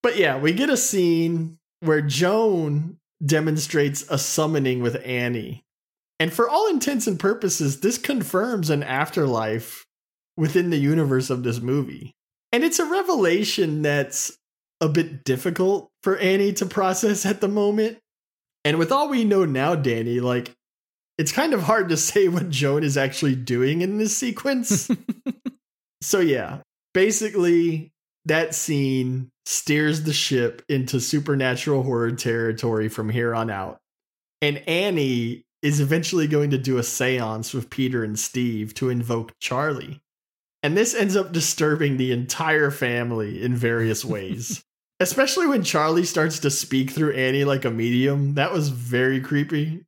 But 0.05 0.19
yeah, 0.19 0.37
we 0.37 0.53
get 0.53 0.69
a 0.69 0.77
scene 0.77 1.57
where 1.81 2.03
Joan 2.03 2.99
demonstrates 3.25 4.05
a 4.11 4.19
summoning 4.19 4.83
with 4.83 5.01
Annie. 5.03 5.65
And 6.21 6.31
for 6.31 6.47
all 6.47 6.69
intents 6.69 7.07
and 7.07 7.19
purposes, 7.19 7.81
this 7.81 7.97
confirms 7.97 8.69
an 8.69 8.83
afterlife 8.83 9.87
within 10.37 10.69
the 10.69 10.77
universe 10.77 11.31
of 11.31 11.43
this 11.43 11.59
movie. 11.59 12.13
And 12.53 12.63
it's 12.63 12.79
a 12.79 12.85
revelation 12.85 13.81
that's 13.81 14.37
a 14.79 14.91
bit 14.91 15.25
difficult 15.25 15.89
for 16.03 16.19
Annie 16.19 16.53
to 16.53 16.67
process 16.67 17.25
at 17.25 17.41
the 17.41 17.49
moment. 17.49 17.97
And 18.63 18.79
with 18.79 18.93
all 18.93 19.09
we 19.09 19.25
know 19.25 19.47
now, 19.47 19.75
Danny, 19.75 20.21
like 20.21 20.53
it's 21.17 21.33
kind 21.33 21.55
of 21.55 21.63
hard 21.63 21.89
to 21.89 21.97
say 22.11 22.29
what 22.29 22.51
Joan 22.51 22.85
is 22.85 22.99
actually 22.99 23.37
doing 23.37 23.81
in 23.81 23.97
this 23.97 24.15
sequence. 24.15 24.91
so 26.03 26.21
yeah, 26.21 26.59
basically 26.93 27.91
that 28.27 28.55
scene 28.55 29.31
steers 29.47 30.03
the 30.03 30.13
ship 30.13 30.63
into 30.69 31.01
supernatural 31.01 31.83
horror 31.83 32.13
territory 32.13 32.89
from 32.89 33.11
here 33.11 33.35
on 33.35 33.51
out. 33.51 33.81
And 34.41 34.59
Annie 34.69 35.45
is 35.63 35.81
eventually 35.81 36.27
going 36.27 36.51
to 36.51 36.59
do 36.59 36.79
a 36.79 36.83
séance 36.83 37.55
with 37.55 37.71
Peter 37.71 38.05
and 38.05 38.19
Steve 38.19 38.75
to 38.75 38.91
invoke 38.91 39.39
Charlie. 39.41 40.03
And 40.63 40.77
this 40.77 40.95
ends 40.95 41.17
up 41.17 41.33
disturbing 41.33 41.97
the 41.97 42.13
entire 42.13 42.71
family 42.71 43.43
in 43.43 43.55
various 43.55 44.05
ways. 44.05 44.65
Especially 45.01 45.47
when 45.47 45.63
Charlie 45.63 46.05
starts 46.05 46.39
to 46.41 46.51
speak 46.51 46.91
through 46.91 47.15
Annie 47.15 47.45
like 47.45 47.65
a 47.65 47.71
medium. 47.71 48.35
That 48.35 48.53
was 48.53 48.69
very 48.69 49.21
creepy. 49.21 49.85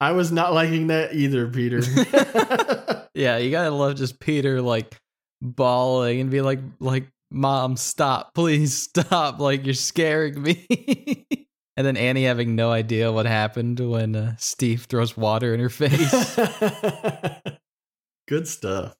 I 0.00 0.12
was 0.12 0.30
not 0.30 0.52
liking 0.52 0.88
that 0.88 1.14
either, 1.14 1.48
Peter. 1.48 1.80
yeah, 3.14 3.38
you 3.38 3.50
gotta 3.50 3.70
love 3.70 3.96
just 3.96 4.20
Peter 4.20 4.60
like 4.62 4.96
bawling 5.40 6.20
and 6.20 6.30
be 6.30 6.40
like 6.40 6.60
like 6.80 7.08
mom 7.30 7.76
stop 7.76 8.34
please 8.34 8.76
stop 8.76 9.38
like 9.40 9.64
you're 9.64 9.74
scaring 9.74 10.40
me 10.42 10.66
and 11.76 11.86
then 11.86 11.96
annie 11.96 12.24
having 12.24 12.54
no 12.54 12.70
idea 12.70 13.12
what 13.12 13.26
happened 13.26 13.78
when 13.80 14.16
uh, 14.16 14.34
steve 14.38 14.84
throws 14.84 15.16
water 15.16 15.54
in 15.54 15.60
her 15.60 15.68
face 15.68 16.36
good 18.28 18.46
stuff 18.48 18.98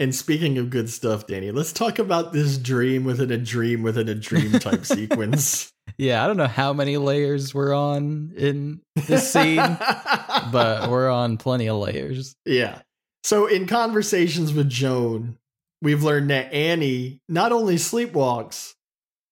and 0.00 0.14
speaking 0.14 0.58
of 0.58 0.70
good 0.70 0.88
stuff, 0.88 1.26
Danny, 1.26 1.50
let's 1.50 1.72
talk 1.72 1.98
about 1.98 2.32
this 2.32 2.56
dream 2.56 3.02
within 3.02 3.32
a 3.32 3.36
dream 3.36 3.82
within 3.82 4.08
a 4.08 4.14
dream 4.14 4.52
type 4.52 4.84
sequence. 4.84 5.72
Yeah, 5.96 6.22
I 6.22 6.28
don't 6.28 6.36
know 6.36 6.46
how 6.46 6.72
many 6.72 6.98
layers 6.98 7.52
we're 7.52 7.74
on 7.74 8.32
in 8.36 8.80
this 8.94 9.32
scene, 9.32 9.56
but 9.56 10.88
we're 10.88 11.10
on 11.10 11.36
plenty 11.36 11.66
of 11.68 11.78
layers. 11.78 12.36
Yeah. 12.44 12.82
So, 13.24 13.46
in 13.46 13.66
conversations 13.66 14.52
with 14.52 14.68
Joan, 14.68 15.36
we've 15.82 16.02
learned 16.02 16.30
that 16.30 16.52
Annie 16.52 17.20
not 17.28 17.52
only 17.52 17.76
sleepwalks, 17.76 18.74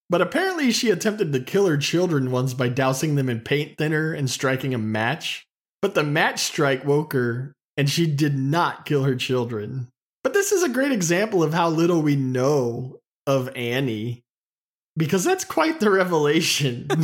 but 0.08 0.22
apparently 0.22 0.70
she 0.70 0.90
attempted 0.90 1.32
to 1.32 1.40
kill 1.40 1.66
her 1.66 1.76
children 1.76 2.30
once 2.30 2.54
by 2.54 2.68
dousing 2.68 3.16
them 3.16 3.28
in 3.28 3.40
paint 3.40 3.76
thinner 3.76 4.12
and 4.12 4.30
striking 4.30 4.72
a 4.74 4.78
match. 4.78 5.44
But 5.82 5.94
the 5.94 6.04
match 6.04 6.40
strike 6.40 6.84
woke 6.84 7.12
her, 7.12 7.52
and 7.76 7.90
she 7.90 8.06
did 8.06 8.36
not 8.36 8.86
kill 8.86 9.04
her 9.04 9.16
children. 9.16 9.88
But 10.22 10.32
this 10.32 10.52
is 10.52 10.62
a 10.62 10.68
great 10.68 10.92
example 10.92 11.42
of 11.42 11.54
how 11.54 11.68
little 11.68 12.02
we 12.02 12.16
know 12.16 12.98
of 13.26 13.54
Annie 13.56 14.22
because 14.96 15.24
that's 15.24 15.44
quite 15.44 15.80
the 15.80 15.90
revelation. 15.90 16.88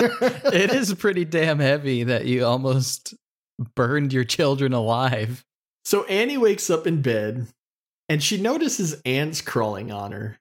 it 0.00 0.72
is 0.72 0.94
pretty 0.94 1.24
damn 1.24 1.58
heavy 1.58 2.04
that 2.04 2.26
you 2.26 2.44
almost 2.44 3.14
burned 3.74 4.12
your 4.12 4.24
children 4.24 4.72
alive. 4.72 5.44
So 5.84 6.04
Annie 6.04 6.38
wakes 6.38 6.70
up 6.70 6.86
in 6.86 7.02
bed 7.02 7.46
and 8.10 8.22
she 8.22 8.36
notices 8.36 9.00
ants 9.06 9.40
crawling 9.40 9.90
on 9.90 10.12
her. 10.12 10.38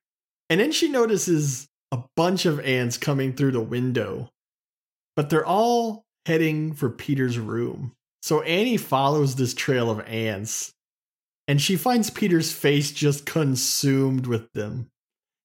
And 0.50 0.60
then 0.60 0.74
she 0.74 0.90
notices 0.90 1.70
a 1.92 2.04
bunch 2.18 2.46
of 2.46 2.60
ants 2.60 2.98
coming 2.98 3.32
through 3.32 3.52
the 3.52 3.62
window. 3.62 4.30
But 5.16 5.30
they're 5.30 5.46
all 5.46 6.04
heading 6.26 6.74
for 6.74 6.90
Peter's 6.90 7.40
room. 7.40 7.94
So 8.22 8.42
Annie 8.42 8.76
follows 8.76 9.36
this 9.36 9.54
trail 9.54 9.90
of 9.90 10.06
ants 10.08 10.74
and 11.50 11.60
she 11.60 11.78
finds 11.78 12.12
Peter's 12.12 12.52
face 12.52 12.92
just 12.92 13.26
consumed 13.26 14.28
with 14.28 14.54
them. 14.54 14.92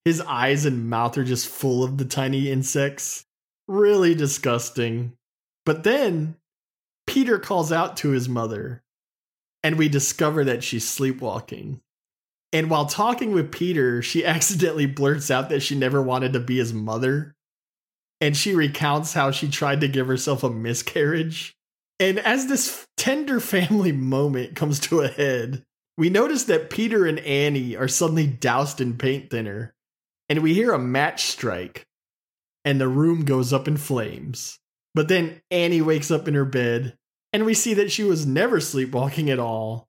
His 0.05 0.20
eyes 0.20 0.66
and 0.66 0.91
mouth 0.91 1.16
are 1.16 1.25
just 1.25 1.49
full 1.49 1.83
of 1.83 1.97
the 1.97 2.05
tiny 2.05 2.51
insects. 2.51 3.25
Really 3.66 4.14
disgusting. 4.14 5.14
But 5.64 5.83
then 5.83 6.37
Peter 7.07 7.39
calls 7.39 7.72
out 7.72 7.97
to 7.99 8.11
his 8.11 8.29
mother, 8.29 8.83
and 9.62 9.79
we 9.79 9.89
discover 9.89 10.45
that 10.45 10.62
she's 10.62 10.87
sleepwalking. 10.87 11.81
And 12.55 12.71
while 12.71 12.87
talking 12.87 13.33
with 13.33 13.51
Peter, 13.51 14.01
she 14.01 14.25
accidentally 14.25 14.87
blurts 14.87 15.31
out 15.31 15.51
that 15.51 15.61
she 15.61 15.75
never 15.75 16.01
wanted 16.01 16.33
to 16.33 16.41
be 16.41 16.57
his 16.57 16.73
mother. 16.73 17.35
And 18.21 18.35
she 18.35 18.55
recounts 18.55 19.13
how 19.13 19.33
she 19.33 19.49
tried 19.49 19.81
to 19.81 19.89
give 19.89 20.07
herself 20.07 20.45
a 20.45 20.49
miscarriage. 20.49 21.55
And 21.99 22.19
as 22.21 22.47
this 22.47 22.87
tender 22.97 23.41
family 23.41 23.93
moment 23.93 24.55
comes 24.55 24.79
to 24.81 25.01
a 25.01 25.09
head, 25.09 25.65
we 25.99 26.11
notice 26.11 26.45
that 26.45 26.71
Peter 26.71 27.07
and 27.07 27.19
Annie 27.21 27.77
are 27.77 27.89
suddenly 27.89 28.27
doused 28.27 28.81
in 28.81 28.97
paint 28.97 29.31
thinner, 29.31 29.75
and 30.29 30.41
we 30.41 30.55
hear 30.55 30.73
a 30.73 30.79
match 30.79 31.25
strike, 31.25 31.87
and 32.65 32.81
the 32.81 32.89
room 32.89 33.25
goes 33.25 33.53
up 33.53 33.69
in 33.69 33.77
flames. 33.77 34.59
But 34.95 35.07
then 35.07 35.41
Annie 35.53 35.83
wakes 35.83 36.11
up 36.11 36.27
in 36.27 36.35
her 36.35 36.45
bed, 36.45 36.97
and 37.33 37.45
we 37.45 37.55
see 37.55 37.75
that 37.75 37.93
she 37.93 38.03
was 38.03 38.27
never 38.27 38.59
sleepwalking 38.59 39.31
at 39.31 39.39
all. 39.39 39.87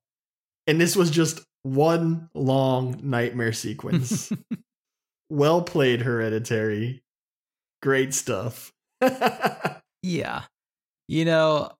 And 0.68 0.80
this 0.80 0.94
was 0.94 1.10
just 1.10 1.42
one 1.66 2.30
long 2.34 2.98
nightmare 3.02 3.52
sequence. 3.52 4.32
well 5.30 5.62
played, 5.62 6.02
Hereditary. 6.02 7.02
Great 7.82 8.14
stuff. 8.14 8.72
yeah. 10.02 10.42
You 11.08 11.24
know, 11.24 11.72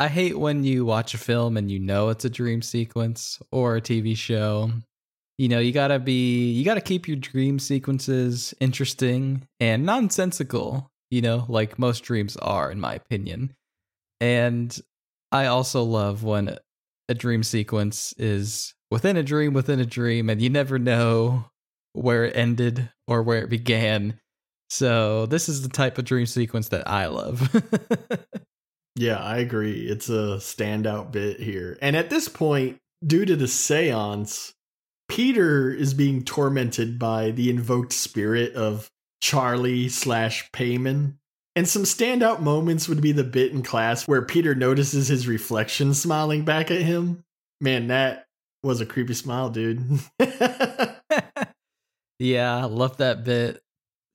I 0.00 0.08
hate 0.08 0.38
when 0.38 0.64
you 0.64 0.84
watch 0.84 1.14
a 1.14 1.18
film 1.18 1.56
and 1.56 1.70
you 1.70 1.78
know 1.78 2.08
it's 2.08 2.24
a 2.24 2.30
dream 2.30 2.62
sequence 2.62 3.38
or 3.52 3.76
a 3.76 3.80
TV 3.82 4.16
show. 4.16 4.70
You 5.36 5.48
know, 5.48 5.58
you 5.60 5.72
gotta 5.72 5.98
be, 5.98 6.50
you 6.50 6.64
gotta 6.64 6.80
keep 6.80 7.06
your 7.06 7.16
dream 7.16 7.58
sequences 7.58 8.54
interesting 8.60 9.46
and 9.60 9.84
nonsensical, 9.84 10.90
you 11.10 11.20
know, 11.20 11.44
like 11.48 11.78
most 11.78 12.00
dreams 12.00 12.36
are, 12.38 12.70
in 12.70 12.80
my 12.80 12.94
opinion. 12.94 13.54
And 14.20 14.76
I 15.30 15.46
also 15.46 15.82
love 15.82 16.24
when 16.24 16.56
a 17.08 17.14
dream 17.14 17.42
sequence 17.42 18.14
is 18.18 18.74
within 18.90 19.16
a 19.16 19.22
dream 19.22 19.52
within 19.52 19.80
a 19.80 19.86
dream 19.86 20.30
and 20.30 20.40
you 20.40 20.50
never 20.50 20.78
know 20.78 21.44
where 21.92 22.24
it 22.24 22.36
ended 22.36 22.90
or 23.06 23.22
where 23.22 23.42
it 23.42 23.50
began. 23.50 24.18
So, 24.70 25.24
this 25.26 25.48
is 25.48 25.62
the 25.62 25.68
type 25.70 25.96
of 25.96 26.04
dream 26.04 26.26
sequence 26.26 26.68
that 26.68 26.86
I 26.86 27.06
love. 27.06 27.48
Yeah, 28.98 29.18
I 29.18 29.38
agree. 29.38 29.86
It's 29.88 30.08
a 30.08 30.38
standout 30.38 31.12
bit 31.12 31.38
here. 31.38 31.78
And 31.80 31.94
at 31.94 32.10
this 32.10 32.28
point, 32.28 32.78
due 33.06 33.24
to 33.24 33.36
the 33.36 33.46
seance, 33.46 34.52
Peter 35.08 35.72
is 35.72 35.94
being 35.94 36.24
tormented 36.24 36.98
by 36.98 37.30
the 37.30 37.48
invoked 37.48 37.92
spirit 37.92 38.54
of 38.54 38.90
Charlie 39.20 39.88
slash 39.88 40.50
Paimon. 40.50 41.14
And 41.54 41.68
some 41.68 41.84
standout 41.84 42.40
moments 42.40 42.88
would 42.88 43.00
be 43.00 43.12
the 43.12 43.24
bit 43.24 43.52
in 43.52 43.62
class 43.62 44.06
where 44.08 44.22
Peter 44.22 44.56
notices 44.56 45.06
his 45.06 45.28
reflection 45.28 45.94
smiling 45.94 46.44
back 46.44 46.72
at 46.72 46.82
him. 46.82 47.22
Man, 47.60 47.86
that 47.88 48.26
was 48.62 48.80
a 48.80 48.86
creepy 48.86 49.14
smile, 49.14 49.50
dude. 49.50 49.82
yeah, 52.18 52.56
I 52.56 52.64
love 52.64 52.96
that 52.98 53.24
bit. 53.24 53.60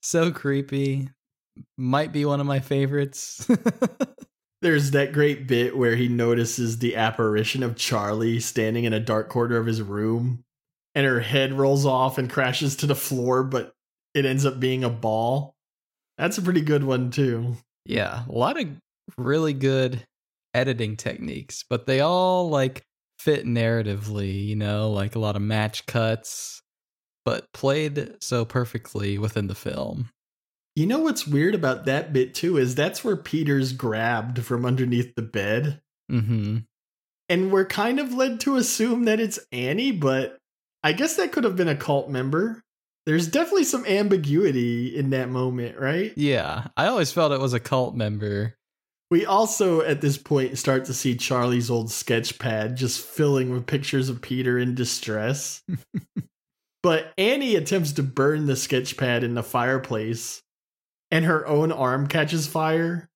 So 0.02 0.32
creepy. 0.32 1.10
Might 1.78 2.12
be 2.12 2.26
one 2.26 2.40
of 2.40 2.46
my 2.46 2.60
favorites. 2.60 3.48
There's 4.62 4.92
that 4.92 5.14
great 5.14 5.48
bit 5.48 5.78
where 5.78 5.96
he 5.96 6.08
notices 6.08 6.80
the 6.80 6.96
apparition 6.96 7.64
of 7.64 7.76
Charlie 7.76 8.40
standing 8.40 8.86
in 8.86 8.94
a 8.94 9.00
dark 9.00 9.30
corner 9.30 9.58
of 9.58 9.66
his 9.66 9.82
room, 9.82 10.44
and 10.96 11.06
her 11.06 11.20
head 11.20 11.54
rolls 11.54 11.86
off 11.86 12.18
and 12.18 12.30
crashes 12.30 12.78
to 12.78 12.86
the 12.86 12.96
floor, 12.96 13.44
but 13.44 13.74
it 14.14 14.26
ends 14.26 14.46
up 14.46 14.60
being 14.60 14.84
a 14.84 14.90
ball. 14.90 15.54
That's 16.18 16.38
a 16.38 16.42
pretty 16.42 16.62
good 16.62 16.84
one, 16.84 17.12
too. 17.12 17.58
Yeah, 17.86 18.24
a 18.28 18.32
lot 18.32 18.60
of 18.60 18.70
really 19.18 19.54
good 19.54 20.06
editing 20.54 20.96
techniques, 20.96 21.66
but 21.70 21.86
they 21.86 22.00
all 22.00 22.50
like 22.50 22.84
fit 23.24 23.46
narratively, 23.46 24.46
you 24.46 24.56
know, 24.56 24.92
like 24.92 25.16
a 25.16 25.20
lot 25.20 25.38
of 25.38 25.42
match 25.42 25.86
cuts, 25.86 26.62
but 27.24 27.46
played 27.54 28.16
so 28.22 28.44
perfectly 28.44 29.18
within 29.18 29.48
the 29.48 29.56
film. 29.56 30.10
You 30.76 30.88
know 30.88 31.00
what's 31.00 31.26
weird 31.26 31.56
about 31.56 31.86
that 31.86 32.12
bit 32.12 32.36
too 32.36 32.58
is 32.58 32.76
that's 32.76 33.02
where 33.02 33.16
Peter's 33.16 33.72
grabbed 33.72 34.44
from 34.44 34.66
underneath 34.66 35.16
the 35.16 35.22
bed. 35.22 35.80
Mm-hmm. 36.12 36.58
And 37.30 37.52
we're 37.52 37.66
kind 37.66 38.02
of 38.02 38.14
led 38.14 38.42
to 38.42 38.58
assume 38.58 39.06
that 39.06 39.22
it's 39.22 39.40
Annie, 39.54 39.94
but 39.94 40.38
I 40.84 40.92
guess 40.92 41.16
that 41.16 41.32
could 41.32 41.46
have 41.46 41.56
been 41.56 41.70
a 41.70 41.78
cult 41.78 42.10
member. 42.10 42.62
There's 43.06 43.28
definitely 43.28 43.64
some 43.64 43.86
ambiguity 43.86 44.98
in 44.98 45.12
that 45.12 45.30
moment, 45.30 45.80
right? 45.80 46.12
Yeah. 46.18 46.68
I 46.76 46.88
always 46.88 47.14
felt 47.14 47.32
it 47.32 47.40
was 47.40 47.54
a 47.54 47.60
cult 47.60 47.96
member. 47.96 48.56
We 49.14 49.28
also, 49.28 49.82
at 49.82 50.02
this 50.02 50.18
point, 50.18 50.58
start 50.58 50.86
to 50.86 50.94
see 50.96 51.16
Charlie's 51.16 51.70
old 51.70 51.92
sketch 51.92 52.40
pad 52.40 52.76
just 52.76 53.00
filling 53.00 53.52
with 53.52 53.68
pictures 53.68 54.10
of 54.10 54.24
Peter 54.24 54.58
in 54.58 54.74
distress. 54.74 55.62
but 56.82 57.14
Annie 57.16 57.56
attempts 57.56 57.92
to 57.92 58.02
burn 58.02 58.48
the 58.48 58.56
sketch 58.56 58.98
pad 58.98 59.24
in 59.24 59.36
the 59.36 59.44
fireplace, 59.44 60.42
and 61.12 61.26
her 61.26 61.46
own 61.46 61.72
arm 61.72 62.08
catches 62.08 62.48
fire. 62.48 63.08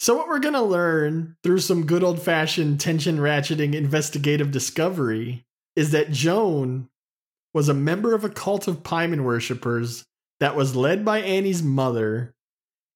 So, 0.00 0.16
what 0.16 0.26
we're 0.26 0.38
going 0.38 0.54
to 0.54 0.62
learn 0.62 1.36
through 1.42 1.58
some 1.58 1.84
good 1.84 2.02
old 2.02 2.22
fashioned 2.22 2.80
tension 2.80 3.18
ratcheting 3.18 3.74
investigative 3.74 4.52
discovery 4.52 5.44
is 5.76 5.90
that 5.90 6.12
Joan 6.12 6.88
was 7.52 7.68
a 7.68 7.74
member 7.74 8.14
of 8.14 8.24
a 8.24 8.30
cult 8.30 8.68
of 8.68 8.82
Paimon 8.82 9.20
worshippers 9.20 10.02
that 10.40 10.56
was 10.56 10.74
led 10.74 11.04
by 11.04 11.20
Annie's 11.20 11.62
mother 11.62 12.34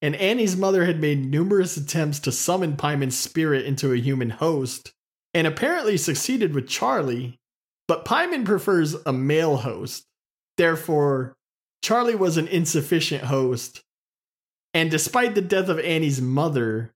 and 0.03 0.15
Annie's 0.17 0.57
mother 0.57 0.85
had 0.85 1.01
made 1.01 1.25
numerous 1.25 1.77
attempts 1.77 2.19
to 2.21 2.33
summon 2.33 2.77
Paimon's 2.77 3.19
spirit 3.19 3.65
into 3.65 3.93
a 3.93 3.99
human 3.99 4.31
host, 4.31 4.93
and 5.33 5.47
apparently 5.47 5.97
succeeded 5.97 6.55
with 6.55 6.69
Charlie, 6.69 7.39
but 7.89 8.05
Paimon 8.05 8.45
prefers 8.45 8.95
a 9.07 9.13
male 9.13 9.59
host. 9.59 10.05
Therefore, 10.57 11.37
Charlie 11.83 12.15
was 12.15 12.37
an 12.37 12.49
insufficient 12.49 13.25
host. 13.25 13.83
And 14.75 14.91
despite 14.91 15.35
the 15.35 15.43
death 15.43 15.69
of 15.69 15.79
Annie's 15.79 16.21
mother, 16.21 16.93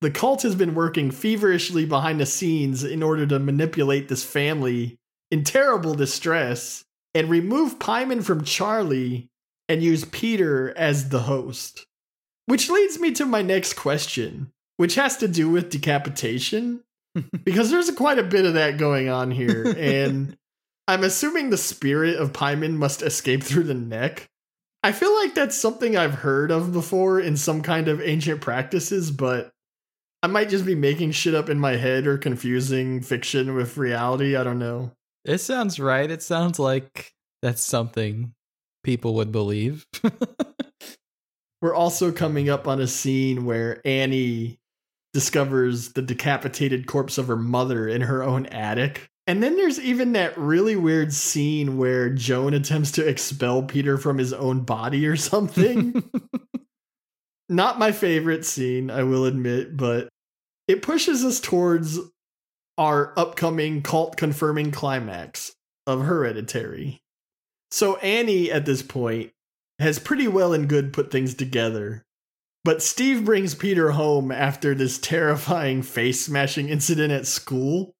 the 0.00 0.10
cult 0.10 0.42
has 0.42 0.54
been 0.54 0.74
working 0.74 1.10
feverishly 1.10 1.84
behind 1.84 2.20
the 2.20 2.26
scenes 2.26 2.84
in 2.84 3.02
order 3.02 3.26
to 3.26 3.38
manipulate 3.38 4.08
this 4.08 4.24
family 4.24 4.98
in 5.30 5.44
terrible 5.44 5.94
distress 5.94 6.84
and 7.14 7.28
remove 7.28 7.78
Paimon 7.78 8.22
from 8.22 8.44
Charlie 8.44 9.28
and 9.68 9.82
use 9.82 10.04
Peter 10.04 10.76
as 10.76 11.08
the 11.10 11.20
host. 11.20 11.86
Which 12.50 12.68
leads 12.68 12.98
me 12.98 13.12
to 13.12 13.24
my 13.24 13.42
next 13.42 13.74
question, 13.74 14.50
which 14.76 14.96
has 14.96 15.16
to 15.18 15.28
do 15.28 15.48
with 15.48 15.70
decapitation, 15.70 16.82
because 17.44 17.70
there's 17.70 17.88
quite 17.92 18.18
a 18.18 18.24
bit 18.24 18.44
of 18.44 18.54
that 18.54 18.76
going 18.76 19.08
on 19.08 19.30
here. 19.30 19.72
And 19.78 20.36
I'm 20.88 21.04
assuming 21.04 21.50
the 21.50 21.56
spirit 21.56 22.16
of 22.16 22.32
Paimon 22.32 22.74
must 22.74 23.02
escape 23.02 23.44
through 23.44 23.62
the 23.62 23.74
neck. 23.74 24.26
I 24.82 24.90
feel 24.90 25.14
like 25.14 25.36
that's 25.36 25.56
something 25.56 25.96
I've 25.96 26.14
heard 26.14 26.50
of 26.50 26.72
before 26.72 27.20
in 27.20 27.36
some 27.36 27.62
kind 27.62 27.86
of 27.86 28.00
ancient 28.00 28.40
practices, 28.40 29.12
but 29.12 29.52
I 30.20 30.26
might 30.26 30.48
just 30.48 30.66
be 30.66 30.74
making 30.74 31.12
shit 31.12 31.36
up 31.36 31.50
in 31.50 31.60
my 31.60 31.76
head 31.76 32.08
or 32.08 32.18
confusing 32.18 33.00
fiction 33.00 33.54
with 33.54 33.76
reality. 33.76 34.34
I 34.34 34.42
don't 34.42 34.58
know. 34.58 34.90
It 35.24 35.38
sounds 35.38 35.78
right. 35.78 36.10
It 36.10 36.20
sounds 36.20 36.58
like 36.58 37.12
that's 37.42 37.62
something 37.62 38.34
people 38.82 39.14
would 39.14 39.30
believe. 39.30 39.86
We're 41.60 41.74
also 41.74 42.10
coming 42.12 42.48
up 42.48 42.66
on 42.66 42.80
a 42.80 42.86
scene 42.86 43.44
where 43.44 43.80
Annie 43.84 44.58
discovers 45.12 45.92
the 45.92 46.02
decapitated 46.02 46.86
corpse 46.86 47.18
of 47.18 47.26
her 47.28 47.36
mother 47.36 47.86
in 47.88 48.02
her 48.02 48.22
own 48.22 48.46
attic. 48.46 49.08
And 49.26 49.42
then 49.42 49.56
there's 49.56 49.78
even 49.78 50.12
that 50.12 50.36
really 50.38 50.76
weird 50.76 51.12
scene 51.12 51.76
where 51.76 52.10
Joan 52.10 52.54
attempts 52.54 52.92
to 52.92 53.06
expel 53.06 53.62
Peter 53.62 53.98
from 53.98 54.18
his 54.18 54.32
own 54.32 54.60
body 54.60 55.06
or 55.06 55.16
something. 55.16 56.02
Not 57.48 57.78
my 57.78 57.92
favorite 57.92 58.44
scene, 58.44 58.90
I 58.90 59.02
will 59.02 59.24
admit, 59.24 59.76
but 59.76 60.08
it 60.68 60.82
pushes 60.82 61.24
us 61.24 61.40
towards 61.40 61.98
our 62.78 63.12
upcoming 63.18 63.82
cult 63.82 64.16
confirming 64.16 64.70
climax 64.70 65.52
of 65.86 66.02
Hereditary. 66.02 67.02
So 67.72 67.96
Annie, 67.96 68.50
at 68.50 68.66
this 68.66 68.82
point, 68.82 69.32
has 69.80 69.98
pretty 69.98 70.28
well 70.28 70.52
and 70.52 70.68
good 70.68 70.92
put 70.92 71.10
things 71.10 71.34
together. 71.34 72.04
But 72.64 72.82
Steve 72.82 73.24
brings 73.24 73.54
Peter 73.54 73.92
home 73.92 74.30
after 74.30 74.74
this 74.74 74.98
terrifying 74.98 75.82
face 75.82 76.26
smashing 76.26 76.68
incident 76.68 77.12
at 77.12 77.26
school. 77.26 77.94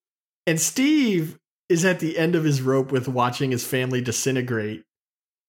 And 0.46 0.60
Steve 0.60 1.38
is 1.68 1.84
at 1.84 2.00
the 2.00 2.18
end 2.18 2.34
of 2.34 2.44
his 2.44 2.60
rope 2.60 2.92
with 2.92 3.08
watching 3.08 3.52
his 3.52 3.64
family 3.64 4.00
disintegrate. 4.00 4.82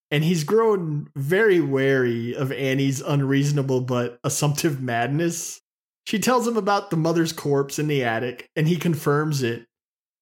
And 0.10 0.24
he's 0.24 0.44
grown 0.44 1.10
very 1.16 1.60
wary 1.60 2.36
of 2.36 2.52
Annie's 2.52 3.02
unreasonable 3.02 3.82
but 3.82 4.20
assumptive 4.24 4.82
madness. 4.82 5.62
She 6.06 6.20
tells 6.20 6.48
him 6.48 6.58
about 6.58 6.90
the 6.90 6.98
mother's 6.98 7.32
corpse 7.32 7.80
in 7.80 7.88
the 7.88 8.04
attic, 8.04 8.50
and 8.56 8.68
he 8.68 8.76
confirms 8.76 9.44
it. 9.44 9.66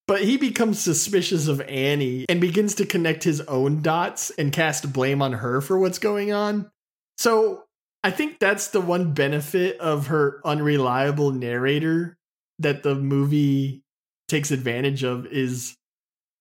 But 0.09 0.23
he 0.23 0.37
becomes 0.37 0.79
suspicious 0.79 1.47
of 1.47 1.61
Annie 1.61 2.25
and 2.27 2.41
begins 2.41 2.73
to 2.75 2.85
connect 2.87 3.23
his 3.23 3.41
own 3.41 3.83
dots 3.83 4.31
and 4.39 4.51
cast 4.51 4.91
blame 4.91 5.21
on 5.21 5.33
her 5.33 5.61
for 5.61 5.77
what's 5.77 5.99
going 5.99 6.33
on. 6.33 6.71
So 7.19 7.65
I 8.03 8.09
think 8.09 8.39
that's 8.39 8.69
the 8.69 8.81
one 8.81 9.13
benefit 9.13 9.77
of 9.79 10.07
her 10.07 10.41
unreliable 10.43 11.31
narrator 11.31 12.17
that 12.57 12.81
the 12.81 12.95
movie 12.95 13.83
takes 14.27 14.49
advantage 14.49 15.03
of 15.03 15.27
is 15.27 15.75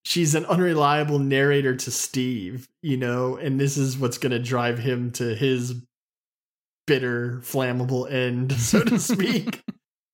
she's 0.02 0.34
an 0.34 0.46
unreliable 0.46 1.18
narrator 1.18 1.76
to 1.76 1.90
Steve, 1.90 2.66
you 2.82 2.96
know, 2.96 3.36
and 3.36 3.60
this 3.60 3.76
is 3.76 3.98
what's 3.98 4.16
going 4.16 4.32
to 4.32 4.38
drive 4.38 4.78
him 4.78 5.10
to 5.12 5.34
his 5.34 5.74
bitter, 6.86 7.42
flammable 7.42 8.10
end, 8.10 8.50
so 8.50 8.82
to 8.82 8.98
speak. 8.98 9.60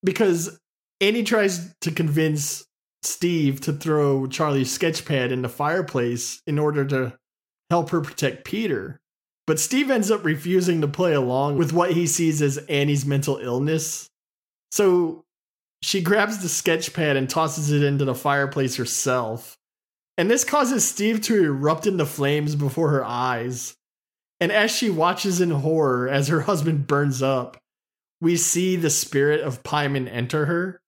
because 0.03 0.59
Annie 1.01 1.23
tries 1.23 1.73
to 1.83 1.93
convince 1.93 2.65
Steve 3.07 3.61
to 3.63 3.73
throw 3.73 4.27
Charlie's 4.27 4.77
sketchpad 4.77 5.31
in 5.31 5.43
the 5.43 5.49
fireplace 5.49 6.43
in 6.47 6.59
order 6.59 6.85
to 6.87 7.19
help 7.71 7.91
her 7.91 8.01
protect 8.01 8.45
Peter. 8.45 9.01
But 9.47 9.61
Steve 9.61 9.91
ends 9.91 10.11
up 10.11 10.25
refusing 10.25 10.81
to 10.81 10.89
play 10.89 11.13
along 11.13 11.59
with 11.59 11.73
what 11.73 11.93
he 11.93 12.07
sees 12.07 12.41
as 12.41 12.59
Annie's 12.59 13.05
mental 13.05 13.39
illness. 13.39 14.09
So 14.71 15.25
she 15.83 16.01
grabs 16.01 16.39
the 16.39 16.49
sketchpad 16.49 17.17
and 17.17 17.29
tosses 17.29 17.71
it 17.71 17.83
into 17.83 18.05
the 18.05 18.15
fireplace 18.15 18.77
herself. 18.77 19.59
And 20.17 20.31
this 20.31 20.45
causes 20.45 20.89
Steve 20.89 21.21
to 21.23 21.45
erupt 21.45 21.87
into 21.87 22.07
flames 22.07 22.57
before 22.57 22.91
her 22.91 23.05
eyes. 23.05 23.77
And 24.41 24.51
as 24.51 24.71
she 24.71 24.89
watches 24.89 25.41
in 25.41 25.51
horror 25.51 26.09
as 26.09 26.29
her 26.29 26.43
husband 26.43 26.87
burns 26.87 27.23
up, 27.23 27.59
we 28.21 28.37
see 28.37 28.77
the 28.77 28.91
spirit 28.91 29.43
of 29.43 29.63
Paimon 29.63 30.09
enter 30.09 30.47
her, 30.47 30.81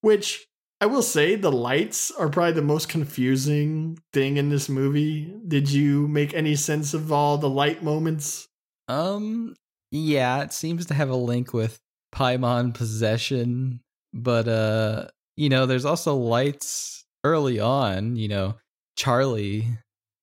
which 0.00 0.46
I 0.84 0.86
will 0.86 1.00
say 1.00 1.34
the 1.34 1.50
lights 1.50 2.10
are 2.10 2.28
probably 2.28 2.52
the 2.52 2.60
most 2.60 2.90
confusing 2.90 3.98
thing 4.12 4.36
in 4.36 4.50
this 4.50 4.68
movie. 4.68 5.34
Did 5.48 5.70
you 5.70 6.06
make 6.08 6.34
any 6.34 6.56
sense 6.56 6.92
of 6.92 7.10
all 7.10 7.38
the 7.38 7.48
light 7.48 7.82
moments? 7.82 8.48
Um, 8.86 9.54
yeah, 9.90 10.42
it 10.42 10.52
seems 10.52 10.84
to 10.84 10.92
have 10.92 11.08
a 11.08 11.16
link 11.16 11.54
with 11.54 11.80
Paimon 12.14 12.74
possession, 12.74 13.80
but 14.12 14.46
uh, 14.46 15.06
you 15.38 15.48
know, 15.48 15.64
there's 15.64 15.86
also 15.86 16.16
lights 16.16 17.06
early 17.24 17.58
on, 17.58 18.16
you 18.16 18.28
know, 18.28 18.56
Charlie 18.94 19.66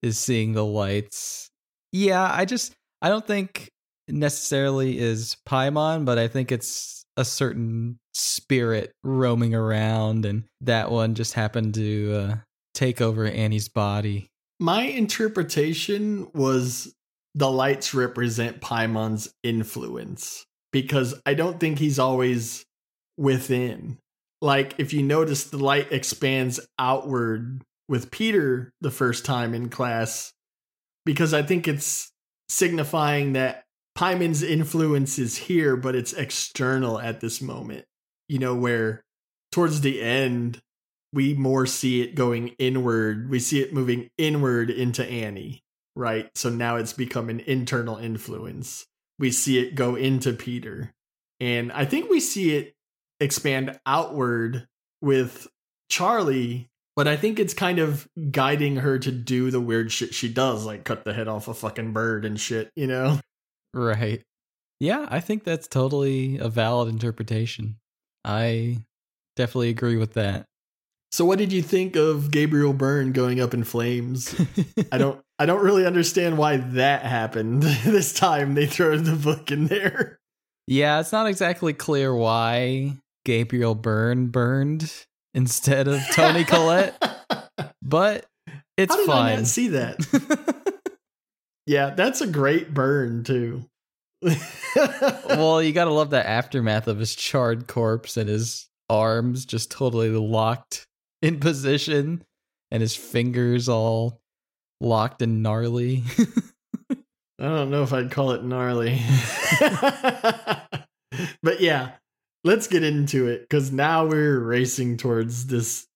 is 0.00 0.16
seeing 0.16 0.52
the 0.52 0.64
lights. 0.64 1.50
Yeah, 1.90 2.32
I 2.32 2.44
just 2.44 2.72
I 3.02 3.08
don't 3.08 3.26
think 3.26 3.68
necessarily 4.06 4.96
is 4.96 5.36
Paimon, 5.44 6.04
but 6.04 6.18
I 6.18 6.28
think 6.28 6.52
it's 6.52 7.01
a 7.16 7.24
certain 7.24 7.98
spirit 8.14 8.92
roaming 9.02 9.54
around, 9.54 10.24
and 10.24 10.44
that 10.60 10.90
one 10.90 11.14
just 11.14 11.34
happened 11.34 11.74
to 11.74 12.14
uh, 12.14 12.36
take 12.74 13.00
over 13.00 13.26
Annie's 13.26 13.68
body. 13.68 14.28
My 14.60 14.82
interpretation 14.82 16.28
was 16.34 16.94
the 17.34 17.50
lights 17.50 17.94
represent 17.94 18.60
Paimon's 18.60 19.32
influence. 19.42 20.44
because 20.72 21.14
I 21.26 21.34
don't 21.34 21.60
think 21.60 21.78
he's 21.78 21.98
always 21.98 22.64
within. 23.16 23.98
Like 24.40 24.74
if 24.78 24.92
you 24.92 25.02
notice 25.02 25.44
the 25.44 25.58
light 25.58 25.92
expands 25.92 26.58
outward 26.78 27.62
with 27.88 28.10
Peter 28.10 28.72
the 28.80 28.90
first 28.90 29.24
time 29.24 29.54
in 29.54 29.68
class 29.68 30.32
because 31.04 31.34
I 31.34 31.42
think 31.42 31.68
it's 31.68 32.10
signifying 32.48 33.34
that 33.34 33.61
Paimon's 33.94 34.42
influence 34.42 35.18
is 35.18 35.36
here 35.36 35.76
but 35.76 35.94
it's 35.94 36.12
external 36.12 36.98
at 36.98 37.20
this 37.20 37.40
moment. 37.40 37.84
You 38.28 38.38
know 38.38 38.54
where 38.54 39.02
towards 39.50 39.82
the 39.82 40.00
end 40.00 40.60
we 41.12 41.34
more 41.34 41.66
see 41.66 42.00
it 42.00 42.14
going 42.14 42.48
inward. 42.58 43.28
We 43.28 43.38
see 43.38 43.60
it 43.60 43.74
moving 43.74 44.08
inward 44.16 44.70
into 44.70 45.04
Annie, 45.04 45.62
right? 45.94 46.30
So 46.34 46.48
now 46.48 46.76
it's 46.76 46.94
become 46.94 47.28
an 47.28 47.40
internal 47.40 47.98
influence. 47.98 48.86
We 49.18 49.30
see 49.30 49.58
it 49.58 49.74
go 49.74 49.94
into 49.94 50.32
Peter. 50.32 50.92
And 51.38 51.70
I 51.72 51.84
think 51.84 52.08
we 52.08 52.20
see 52.20 52.56
it 52.56 52.74
expand 53.20 53.78
outward 53.84 54.66
with 55.00 55.46
Charlie, 55.90 56.70
but 56.96 57.06
I 57.06 57.16
think 57.16 57.38
it's 57.38 57.54
kind 57.54 57.78
of 57.78 58.08
guiding 58.30 58.76
her 58.76 58.98
to 58.98 59.12
do 59.12 59.50
the 59.50 59.60
weird 59.60 59.92
shit 59.92 60.14
she 60.14 60.32
does, 60.32 60.64
like 60.64 60.84
cut 60.84 61.04
the 61.04 61.12
head 61.12 61.28
off 61.28 61.48
a 61.48 61.54
fucking 61.54 61.92
bird 61.92 62.24
and 62.24 62.40
shit, 62.40 62.70
you 62.74 62.86
know? 62.86 63.20
Right. 63.74 64.22
Yeah, 64.80 65.06
I 65.08 65.20
think 65.20 65.44
that's 65.44 65.68
totally 65.68 66.38
a 66.38 66.48
valid 66.48 66.88
interpretation. 66.88 67.76
I 68.24 68.78
definitely 69.36 69.70
agree 69.70 69.96
with 69.96 70.14
that. 70.14 70.46
So 71.12 71.24
what 71.24 71.38
did 71.38 71.52
you 71.52 71.60
think 71.62 71.94
of 71.94 72.30
Gabriel 72.30 72.72
Byrne 72.72 73.12
going 73.12 73.40
up 73.40 73.52
in 73.52 73.64
flames? 73.64 74.34
I 74.90 74.98
don't 74.98 75.20
I 75.38 75.46
don't 75.46 75.62
really 75.62 75.86
understand 75.86 76.38
why 76.38 76.56
that 76.56 77.02
happened 77.02 77.62
this 77.84 78.12
time 78.14 78.54
they 78.54 78.66
throw 78.66 78.96
the 78.96 79.16
book 79.16 79.50
in 79.50 79.66
there. 79.66 80.18
Yeah, 80.66 81.00
it's 81.00 81.12
not 81.12 81.26
exactly 81.26 81.74
clear 81.74 82.14
why 82.14 82.96
Gabriel 83.24 83.74
Byrne 83.74 84.28
burned 84.28 84.90
instead 85.34 85.86
of 85.86 86.00
Toni 86.12 86.44
Collette, 86.44 87.00
but 87.82 88.26
it's 88.76 88.94
How 88.94 88.98
did 89.00 89.06
fine. 89.06 89.32
I 89.32 89.36
not 89.36 89.46
see 89.46 89.68
that? 89.68 90.58
Yeah, 91.66 91.90
that's 91.90 92.20
a 92.20 92.26
great 92.26 92.72
burn 92.74 93.24
too. 93.24 93.64
well, 95.26 95.62
you 95.62 95.72
gotta 95.72 95.92
love 95.92 96.10
that 96.10 96.26
aftermath 96.26 96.88
of 96.88 96.98
his 96.98 97.14
charred 97.14 97.66
corpse 97.66 98.16
and 98.16 98.28
his 98.28 98.68
arms 98.88 99.44
just 99.44 99.70
totally 99.70 100.10
locked 100.10 100.86
in 101.22 101.40
position 101.40 102.22
and 102.70 102.80
his 102.80 102.94
fingers 102.94 103.68
all 103.68 104.20
locked 104.80 105.22
and 105.22 105.42
gnarly. 105.42 106.04
I 106.90 107.48
don't 107.48 107.70
know 107.70 107.82
if 107.82 107.92
I'd 107.92 108.10
call 108.10 108.32
it 108.32 108.44
gnarly. 108.44 109.00
but 111.42 111.60
yeah, 111.60 111.92
let's 112.44 112.66
get 112.68 112.84
into 112.84 113.26
it 113.26 113.42
because 113.42 113.72
now 113.72 114.06
we're 114.06 114.38
racing 114.38 114.96
towards 114.96 115.46
this 115.46 115.86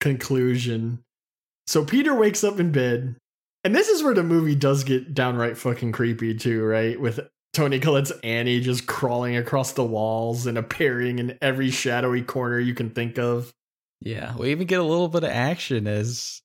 conclusion. 0.00 1.04
So 1.66 1.84
Peter 1.84 2.14
wakes 2.14 2.42
up 2.42 2.58
in 2.58 2.72
bed, 2.72 3.16
and 3.64 3.74
this 3.74 3.88
is 3.88 4.02
where 4.02 4.14
the 4.14 4.22
movie 4.22 4.54
does 4.54 4.84
get 4.84 5.14
downright 5.14 5.56
fucking 5.56 5.92
creepy 5.92 6.34
too, 6.34 6.64
right? 6.64 7.00
With 7.00 7.20
Toni 7.52 7.80
Collette's 7.80 8.12
Annie 8.22 8.60
just 8.60 8.86
crawling 8.86 9.36
across 9.36 9.72
the 9.72 9.84
walls 9.84 10.46
and 10.46 10.56
appearing 10.56 11.18
in 11.18 11.38
every 11.42 11.70
shadowy 11.70 12.22
corner 12.22 12.58
you 12.58 12.74
can 12.74 12.90
think 12.90 13.18
of. 13.18 13.52
yeah, 14.00 14.36
we 14.36 14.50
even 14.50 14.66
get 14.66 14.80
a 14.80 14.84
little 14.84 15.08
bit 15.08 15.24
of 15.24 15.30
action 15.30 15.86
as 15.86 16.42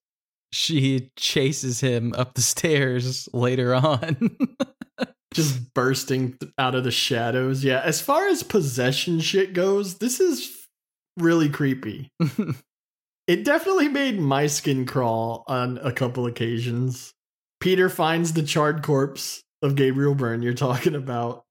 she 0.51 1.11
chases 1.15 1.79
him 1.79 2.13
up 2.17 2.33
the 2.33 2.41
stairs 2.41 3.29
later 3.33 3.75
on. 3.75 4.37
just 5.33 5.73
bursting 5.73 6.37
out 6.57 6.75
of 6.75 6.83
the 6.85 6.91
shadows. 6.91 7.63
Yeah, 7.63 7.81
as 7.83 8.01
far 8.01 8.27
as 8.27 8.41
possession 8.41 9.19
shit 9.19 9.53
goes, 9.53 9.97
this 9.97 10.19
is 10.19 10.67
really 11.17 11.49
creepy. 11.49 12.09
It 13.27 13.43
definitely 13.43 13.87
made 13.87 14.19
my 14.19 14.47
skin 14.47 14.85
crawl 14.85 15.43
on 15.47 15.79
a 15.81 15.91
couple 15.91 16.25
occasions. 16.27 17.13
Peter 17.59 17.89
finds 17.89 18.33
the 18.33 18.43
charred 18.43 18.83
corpse 18.83 19.41
of 19.61 19.75
Gabriel 19.75 20.13
Byrne 20.13 20.41
you're 20.43 20.53
talking 20.53 20.93
about. 20.95 21.43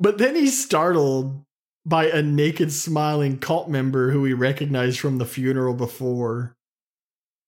But 0.00 0.18
then 0.18 0.34
he's 0.34 0.62
startled 0.62 1.44
by 1.84 2.06
a 2.06 2.20
naked 2.22 2.72
smiling 2.72 3.38
cult 3.38 3.68
member 3.70 4.10
who 4.10 4.24
he 4.24 4.32
recognized 4.32 4.98
from 4.98 5.18
the 5.18 5.24
funeral 5.24 5.74
before. 5.74 6.56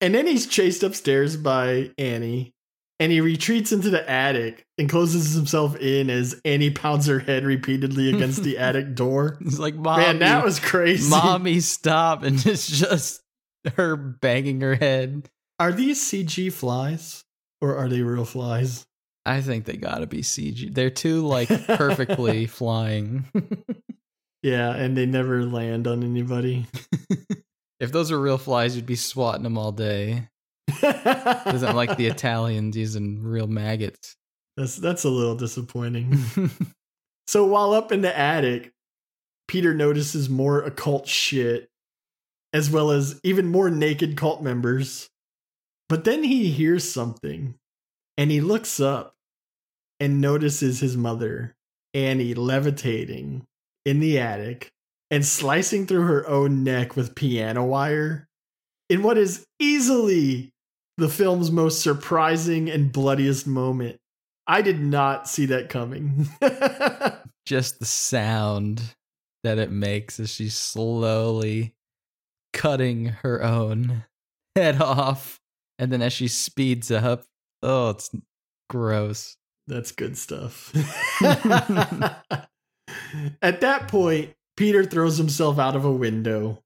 And 0.00 0.14
then 0.14 0.26
he's 0.28 0.46
chased 0.46 0.84
upstairs 0.84 1.36
by 1.36 1.90
Annie, 1.98 2.52
and 3.00 3.10
he 3.10 3.20
retreats 3.20 3.72
into 3.72 3.90
the 3.90 4.08
attic 4.08 4.64
and 4.78 4.88
closes 4.88 5.34
himself 5.34 5.76
in 5.76 6.08
as 6.08 6.40
Annie 6.44 6.70
pounds 6.70 7.06
her 7.06 7.18
head 7.18 7.44
repeatedly 7.44 8.14
against 8.14 8.44
the 8.44 8.58
attic 8.58 8.94
door. 8.94 9.38
He's 9.42 9.58
like, 9.58 9.74
"Mommy, 9.74 10.04
Man, 10.04 10.18
that 10.20 10.44
was 10.44 10.60
crazy. 10.60 11.10
mommy, 11.10 11.58
stop!" 11.58 12.22
And 12.22 12.44
it's 12.46 12.68
just 12.68 13.20
her 13.76 13.96
banging 13.96 14.60
her 14.60 14.74
head. 14.74 15.28
Are 15.58 15.72
these 15.72 16.00
CG 16.02 16.52
flies 16.52 17.24
or 17.60 17.76
are 17.76 17.88
they 17.88 18.02
real 18.02 18.24
flies? 18.24 18.86
I 19.26 19.40
think 19.40 19.64
they 19.64 19.76
gotta 19.76 20.06
be 20.06 20.22
CG. 20.22 20.72
They're 20.72 20.90
too 20.90 21.26
like 21.26 21.48
perfectly 21.66 22.46
flying. 22.46 23.24
Yeah, 24.42 24.74
and 24.74 24.96
they 24.96 25.04
never 25.04 25.44
land 25.44 25.86
on 25.86 26.02
anybody. 26.02 26.66
if 27.80 27.92
those 27.92 28.10
were 28.10 28.20
real 28.20 28.38
flies, 28.38 28.76
you'd 28.76 28.86
be 28.86 28.96
swatting 28.96 29.42
them 29.42 29.58
all 29.58 29.72
day. 29.72 30.28
Doesn't 30.80 31.76
like 31.76 31.96
the 31.96 32.06
Italians 32.06 32.76
using 32.76 33.22
real 33.22 33.48
maggots. 33.48 34.16
that's 34.56 34.76
that's 34.76 35.04
a 35.04 35.10
little 35.10 35.34
disappointing. 35.34 36.16
So 37.28 37.44
while 37.44 37.74
up 37.74 37.92
in 37.92 38.00
the 38.00 38.18
attic, 38.18 38.72
Peter 39.48 39.74
notices 39.74 40.30
more 40.30 40.62
occult 40.62 41.06
shit, 41.06 41.68
as 42.52 42.70
well 42.70 42.90
as 42.90 43.20
even 43.22 43.46
more 43.46 43.70
naked 43.70 44.16
cult 44.16 44.42
members. 44.42 45.08
But 45.88 46.04
then 46.04 46.22
he 46.22 46.50
hears 46.50 46.90
something, 46.90 47.54
and 48.16 48.30
he 48.30 48.40
looks 48.40 48.80
up 48.80 49.14
and 50.00 50.20
notices 50.20 50.80
his 50.80 50.96
mother, 50.96 51.54
Annie, 51.94 52.34
levitating 52.34 53.46
in 53.84 54.00
the 54.00 54.18
attic 54.18 54.70
and 55.10 55.24
slicing 55.24 55.86
through 55.86 56.06
her 56.06 56.28
own 56.28 56.62
neck 56.62 56.94
with 56.94 57.14
piano 57.14 57.64
wire 57.64 58.28
in 58.88 59.02
what 59.02 59.18
is 59.18 59.46
easily 59.58 60.52
the 60.98 61.08
film's 61.08 61.50
most 61.50 61.80
surprising 61.80 62.68
and 62.68 62.92
bloodiest 62.92 63.46
moment. 63.46 63.98
I 64.46 64.62
did 64.62 64.80
not 64.80 65.28
see 65.28 65.46
that 65.46 65.68
coming. 65.68 66.28
Just 67.46 67.78
the 67.78 67.86
sound 67.86 68.82
that 69.44 69.58
it 69.58 69.70
makes 69.70 70.18
as 70.18 70.30
she 70.30 70.48
slowly 70.48 71.74
cutting 72.52 73.06
her 73.06 73.42
own 73.42 74.04
head 74.56 74.80
off. 74.80 75.40
And 75.78 75.92
then 75.92 76.02
as 76.02 76.12
she 76.12 76.28
speeds 76.28 76.90
up, 76.90 77.24
oh, 77.62 77.90
it's 77.90 78.10
gross. 78.68 79.36
That's 79.66 79.92
good 79.92 80.16
stuff. 80.16 80.72
At 83.42 83.60
that 83.60 83.88
point, 83.88 84.34
Peter 84.56 84.84
throws 84.84 85.18
himself 85.18 85.58
out 85.58 85.76
of 85.76 85.84
a 85.84 85.92
window. 85.92 86.62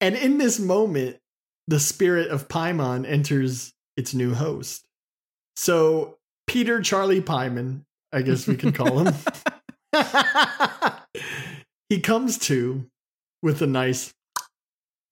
And 0.00 0.16
in 0.16 0.38
this 0.38 0.58
moment, 0.58 1.18
the 1.66 1.80
spirit 1.80 2.28
of 2.28 2.48
Paimon 2.48 3.08
enters 3.08 3.72
its 3.96 4.12
new 4.12 4.34
host. 4.34 4.86
So, 5.56 6.18
Peter 6.46 6.82
Charlie 6.82 7.22
Paimon, 7.22 7.84
I 8.12 8.22
guess 8.22 8.46
we 8.46 8.56
could 8.56 8.74
call 8.74 8.98
him, 8.98 9.14
he 11.88 12.00
comes 12.00 12.38
to 12.38 12.86
with 13.42 13.62
a 13.62 13.66
nice. 13.66 14.12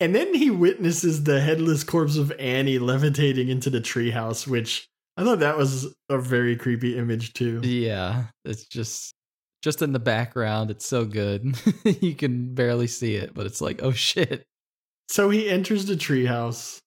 And 0.03 0.16
then 0.16 0.34
he 0.34 0.50
witnesses 0.50 1.22
the 1.22 1.40
headless 1.40 1.84
corpse 1.84 2.16
of 2.16 2.32
Annie 2.32 2.80
levitating 2.80 3.48
into 3.48 3.70
the 3.70 3.80
treehouse, 3.80 4.48
which 4.48 4.88
I 5.16 5.22
thought 5.22 5.38
that 5.38 5.57
was 5.57 5.94
a 6.09 6.18
very 6.18 6.57
creepy 6.57 6.98
image 6.98 7.34
too. 7.34 7.61
Yeah, 7.62 8.24
it's 8.44 8.64
just 8.64 9.14
just 9.62 9.80
in 9.80 9.92
the 9.92 10.00
background. 10.00 10.72
It's 10.72 10.84
so 10.84 11.05
good. 11.05 11.55
you 11.84 12.16
can 12.16 12.53
barely 12.53 12.88
see 12.88 13.14
it, 13.14 13.32
but 13.32 13.46
it's 13.46 13.61
like, 13.61 13.80
oh 13.80 13.92
shit. 13.92 14.42
So 15.09 15.30
he 15.30 15.48
enters 15.48 15.86
the 15.86 15.94
treehouse 15.94 16.80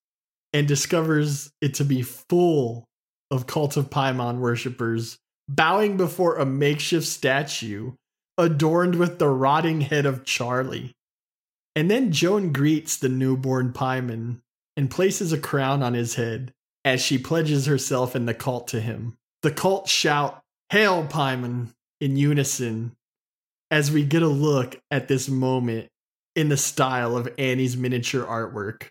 and 0.52 0.68
discovers 0.68 1.50
it 1.62 1.76
to 1.76 1.86
be 1.86 2.02
full 2.02 2.84
of 3.32 3.48
Cult 3.48 3.78
of 3.78 3.90
Paimon 3.90 4.40
worshippers 4.40 5.16
bowing 5.48 5.96
before 5.96 6.36
a 6.36 6.46
makeshift 6.46 7.08
statue 7.08 7.94
adorned 8.38 8.96
with 8.96 9.20
the 9.20 9.30
rotting 9.30 9.80
head 9.80 10.06
of 10.06 10.26
Charlie. 10.26 10.92
And 11.76 11.92
then 11.92 12.12
Joan 12.12 12.54
greets 12.54 12.98
the 12.98 13.10
newborn 13.10 13.74
Paimon 13.74 14.42
and 14.78 14.90
places 14.90 15.34
a 15.34 15.38
crown 15.38 15.84
on 15.84 15.94
his 15.94 16.16
head 16.16 16.54
as 16.84 17.02
she 17.02 17.18
pledges 17.18 17.66
herself 17.66 18.16
and 18.16 18.28
the 18.28 18.34
cult 18.34 18.68
to 18.70 18.80
him. 18.80 19.18
The 19.42 19.52
cult 19.52 19.90
shout, 19.90 20.42
Hail 20.70 21.06
Paimon, 21.06 21.74
in 22.00 22.18
unison 22.18 22.96
as 23.72 23.92
we 23.92 24.04
get 24.04 24.22
a 24.22 24.28
look 24.28 24.80
at 24.92 25.08
this 25.08 25.28
moment 25.28 25.90
in 26.36 26.50
the 26.50 26.58
style 26.58 27.18
of 27.18 27.34
Annie's 27.38 27.76
miniature 27.76 28.26
artwork. 28.26 28.90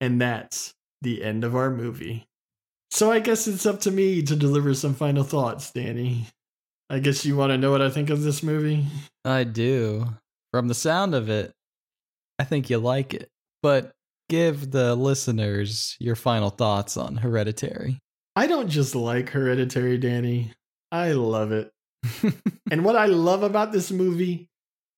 And 0.00 0.20
that's 0.20 0.74
the 1.02 1.22
end 1.22 1.44
of 1.44 1.56
our 1.56 1.70
movie. 1.70 2.26
So 2.90 3.10
I 3.10 3.20
guess 3.20 3.46
it's 3.46 3.66
up 3.66 3.80
to 3.80 3.90
me 3.90 4.22
to 4.22 4.36
deliver 4.36 4.74
some 4.74 4.94
final 4.94 5.24
thoughts, 5.24 5.70
Danny. 5.70 6.26
I 6.88 6.98
guess 6.98 7.24
you 7.24 7.36
want 7.36 7.50
to 7.50 7.58
know 7.58 7.70
what 7.70 7.82
I 7.82 7.90
think 7.90 8.10
of 8.10 8.22
this 8.22 8.42
movie? 8.42 8.86
I 9.24 9.44
do. 9.44 10.06
From 10.52 10.68
the 10.68 10.74
sound 10.74 11.14
of 11.14 11.28
it, 11.28 11.52
I 12.40 12.44
think 12.44 12.70
you 12.70 12.78
like 12.78 13.12
it. 13.12 13.28
But 13.62 13.92
give 14.30 14.70
the 14.70 14.94
listeners 14.94 15.94
your 16.00 16.16
final 16.16 16.48
thoughts 16.48 16.96
on 16.96 17.18
Hereditary. 17.18 17.98
I 18.34 18.46
don't 18.46 18.70
just 18.70 18.94
like 18.94 19.28
Hereditary, 19.28 19.98
Danny. 19.98 20.54
I 20.90 21.12
love 21.12 21.52
it. 21.52 21.70
and 22.70 22.82
what 22.82 22.96
I 22.96 23.04
love 23.06 23.42
about 23.42 23.72
this 23.72 23.90
movie 23.90 24.48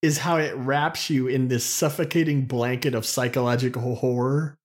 is 0.02 0.18
how 0.18 0.36
it 0.36 0.54
wraps 0.54 1.10
you 1.10 1.26
in 1.26 1.48
this 1.48 1.64
suffocating 1.64 2.44
blanket 2.44 2.94
of 2.94 3.04
psychological 3.04 3.96
horror, 3.96 4.56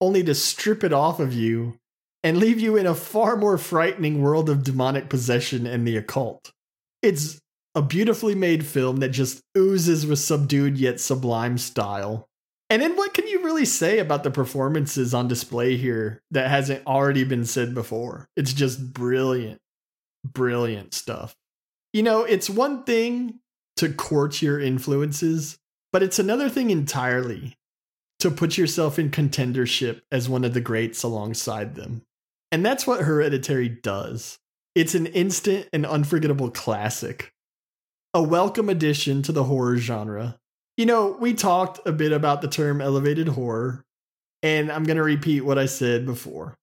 only 0.00 0.22
to 0.22 0.34
strip 0.34 0.84
it 0.84 0.92
off 0.92 1.18
of 1.18 1.32
you 1.32 1.76
and 2.22 2.38
leave 2.38 2.60
you 2.60 2.76
in 2.76 2.86
a 2.86 2.94
far 2.94 3.36
more 3.36 3.58
frightening 3.58 4.22
world 4.22 4.48
of 4.48 4.62
demonic 4.62 5.08
possession 5.08 5.66
and 5.66 5.84
the 5.84 5.96
occult. 5.96 6.52
It's 7.02 7.40
a 7.76 7.82
beautifully 7.82 8.34
made 8.34 8.66
film 8.66 8.96
that 8.96 9.10
just 9.10 9.42
oozes 9.56 10.06
with 10.06 10.18
subdued 10.18 10.78
yet 10.78 10.98
sublime 10.98 11.58
style. 11.58 12.26
And 12.70 12.82
then 12.82 12.96
what 12.96 13.14
can 13.14 13.28
you 13.28 13.44
really 13.44 13.66
say 13.66 13.98
about 13.98 14.24
the 14.24 14.30
performances 14.30 15.14
on 15.14 15.28
display 15.28 15.76
here 15.76 16.22
that 16.30 16.50
hasn't 16.50 16.86
already 16.86 17.22
been 17.22 17.44
said 17.44 17.74
before? 17.74 18.28
It's 18.34 18.54
just 18.54 18.92
brilliant, 18.92 19.60
brilliant 20.24 20.94
stuff. 20.94 21.36
You 21.92 22.02
know, 22.02 22.24
it's 22.24 22.50
one 22.50 22.82
thing 22.84 23.40
to 23.76 23.92
court 23.92 24.42
your 24.42 24.58
influences, 24.58 25.58
but 25.92 26.02
it's 26.02 26.18
another 26.18 26.48
thing 26.48 26.70
entirely 26.70 27.56
to 28.20 28.30
put 28.30 28.56
yourself 28.56 28.98
in 28.98 29.10
contendership 29.10 30.00
as 30.10 30.28
one 30.28 30.44
of 30.44 30.54
the 30.54 30.60
greats 30.60 31.02
alongside 31.02 31.74
them. 31.74 32.02
And 32.50 32.64
that's 32.64 32.86
what 32.86 33.02
Hereditary 33.02 33.68
does. 33.68 34.38
It's 34.74 34.94
an 34.94 35.06
instant 35.06 35.68
and 35.72 35.84
unforgettable 35.84 36.50
classic, 36.50 37.32
a 38.16 38.22
welcome 38.22 38.70
addition 38.70 39.20
to 39.20 39.30
the 39.30 39.44
horror 39.44 39.76
genre. 39.76 40.38
You 40.78 40.86
know, 40.86 41.18
we 41.20 41.34
talked 41.34 41.86
a 41.86 41.92
bit 41.92 42.12
about 42.12 42.40
the 42.40 42.48
term 42.48 42.80
elevated 42.80 43.28
horror, 43.28 43.84
and 44.42 44.72
I'm 44.72 44.84
going 44.84 44.96
to 44.96 45.02
repeat 45.02 45.42
what 45.42 45.58
I 45.58 45.66
said 45.66 46.06
before. 46.06 46.56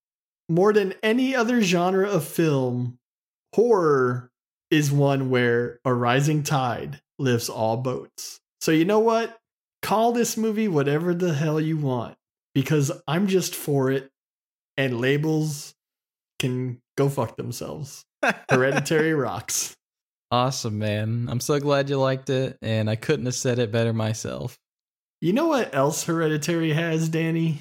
More 0.49 0.73
than 0.73 0.95
any 1.03 1.35
other 1.35 1.61
genre 1.61 2.09
of 2.09 2.25
film, 2.25 2.97
horror 3.53 4.31
is 4.71 4.91
one 4.91 5.29
where 5.29 5.79
a 5.85 5.93
rising 5.93 6.41
tide 6.41 6.99
lifts 7.19 7.49
all 7.49 7.77
boats. 7.77 8.39
So, 8.59 8.71
you 8.71 8.85
know 8.85 8.99
what? 8.99 9.37
Call 9.83 10.11
this 10.11 10.35
movie 10.35 10.67
whatever 10.67 11.13
the 11.13 11.35
hell 11.35 11.61
you 11.61 11.77
want 11.77 12.15
because 12.55 12.91
I'm 13.07 13.27
just 13.27 13.53
for 13.53 13.91
it, 13.91 14.09
and 14.75 14.99
labels 14.99 15.75
can 16.39 16.81
go 16.97 17.09
fuck 17.09 17.37
themselves. 17.37 18.05
Hereditary 18.49 19.13
rocks. 19.13 19.75
Awesome, 20.33 20.79
man. 20.79 21.27
I'm 21.29 21.39
so 21.39 21.59
glad 21.59 21.91
you 21.91 21.99
liked 21.99 22.27
it, 22.31 22.57
and 22.63 22.89
I 22.89 22.95
couldn't 22.95 23.27
have 23.27 23.35
said 23.35 23.59
it 23.59 23.71
better 23.71 23.93
myself. 23.93 24.57
You 25.21 25.31
know 25.31 25.45
what 25.49 25.75
else 25.75 26.05
Hereditary 26.05 26.73
has, 26.73 27.07
Danny? 27.07 27.59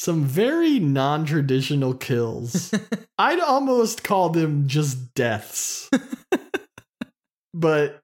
Some 0.00 0.24
very 0.24 0.80
non 0.80 1.24
traditional 1.24 1.94
kills. 1.94 2.74
I'd 3.18 3.38
almost 3.38 4.02
call 4.02 4.30
them 4.30 4.66
just 4.66 5.14
deaths. 5.14 5.88
but 7.54 8.00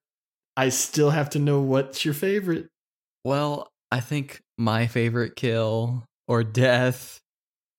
I 0.56 0.68
still 0.68 1.10
have 1.10 1.30
to 1.30 1.40
know 1.40 1.60
what's 1.60 2.04
your 2.04 2.14
favorite. 2.14 2.68
Well, 3.24 3.72
I 3.90 3.98
think 3.98 4.40
my 4.56 4.86
favorite 4.86 5.34
kill 5.34 6.04
or 6.28 6.44
death, 6.44 7.18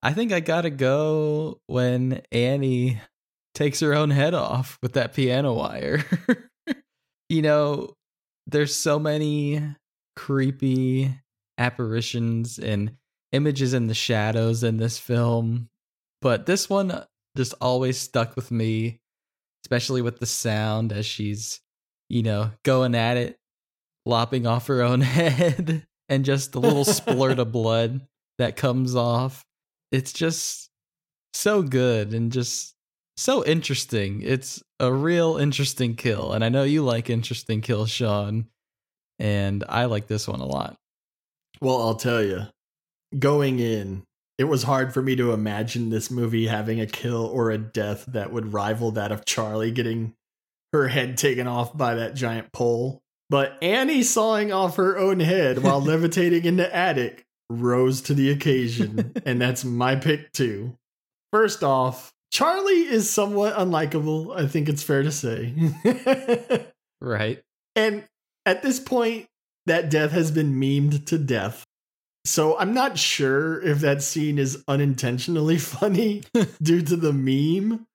I 0.04 0.12
think 0.12 0.34
I 0.34 0.42
gotta 0.42 0.72
go 0.72 1.62
when 1.68 2.22
Annie 2.34 3.00
takes 3.56 3.80
her 3.80 3.96
own 3.96 4.12
head 4.12 4.34
off 4.34 4.78
with 4.84 4.94
that 4.94 5.14
piano 5.14 5.54
wire. 5.54 6.06
you 7.30 7.42
know, 7.42 7.96
there's 8.46 8.76
so 8.76 9.00
many 9.00 9.64
creepy 10.16 11.12
apparitions 11.58 12.60
and 12.60 12.96
images 13.32 13.74
in 13.74 13.88
the 13.88 13.96
shadows 13.96 14.64
in 14.64 14.78
this 14.78 15.00
film, 15.00 15.70
but 16.22 16.46
this 16.46 16.70
one 16.70 17.04
just 17.36 17.56
always 17.60 17.98
stuck 17.98 18.36
with 18.36 18.52
me, 18.52 19.00
especially 19.66 20.04
with 20.04 20.20
the 20.20 20.26
sound 20.28 20.94
as 20.94 21.06
she's 21.06 21.60
you 22.10 22.24
know, 22.24 22.52
going 22.64 22.96
at 22.96 23.18
it, 23.18 23.38
lopping 24.06 24.46
off 24.46 24.68
her 24.68 24.82
own 24.82 25.02
head, 25.02 25.86
and 26.10 26.26
just 26.26 26.52
the 26.52 26.62
little 26.62 26.86
splurt 26.86 27.40
of 27.40 27.52
blood 27.52 28.02
that 28.38 28.56
comes 28.56 28.96
off. 28.96 29.44
It's 29.92 30.14
just 30.14 30.70
so 31.34 31.62
good 31.62 32.14
and 32.14 32.32
just 32.32 32.75
so 33.18 33.46
interesting. 33.46 34.22
It's 34.22 34.64
a 34.80 34.92
real 34.92 35.38
interesting 35.38 35.96
kill. 35.96 36.34
And 36.34 36.44
I 36.44 36.50
know 36.50 36.64
you 36.64 36.84
like 36.84 37.10
interesting 37.10 37.62
kills, 37.62 37.90
Sean. 37.90 38.48
And 39.20 39.64
I 39.70 39.86
like 39.86 40.08
this 40.08 40.28
one 40.28 40.42
a 40.42 40.46
lot. 40.46 40.76
Well, 41.62 41.82
I'll 41.82 41.96
tell 41.96 42.22
you, 42.22 42.48
going 43.18 43.60
in, 43.60 44.04
it 44.38 44.44
was 44.46 44.64
hard 44.64 44.94
for 44.94 45.02
me 45.02 45.16
to 45.16 45.32
imagine 45.32 45.90
this 45.90 46.12
movie 46.12 46.48
having 46.48 46.82
a 46.82 46.86
kill 46.86 47.26
or 47.26 47.50
a 47.50 47.58
death 47.58 48.06
that 48.08 48.34
would 48.34 48.52
rival 48.52 48.92
that 48.92 49.14
of 49.14 49.24
Charlie 49.26 49.72
getting 49.72 50.14
her 50.74 50.90
head 50.90 51.18
taken 51.18 51.48
off 51.48 51.76
by 51.76 51.96
that 51.96 52.16
giant 52.16 52.52
pole. 52.52 53.02
But 53.30 53.58
Annie 53.62 54.04
sawing 54.04 54.52
off 54.52 54.76
her 54.76 54.98
own 54.98 55.22
head 55.22 55.64
while 55.64 55.82
levitating 55.84 56.44
in 56.44 56.58
the 56.58 56.76
attic 56.76 57.26
rose 57.50 58.02
to 58.02 58.14
the 58.14 58.30
occasion, 58.30 59.14
and 59.26 59.42
that's 59.42 59.64
my 59.64 59.96
pick 59.96 60.34
too. 60.34 60.78
First 61.32 61.64
off, 61.64 62.12
Charlie 62.32 62.88
is 62.88 63.10
somewhat 63.10 63.56
unlikable, 63.56 64.38
I 64.38 64.48
think 64.48 64.68
it's 64.68 64.84
fair 64.84 65.04
to 65.04 65.12
say. 65.12 65.54
right. 67.02 67.42
And 67.76 68.04
at 68.46 68.62
this 68.62 68.80
point, 68.80 69.28
that 69.66 69.90
death 69.90 70.12
has 70.12 70.32
been 70.32 70.60
memed 70.60 71.06
to 71.08 71.18
death. 71.18 71.66
So 72.26 72.58
I'm 72.58 72.74
not 72.74 72.98
sure 72.98 73.62
if 73.62 73.80
that 73.80 74.02
scene 74.02 74.40
is 74.40 74.64
unintentionally 74.68 75.58
funny 75.60 76.24
due 76.62 76.82
to 76.82 76.96
the 76.96 77.14
meme 77.14 77.86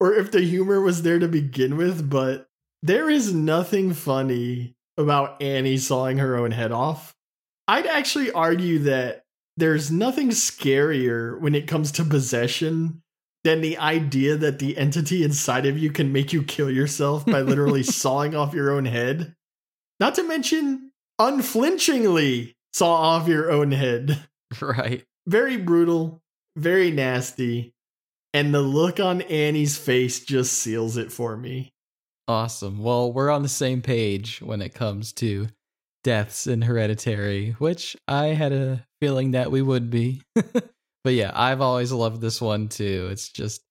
or 0.00 0.14
if 0.14 0.30
the 0.30 0.40
humor 0.40 0.80
was 0.80 1.02
there 1.02 1.18
to 1.18 1.28
begin 1.28 1.76
with, 1.76 2.08
but 2.08 2.46
there 2.82 3.10
is 3.10 3.34
nothing 3.34 3.92
funny 3.92 4.74
about 4.96 5.40
Annie 5.42 5.76
sawing 5.76 6.18
her 6.18 6.36
own 6.36 6.50
head 6.50 6.72
off. 6.72 7.14
I'd 7.68 7.86
actually 7.86 8.32
argue 8.32 8.80
that 8.80 9.24
there's 9.58 9.90
nothing 9.90 10.30
scarier 10.30 11.38
when 11.38 11.54
it 11.54 11.68
comes 11.68 11.92
to 11.92 12.04
possession 12.04 13.02
than 13.44 13.60
the 13.60 13.78
idea 13.78 14.36
that 14.36 14.58
the 14.58 14.76
entity 14.76 15.24
inside 15.24 15.66
of 15.66 15.78
you 15.78 15.90
can 15.90 16.12
make 16.12 16.32
you 16.32 16.42
kill 16.42 16.70
yourself 16.70 17.24
by 17.24 17.40
literally 17.40 17.82
sawing 17.84 18.34
off 18.34 18.54
your 18.54 18.70
own 18.70 18.84
head. 18.84 19.34
Not 19.98 20.14
to 20.16 20.22
mention, 20.22 20.92
unflinchingly 21.18 22.56
saw 22.72 22.94
off 22.94 23.28
your 23.28 23.50
own 23.50 23.72
head. 23.72 24.26
Right. 24.60 25.04
Very 25.26 25.56
brutal, 25.56 26.22
very 26.56 26.90
nasty. 26.90 27.74
And 28.32 28.54
the 28.54 28.62
look 28.62 29.00
on 29.00 29.22
Annie's 29.22 29.76
face 29.76 30.20
just 30.20 30.52
seals 30.54 30.96
it 30.96 31.12
for 31.12 31.36
me. 31.36 31.72
Awesome. 32.28 32.82
Well, 32.82 33.12
we're 33.12 33.30
on 33.30 33.42
the 33.42 33.48
same 33.48 33.82
page 33.82 34.40
when 34.40 34.62
it 34.62 34.74
comes 34.74 35.12
to 35.14 35.48
deaths 36.04 36.46
in 36.46 36.62
Hereditary, 36.62 37.56
which 37.58 37.96
I 38.06 38.26
had 38.28 38.52
a 38.52 38.86
feeling 39.00 39.32
that 39.32 39.50
we 39.50 39.62
would 39.62 39.90
be. 39.90 40.22
but 41.04 41.14
yeah, 41.14 41.32
I've 41.34 41.60
always 41.60 41.92
loved 41.92 42.20
this 42.20 42.40
one 42.40 42.68
too. 42.68 43.08
It's 43.10 43.28
just 43.28 43.62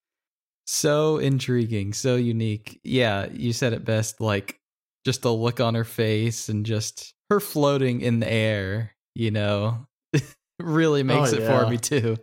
so 0.65 1.17
intriguing, 1.17 1.93
so 1.93 2.15
unique. 2.15 2.80
Yeah, 2.84 3.27
you 3.32 3.53
said 3.53 3.73
it 3.73 3.86
best 3.86 4.21
like 4.21 4.59
just 5.05 5.21
the 5.21 5.34
look 5.34 5.59
on 5.59 5.75
her 5.75 5.84
face 5.84 6.49
and 6.49 6.65
just 6.65 7.13
her 7.30 7.39
floating 7.39 8.01
in 8.01 8.19
the 8.19 8.32
air, 8.32 8.95
you 9.15 9.32
know, 9.32 9.86
really 10.59 11.01
oh, 11.01 11.05
makes 11.05 11.34
oh, 11.34 11.38
it 11.38 11.41
yeah. 11.41 11.59
for 11.59 11.69
me 11.69 11.77
too. 11.77 12.17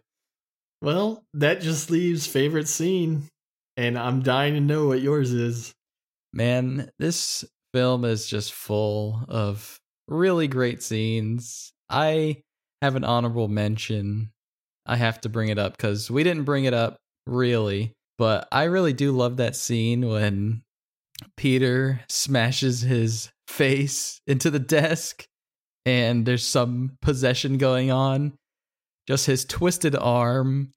Well, 0.82 1.24
that 1.34 1.60
just 1.60 1.90
leaves 1.90 2.26
favorite 2.26 2.68
scene, 2.68 3.24
and 3.76 3.98
I'm 3.98 4.22
dying 4.22 4.54
to 4.54 4.60
know 4.60 4.86
what 4.86 5.00
yours 5.00 5.32
is. 5.32 5.72
Man, 6.32 6.90
this 6.98 7.44
film 7.72 8.04
is 8.04 8.26
just 8.26 8.52
full 8.52 9.24
of 9.28 9.80
really 10.06 10.48
great 10.48 10.82
scenes. 10.82 11.72
I 11.88 12.42
have 12.82 12.94
an 12.94 13.04
honorable 13.04 13.48
mention. 13.48 14.30
I 14.86 14.96
have 14.96 15.20
to 15.22 15.28
bring 15.28 15.48
it 15.48 15.58
up 15.58 15.76
because 15.76 16.10
we 16.10 16.22
didn't 16.22 16.44
bring 16.44 16.64
it 16.64 16.74
up 16.74 16.96
really, 17.26 17.92
but 18.18 18.48
I 18.52 18.64
really 18.64 18.92
do 18.92 19.12
love 19.12 19.38
that 19.38 19.56
scene 19.56 20.06
when 20.08 20.62
Peter 21.36 22.00
smashes 22.08 22.82
his 22.82 23.30
face 23.48 24.20
into 24.26 24.50
the 24.50 24.58
desk 24.58 25.24
and 25.84 26.26
there's 26.26 26.46
some 26.46 26.96
possession 27.00 27.58
going 27.58 27.90
on 27.90 28.34
just 29.06 29.26
his 29.26 29.44
twisted 29.44 29.94
arm. 29.96 30.72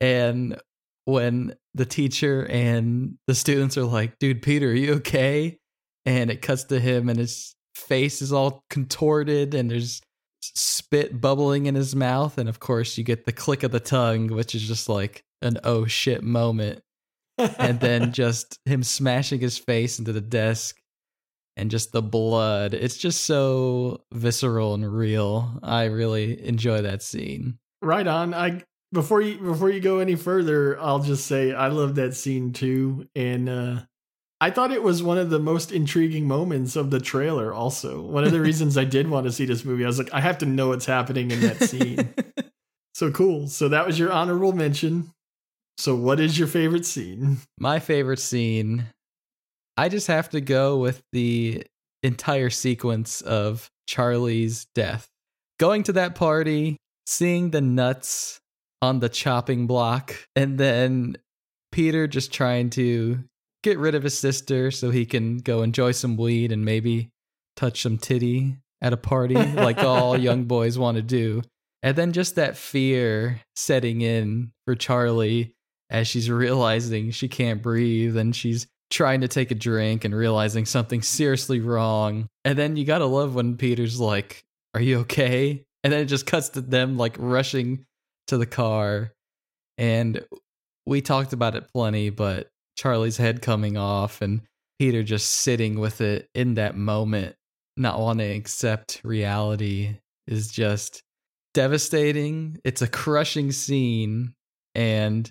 And 0.00 0.60
when 1.04 1.54
the 1.74 1.86
teacher 1.86 2.46
and 2.46 3.16
the 3.26 3.34
students 3.34 3.76
are 3.78 3.84
like, 3.84 4.18
dude, 4.18 4.42
Peter, 4.42 4.70
are 4.70 4.74
you 4.74 4.94
okay? 4.94 5.58
And 6.04 6.30
it 6.30 6.42
cuts 6.42 6.64
to 6.64 6.80
him 6.80 7.08
and 7.08 7.18
his 7.18 7.54
face 7.74 8.20
is 8.20 8.32
all 8.32 8.64
contorted 8.70 9.54
and 9.54 9.70
there's 9.70 10.00
spit 10.40 11.20
bubbling 11.20 11.66
in 11.66 11.74
his 11.74 11.94
mouth. 11.94 12.38
And 12.38 12.48
of 12.48 12.60
course, 12.60 12.98
you 12.98 13.04
get 13.04 13.24
the 13.24 13.32
click 13.32 13.62
of 13.62 13.70
the 13.70 13.80
tongue, 13.80 14.28
which 14.28 14.54
is 14.54 14.66
just 14.66 14.88
like 14.88 15.24
an 15.42 15.58
oh 15.64 15.86
shit 15.86 16.22
moment. 16.22 16.82
and 17.36 17.80
then 17.80 18.12
just 18.12 18.58
him 18.64 18.82
smashing 18.82 19.40
his 19.40 19.58
face 19.58 19.98
into 19.98 20.12
the 20.12 20.20
desk 20.20 20.76
and 21.56 21.70
just 21.70 21.92
the 21.92 22.02
blood. 22.02 22.72
It's 22.72 22.96
just 22.96 23.24
so 23.24 24.02
visceral 24.12 24.74
and 24.74 24.90
real. 24.90 25.58
I 25.62 25.84
really 25.84 26.46
enjoy 26.46 26.82
that 26.82 27.02
scene. 27.02 27.58
Right 27.82 28.06
on. 28.06 28.32
I 28.32 28.62
before 28.92 29.20
you 29.20 29.38
before 29.38 29.68
you 29.68 29.80
go 29.80 29.98
any 29.98 30.14
further, 30.14 30.80
I'll 30.80 31.00
just 31.00 31.26
say 31.26 31.52
I 31.52 31.68
love 31.68 31.96
that 31.96 32.14
scene 32.14 32.52
too, 32.52 33.08
and 33.14 33.48
uh, 33.48 33.80
I 34.40 34.50
thought 34.50 34.70
it 34.70 34.82
was 34.82 35.02
one 35.02 35.18
of 35.18 35.30
the 35.30 35.40
most 35.40 35.72
intriguing 35.72 36.28
moments 36.28 36.76
of 36.76 36.90
the 36.90 37.00
trailer. 37.00 37.52
Also, 37.52 38.00
one 38.00 38.24
of 38.24 38.30
the 38.30 38.40
reasons 38.48 38.78
I 38.78 38.84
did 38.84 39.10
want 39.10 39.26
to 39.26 39.32
see 39.32 39.44
this 39.44 39.64
movie, 39.64 39.84
I 39.84 39.88
was 39.88 39.98
like, 39.98 40.12
I 40.12 40.20
have 40.20 40.38
to 40.38 40.46
know 40.46 40.68
what's 40.68 40.86
happening 40.86 41.30
in 41.30 41.40
that 41.40 41.62
scene. 41.62 42.14
so 42.94 43.10
cool. 43.10 43.48
So 43.48 43.68
that 43.68 43.86
was 43.86 43.98
your 43.98 44.12
honorable 44.12 44.52
mention. 44.52 45.12
So, 45.76 45.94
what 45.94 46.18
is 46.18 46.36
your 46.36 46.48
favorite 46.48 46.84
scene? 46.84 47.38
My 47.58 47.78
favorite 47.78 48.18
scene, 48.18 48.86
I 49.76 49.88
just 49.88 50.08
have 50.08 50.28
to 50.30 50.40
go 50.40 50.76
with 50.78 51.02
the 51.12 51.64
entire 52.02 52.50
sequence 52.50 53.20
of 53.20 53.70
Charlie's 53.86 54.66
death. 54.74 55.08
Going 55.60 55.84
to 55.84 55.92
that 55.92 56.16
party, 56.16 56.78
seeing 57.06 57.50
the 57.50 57.60
nuts 57.60 58.40
on 58.82 58.98
the 58.98 59.08
chopping 59.08 59.68
block, 59.68 60.16
and 60.34 60.58
then 60.58 61.16
Peter 61.70 62.08
just 62.08 62.32
trying 62.32 62.70
to 62.70 63.22
get 63.62 63.78
rid 63.78 63.94
of 63.94 64.02
his 64.02 64.18
sister 64.18 64.70
so 64.70 64.90
he 64.90 65.06
can 65.06 65.38
go 65.38 65.62
enjoy 65.62 65.92
some 65.92 66.16
weed 66.16 66.52
and 66.52 66.64
maybe 66.64 67.10
touch 67.56 67.82
some 67.82 67.98
titty 67.98 68.56
at 68.80 68.92
a 68.92 68.96
party 68.96 69.34
like 69.34 69.78
all 69.78 70.16
young 70.18 70.44
boys 70.44 70.78
want 70.78 70.96
to 70.96 71.02
do. 71.02 71.42
And 71.82 71.96
then 71.96 72.12
just 72.12 72.36
that 72.36 72.56
fear 72.56 73.40
setting 73.54 74.00
in 74.00 74.52
for 74.64 74.74
Charlie 74.74 75.54
as 75.90 76.06
she's 76.06 76.30
realizing 76.30 77.10
she 77.10 77.28
can't 77.28 77.62
breathe 77.62 78.16
and 78.16 78.34
she's 78.34 78.66
trying 78.90 79.20
to 79.20 79.28
take 79.28 79.50
a 79.50 79.54
drink 79.54 80.04
and 80.04 80.14
realizing 80.14 80.66
something's 80.66 81.08
seriously 81.08 81.60
wrong. 81.60 82.26
And 82.44 82.58
then 82.58 82.76
you 82.76 82.84
gotta 82.84 83.06
love 83.06 83.34
when 83.34 83.56
Peter's 83.56 84.00
like, 84.00 84.44
Are 84.74 84.80
you 84.80 85.00
okay? 85.00 85.64
And 85.84 85.92
then 85.92 86.00
it 86.00 86.06
just 86.06 86.26
cuts 86.26 86.50
to 86.50 86.60
them 86.60 86.96
like 86.96 87.16
rushing 87.18 87.86
to 88.28 88.38
the 88.38 88.46
car. 88.46 89.12
And 89.76 90.24
we 90.86 91.00
talked 91.00 91.32
about 91.32 91.54
it 91.54 91.68
plenty, 91.72 92.10
but 92.10 92.48
Charlie's 92.78 93.16
head 93.16 93.42
coming 93.42 93.76
off 93.76 94.22
and 94.22 94.42
Peter 94.78 95.02
just 95.02 95.28
sitting 95.28 95.80
with 95.80 96.00
it 96.00 96.28
in 96.34 96.54
that 96.54 96.76
moment, 96.76 97.34
not 97.76 97.98
wanting 97.98 98.30
to 98.30 98.38
accept 98.38 99.00
reality 99.02 99.96
is 100.28 100.52
just 100.52 101.02
devastating. 101.54 102.58
It's 102.64 102.80
a 102.80 102.86
crushing 102.86 103.50
scene. 103.50 104.34
And 104.76 105.30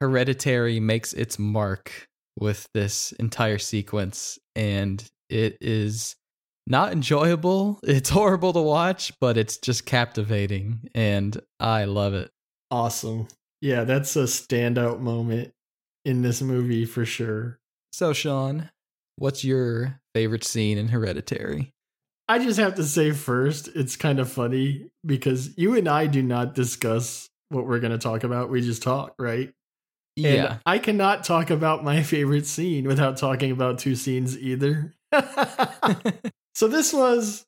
Hereditary 0.00 0.80
makes 0.80 1.12
its 1.12 1.38
mark 1.38 2.08
with 2.36 2.66
this 2.74 3.12
entire 3.12 3.58
sequence, 3.58 4.38
and 4.56 5.04
it 5.28 5.58
is 5.60 6.16
not 6.66 6.90
enjoyable. 6.92 7.78
It's 7.84 8.10
horrible 8.10 8.52
to 8.54 8.60
watch, 8.60 9.12
but 9.20 9.36
it's 9.36 9.58
just 9.58 9.86
captivating, 9.86 10.88
and 10.94 11.40
I 11.60 11.84
love 11.84 12.14
it. 12.14 12.32
Awesome. 12.72 13.28
Yeah, 13.60 13.84
that's 13.84 14.16
a 14.16 14.24
standout 14.24 14.98
moment 14.98 15.52
in 16.04 16.22
this 16.22 16.42
movie 16.42 16.84
for 16.84 17.04
sure. 17.04 17.58
So, 17.92 18.12
Sean, 18.12 18.70
what's 19.16 19.44
your 19.44 20.00
favorite 20.14 20.44
scene 20.44 20.78
in 20.78 20.88
Hereditary? 20.88 21.72
I 22.28 22.38
just 22.38 22.58
have 22.58 22.76
to 22.76 22.84
say 22.84 23.12
first, 23.12 23.68
it's 23.74 23.96
kind 23.96 24.18
of 24.18 24.30
funny 24.30 24.86
because 25.04 25.56
you 25.58 25.76
and 25.76 25.88
I 25.88 26.06
do 26.06 26.22
not 26.22 26.54
discuss 26.54 27.28
what 27.48 27.66
we're 27.66 27.80
going 27.80 27.92
to 27.92 27.98
talk 27.98 28.24
about. 28.24 28.48
We 28.48 28.62
just 28.62 28.82
talk, 28.82 29.14
right? 29.18 29.52
Yeah. 30.16 30.28
And 30.30 30.60
I 30.64 30.78
cannot 30.78 31.24
talk 31.24 31.50
about 31.50 31.84
my 31.84 32.02
favorite 32.02 32.46
scene 32.46 32.86
without 32.86 33.16
talking 33.16 33.50
about 33.50 33.78
two 33.78 33.94
scenes 33.96 34.38
either. 34.38 34.94
so 36.54 36.68
this 36.68 36.92
was 36.92 37.44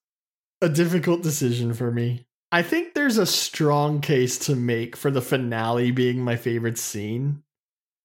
a 0.60 0.68
difficult 0.68 1.22
decision 1.22 1.72
for 1.72 1.90
me. 1.90 2.26
I 2.52 2.62
think 2.62 2.94
there's 2.94 3.18
a 3.18 3.26
strong 3.26 4.00
case 4.00 4.38
to 4.40 4.54
make 4.54 4.96
for 4.96 5.10
the 5.10 5.22
finale 5.22 5.90
being 5.90 6.20
my 6.20 6.36
favorite 6.36 6.78
scene. 6.78 7.42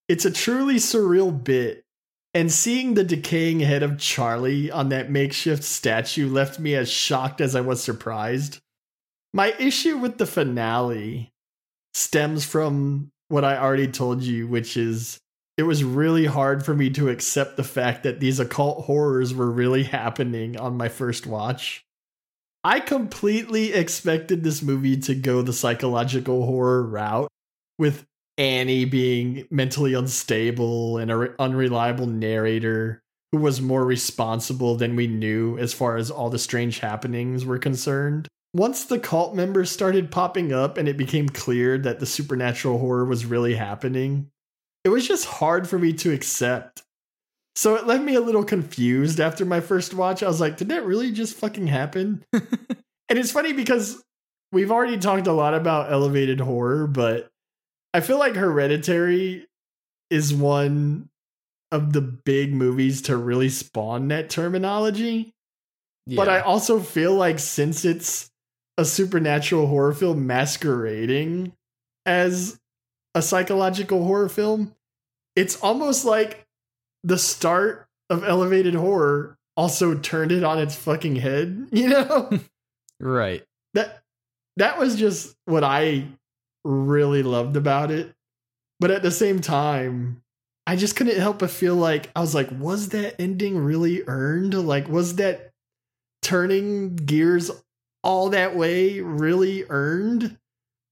It's 0.10 0.26
a 0.26 0.32
truly 0.32 0.78
surreal 0.78 1.32
bit, 1.44 1.84
and 2.34 2.52
seeing 2.52 2.96
the 2.96 3.04
decaying 3.04 3.60
head 3.60 3.84
of 3.84 4.00
Charlie 4.00 4.72
on 4.72 4.90
that 4.90 5.12
makeshift 5.12 5.64
statue 5.64 6.28
left 6.28 6.60
me 6.60 6.74
as 6.74 6.90
shocked 6.90 7.40
as 7.40 7.56
I 7.56 7.62
was 7.62 7.84
surprised. 7.84 8.58
My 9.36 9.54
issue 9.60 9.98
with 9.98 10.18
the 10.18 10.26
finale 10.26 11.32
stems 11.94 12.44
from 12.44 13.12
what 13.28 13.46
I 13.46 13.58
already 13.58 13.88
told 13.88 14.24
you, 14.24 14.48
which 14.48 14.76
is 14.76 15.20
it 15.58 15.64
was 15.64 15.84
really 15.84 16.26
hard 16.26 16.66
for 16.66 16.74
me 16.74 16.90
to 16.92 17.10
accept 17.10 17.56
the 17.56 17.64
fact 17.64 18.02
that 18.02 18.20
these 18.20 18.40
occult 18.40 18.86
horrors 18.86 19.34
were 19.36 19.52
really 19.52 19.84
happening 19.84 20.58
on 20.58 20.76
my 20.76 20.90
first 20.90 21.28
watch. 21.28 21.84
I 22.64 22.80
completely 22.80 23.74
expected 23.74 24.44
this 24.44 24.64
movie 24.64 24.98
to 25.02 25.14
go 25.14 25.44
the 25.44 25.54
psychological 25.54 26.48
horror 26.48 26.82
route 26.82 27.30
with 27.78 28.06
Annie 28.40 28.86
being 28.86 29.46
mentally 29.52 29.94
unstable 29.94 30.98
and 30.98 31.12
an 31.12 31.36
unreliable 31.38 32.08
narrator 32.08 33.04
who 33.32 33.38
was 33.38 33.62
more 33.62 33.86
responsible 33.86 34.76
than 34.76 34.96
we 34.96 35.06
knew 35.06 35.58
as 35.60 35.74
far 35.74 35.98
as 35.98 36.10
all 36.10 36.32
the 36.32 36.40
strange 36.40 36.80
happenings 36.80 37.46
were 37.46 37.60
concerned 37.60 38.28
once 38.54 38.86
the 38.86 39.00
cult 39.00 39.36
members 39.36 39.70
started 39.70 40.12
popping 40.12 40.52
up 40.52 40.78
and 40.78 40.88
it 40.88 40.98
became 40.98 41.30
clear 41.30 41.78
that 41.78 42.00
the 42.00 42.06
supernatural 42.06 42.80
horror 42.80 43.06
was 43.06 43.26
really 43.26 43.56
happening, 43.56 44.30
it 44.84 44.90
was 44.90 45.08
just 45.08 45.26
hard 45.26 45.68
for 45.68 45.78
me 45.78 45.94
to 45.94 46.12
accept. 46.12 46.82
So 47.56 47.76
it 47.76 47.86
left 47.86 48.04
me 48.04 48.16
a 48.16 48.22
little 48.22 48.44
confused 48.44 49.20
after 49.20 49.46
my 49.46 49.60
first 49.60 49.94
watch. 49.94 50.24
I 50.24 50.28
was 50.28 50.40
like, 50.40 50.58
did 50.58 50.70
that 50.70 50.86
really 50.86 51.12
just 51.12 51.36
fucking 51.36 51.68
happen? 51.68 52.24
and 52.34 52.46
it's 53.10 53.32
funny 53.32 53.54
because 53.54 54.02
we've 54.52 54.72
already 54.72 54.98
talked 54.98 55.28
a 55.28 55.34
lot 55.34 55.54
about 55.54 55.92
elevated 55.92 56.40
horror, 56.40 56.88
but 56.88 57.30
I 57.94 58.02
feel 58.02 58.20
like 58.20 58.36
Hereditary 58.36 59.48
is 60.10 60.34
one 60.34 61.10
of 61.72 61.94
the 61.94 62.02
big 62.02 62.54
movies 62.54 63.04
to 63.04 63.18
really 63.18 63.50
spawn 63.50 64.08
that 64.10 64.30
terminology. 64.30 65.34
Yeah. 66.06 66.16
But 66.16 66.30
I 66.30 66.40
also 66.40 66.80
feel 66.80 67.14
like 67.14 67.40
since 67.40 67.86
it's 67.86 68.32
a 68.78 68.86
supernatural 68.86 69.68
horror 69.68 69.94
film 69.94 70.26
masquerading 70.26 71.54
as 72.06 72.60
a 73.14 73.22
psychological 73.22 74.04
horror 74.06 74.30
film, 74.30 74.76
it's 75.36 75.58
almost 75.58 76.06
like 76.06 76.48
the 77.04 77.18
start 77.18 77.88
of 78.10 78.24
elevated 78.24 78.74
horror 78.74 79.38
also 79.56 79.94
turned 79.96 80.32
it 80.32 80.44
on 80.44 80.58
its 80.58 80.76
fucking 80.76 81.18
head, 81.18 81.68
you 81.72 81.90
know? 81.90 82.40
right. 83.00 83.44
That 83.74 84.02
that 84.58 84.80
was 84.80 84.96
just 84.96 85.36
what 85.46 85.64
I 85.64 86.08
really 86.64 87.24
loved 87.24 87.56
about 87.56 87.92
it. 87.92 88.14
But 88.80 88.92
at 88.92 89.02
the 89.02 89.12
same 89.12 89.42
time, 89.42 90.22
I 90.66 90.76
just 90.76 90.96
couldn't 90.96 91.20
help 91.20 91.40
but 91.40 91.52
feel 91.52 91.76
like 91.76 92.10
I 92.16 92.22
was 92.22 92.36
like, 92.36 92.50
was 92.52 92.90
that 92.90 93.20
ending 93.20 93.58
really 93.58 94.04
earned? 94.08 94.54
Like, 94.54 94.88
was 94.88 95.16
that 95.16 95.52
turning 96.22 96.96
gears 96.96 97.52
all 98.04 98.30
that 98.30 98.56
way 98.56 99.02
really 99.02 99.66
earned. 99.70 100.38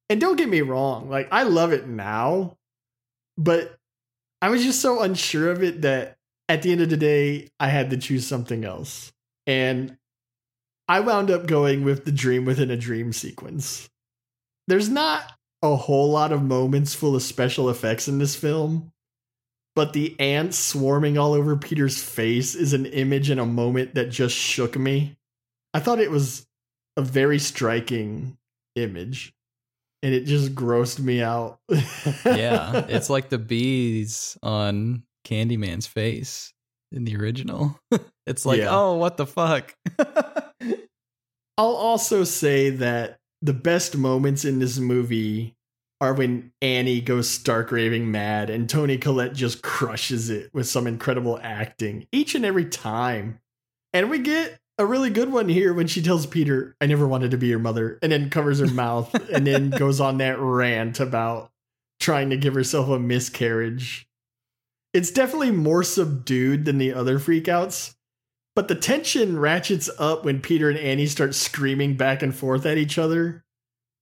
And 0.10 0.22
don't 0.22 0.38
get 0.38 0.50
me 0.50 0.62
wrong, 0.62 1.10
like 1.10 1.28
I 1.32 1.44
love 1.44 1.74
it 1.74 1.88
now, 1.88 2.56
but 3.38 3.78
I 4.42 4.50
was 4.50 4.64
just 4.64 4.82
so 4.82 5.02
unsure 5.02 5.52
of 5.52 5.64
it 5.64 5.82
that 5.82 6.16
at 6.48 6.62
the 6.62 6.72
end 6.72 6.82
of 6.82 6.90
the 6.90 6.98
day, 6.98 7.50
I 7.60 7.68
had 7.68 7.90
to 7.90 7.98
choose 7.98 8.26
something 8.26 8.64
else. 8.64 9.12
And 9.46 9.98
I 10.88 11.02
wound 11.02 11.30
up 11.30 11.46
going 11.46 11.84
with 11.84 12.06
the 12.06 12.12
dream 12.12 12.46
within 12.46 12.72
a 12.72 12.78
dream 12.78 13.12
sequence. 13.12 13.90
There's 14.68 14.88
not 14.88 15.34
a 15.62 15.76
whole 15.76 16.12
lot 16.12 16.32
of 16.32 16.44
moments 16.44 16.94
full 16.94 17.16
of 17.16 17.24
special 17.24 17.70
effects 17.70 18.08
in 18.08 18.20
this 18.20 18.36
film, 18.36 18.92
but 19.76 19.94
the 19.94 20.16
ants 20.20 20.58
swarming 20.58 21.18
all 21.18 21.34
over 21.34 21.56
Peter's 21.56 22.02
face 22.02 22.56
is 22.56 22.74
an 22.74 22.86
image 22.88 23.30
and 23.30 23.40
a 23.40 23.46
moment 23.46 23.96
that 23.96 24.10
just 24.10 24.36
shook 24.36 24.78
me. 24.78 25.18
I 25.74 25.80
thought 25.80 26.00
it 26.00 26.12
was 26.12 26.48
a 26.96 27.02
very 27.02 27.40
striking 27.40 28.38
image 28.76 29.34
and 30.04 30.14
it 30.14 30.26
just 30.26 30.56
grossed 30.56 31.00
me 31.00 31.22
out. 31.22 31.60
yeah, 32.26 32.86
it's 32.88 33.10
like 33.10 33.30
the 33.30 33.38
bees 33.38 34.38
on 34.44 35.04
Candyman's 35.26 35.88
face 35.88 36.54
in 36.92 37.04
the 37.06 37.18
original. 37.18 37.80
it's 38.26 38.46
like, 38.46 38.60
yeah. 38.60 38.70
oh, 38.70 38.96
what 38.96 39.18
the 39.18 39.26
fuck? 39.26 39.76
I'll 41.58 41.76
also 41.76 42.24
say 42.24 42.70
that 42.70 43.20
the 43.42 43.54
best 43.54 43.96
moments 43.96 44.46
in 44.46 44.60
this 44.60 44.78
movie 44.78 45.56
are 46.00 46.14
when 46.14 46.52
Annie 46.62 47.02
goes 47.02 47.30
stark 47.30 47.72
raving 47.72 48.12
mad 48.12 48.50
and 48.50 48.70
Toni 48.70 48.98
Collette 48.98 49.34
just 49.34 49.64
crushes 49.64 50.30
it 50.30 50.50
with 50.54 50.68
some 50.68 50.86
incredible 50.86 51.40
acting 51.42 52.08
each 52.12 52.36
and 52.36 52.46
every 52.46 52.66
time. 52.66 53.40
And 53.94 54.10
we 54.10 54.20
get 54.20 54.60
a 54.78 54.86
really 54.86 55.10
good 55.10 55.32
one 55.32 55.50
here 55.50 55.74
when 55.74 55.88
she 55.88 56.04
tells 56.04 56.28
Peter, 56.28 56.76
I 56.80 56.86
never 56.86 57.08
wanted 57.08 57.32
to 57.32 57.38
be 57.38 57.48
your 57.48 57.58
mother, 57.60 57.98
and 58.04 58.12
then 58.12 58.30
covers 58.30 58.60
her 58.60 58.68
mouth 58.68 59.14
and 59.32 59.46
then 59.46 59.72
goes 59.72 60.00
on 60.00 60.20
that 60.20 60.40
rant 60.40 61.00
about 61.00 61.52
trying 62.00 62.30
to 62.30 62.38
give 62.38 62.54
herself 62.54 62.90
a 62.90 63.00
miscarriage. 63.00 64.08
It's 64.94 65.12
definitely 65.12 65.52
more 65.52 65.84
subdued 65.84 66.66
than 66.66 66.78
the 66.78 66.94
other 66.94 67.18
freakouts, 67.18 67.96
but 68.58 68.70
the 68.70 68.74
tension 68.74 69.38
ratchets 69.38 69.88
up 70.00 70.26
when 70.26 70.42
Peter 70.42 70.68
and 70.68 70.80
Annie 70.80 71.06
start 71.06 71.36
screaming 71.36 71.96
back 71.96 72.24
and 72.24 72.36
forth 72.36 72.66
at 72.66 72.80
each 72.80 72.98
other. 72.98 73.46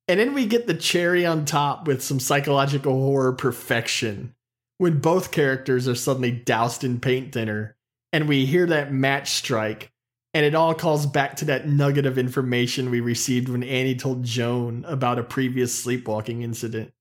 And 0.08 0.18
then 0.18 0.34
we 0.34 0.46
get 0.46 0.66
the 0.66 0.74
cherry 0.74 1.26
on 1.26 1.44
top 1.44 1.86
with 1.86 2.02
some 2.02 2.22
psychological 2.22 2.94
horror 2.94 3.34
perfection 3.34 4.34
when 4.78 5.00
both 5.00 5.34
characters 5.34 5.90
are 5.90 5.96
suddenly 5.96 6.32
doused 6.32 6.86
in 6.86 7.02
paint 7.02 7.34
thinner 7.34 7.76
and 8.14 8.30
we 8.30 8.46
hear 8.46 8.66
that 8.68 8.94
match 8.94 9.32
strike 9.32 9.92
and 10.34 10.46
it 10.46 10.56
all 10.56 10.74
calls 10.74 11.06
back 11.06 11.36
to 11.36 11.46
that 11.46 11.68
nugget 11.68 12.06
of 12.06 12.18
information 12.18 12.90
we 12.90 13.02
received 13.02 13.50
when 13.50 13.62
Annie 13.62 13.98
told 13.98 14.24
Joan 14.24 14.86
about 14.88 15.20
a 15.20 15.24
previous 15.24 15.78
sleepwalking 15.78 16.44
incident. 16.44 16.94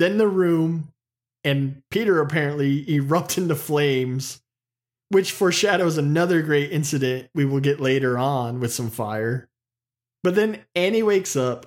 Then 0.00 0.18
the 0.18 0.26
room, 0.26 0.92
and 1.44 1.82
Peter 1.92 2.20
apparently 2.20 2.92
erupt 2.92 3.38
into 3.38 3.54
flames, 3.54 4.42
which 5.08 5.32
foreshadows 5.32 5.98
another 5.98 6.42
great 6.42 6.72
incident 6.72 7.28
we 7.34 7.44
will 7.44 7.60
get 7.60 7.80
later 7.80 8.18
on 8.18 8.60
with 8.60 8.72
some 8.72 8.90
fire. 8.90 9.48
But 10.22 10.34
then 10.34 10.64
Annie 10.74 11.02
wakes 11.02 11.36
up, 11.36 11.66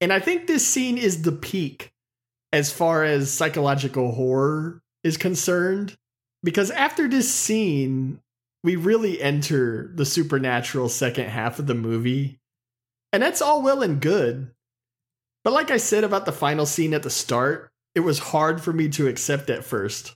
and 0.00 0.12
I 0.12 0.20
think 0.20 0.46
this 0.46 0.66
scene 0.66 0.98
is 0.98 1.22
the 1.22 1.32
peak 1.32 1.92
as 2.52 2.72
far 2.72 3.04
as 3.04 3.32
psychological 3.32 4.12
horror 4.12 4.82
is 5.02 5.16
concerned. 5.16 5.96
Because 6.42 6.70
after 6.70 7.08
this 7.08 7.32
scene, 7.34 8.20
we 8.62 8.76
really 8.76 9.20
enter 9.20 9.90
the 9.94 10.04
supernatural 10.04 10.88
second 10.88 11.28
half 11.28 11.58
of 11.58 11.66
the 11.66 11.74
movie. 11.74 12.38
And 13.12 13.22
that's 13.22 13.42
all 13.42 13.62
well 13.62 13.82
and 13.82 14.00
good. 14.00 14.50
But 15.44 15.52
like 15.52 15.70
I 15.70 15.78
said 15.78 16.04
about 16.04 16.26
the 16.26 16.32
final 16.32 16.66
scene 16.66 16.94
at 16.94 17.02
the 17.02 17.10
start, 17.10 17.70
it 17.94 18.00
was 18.00 18.18
hard 18.18 18.60
for 18.60 18.72
me 18.72 18.88
to 18.90 19.08
accept 19.08 19.50
at 19.50 19.64
first. 19.64 20.14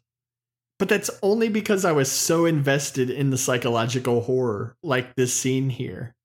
But 0.83 0.89
that's 0.89 1.11
only 1.23 1.49
because 1.49 1.85
I 1.85 1.93
was 1.93 2.11
so 2.11 2.45
invested 2.45 3.09
in 3.09 3.31
the 3.31 3.39
psychological 3.39 4.21
horror, 4.21 4.75
like 4.83 5.15
this 5.15 5.33
scene 5.33 5.71
here. 5.71 6.17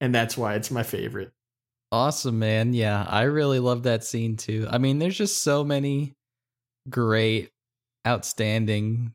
And 0.00 0.14
that's 0.14 0.34
why 0.34 0.54
it's 0.54 0.70
my 0.70 0.82
favorite. 0.82 1.30
Awesome, 1.92 2.38
man. 2.38 2.72
Yeah, 2.72 3.04
I 3.06 3.24
really 3.24 3.58
love 3.58 3.82
that 3.82 4.02
scene 4.02 4.38
too. 4.38 4.66
I 4.70 4.78
mean, 4.78 4.98
there's 4.98 5.18
just 5.18 5.42
so 5.42 5.62
many 5.62 6.14
great, 6.88 7.50
outstanding 8.08 9.12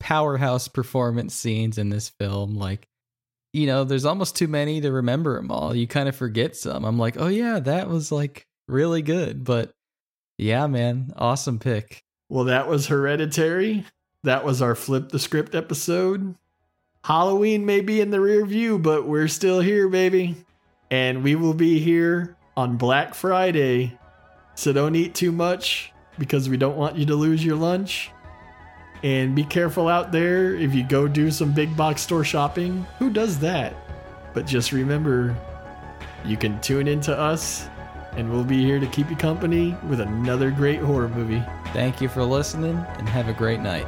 powerhouse 0.00 0.66
performance 0.66 1.36
scenes 1.36 1.78
in 1.78 1.88
this 1.88 2.08
film. 2.08 2.56
Like, 2.56 2.88
you 3.52 3.68
know, 3.68 3.84
there's 3.84 4.04
almost 4.04 4.34
too 4.34 4.48
many 4.48 4.80
to 4.80 4.90
remember 4.90 5.36
them 5.36 5.52
all. 5.52 5.76
You 5.76 5.86
kind 5.86 6.08
of 6.08 6.16
forget 6.16 6.56
some. 6.56 6.84
I'm 6.84 6.98
like, 6.98 7.20
oh 7.20 7.28
yeah, 7.28 7.60
that 7.60 7.88
was 7.88 8.10
like 8.10 8.48
really 8.66 9.02
good. 9.02 9.44
But 9.44 9.70
yeah, 10.38 10.66
man, 10.66 11.12
awesome 11.14 11.60
pick. 11.60 12.02
Well, 12.32 12.44
that 12.44 12.66
was 12.66 12.86
Hereditary. 12.86 13.84
That 14.22 14.42
was 14.42 14.62
our 14.62 14.74
flip 14.74 15.10
the 15.10 15.18
script 15.18 15.54
episode. 15.54 16.34
Halloween 17.04 17.66
may 17.66 17.82
be 17.82 18.00
in 18.00 18.08
the 18.08 18.22
rear 18.22 18.46
view, 18.46 18.78
but 18.78 19.06
we're 19.06 19.28
still 19.28 19.60
here, 19.60 19.86
baby. 19.86 20.36
And 20.90 21.22
we 21.22 21.34
will 21.34 21.52
be 21.52 21.78
here 21.78 22.34
on 22.56 22.78
Black 22.78 23.14
Friday. 23.14 23.98
So 24.54 24.72
don't 24.72 24.96
eat 24.96 25.14
too 25.14 25.30
much 25.30 25.92
because 26.18 26.48
we 26.48 26.56
don't 26.56 26.78
want 26.78 26.96
you 26.96 27.04
to 27.04 27.14
lose 27.14 27.44
your 27.44 27.56
lunch. 27.56 28.10
And 29.02 29.36
be 29.36 29.44
careful 29.44 29.86
out 29.86 30.10
there 30.10 30.54
if 30.54 30.74
you 30.74 30.84
go 30.84 31.06
do 31.06 31.30
some 31.30 31.52
big 31.52 31.76
box 31.76 32.00
store 32.00 32.24
shopping. 32.24 32.86
Who 32.98 33.10
does 33.10 33.40
that? 33.40 33.76
But 34.32 34.46
just 34.46 34.72
remember, 34.72 35.36
you 36.24 36.38
can 36.38 36.58
tune 36.62 36.88
into 36.88 37.14
us, 37.14 37.68
and 38.16 38.30
we'll 38.30 38.44
be 38.44 38.64
here 38.64 38.78
to 38.78 38.86
keep 38.86 39.10
you 39.10 39.16
company 39.16 39.76
with 39.88 40.00
another 40.00 40.50
great 40.50 40.80
horror 40.80 41.08
movie. 41.08 41.42
Thank 41.72 42.00
you 42.00 42.08
for 42.08 42.22
listening, 42.22 42.76
and 42.98 43.08
have 43.08 43.28
a 43.28 43.32
great 43.32 43.60
night. 43.60 43.86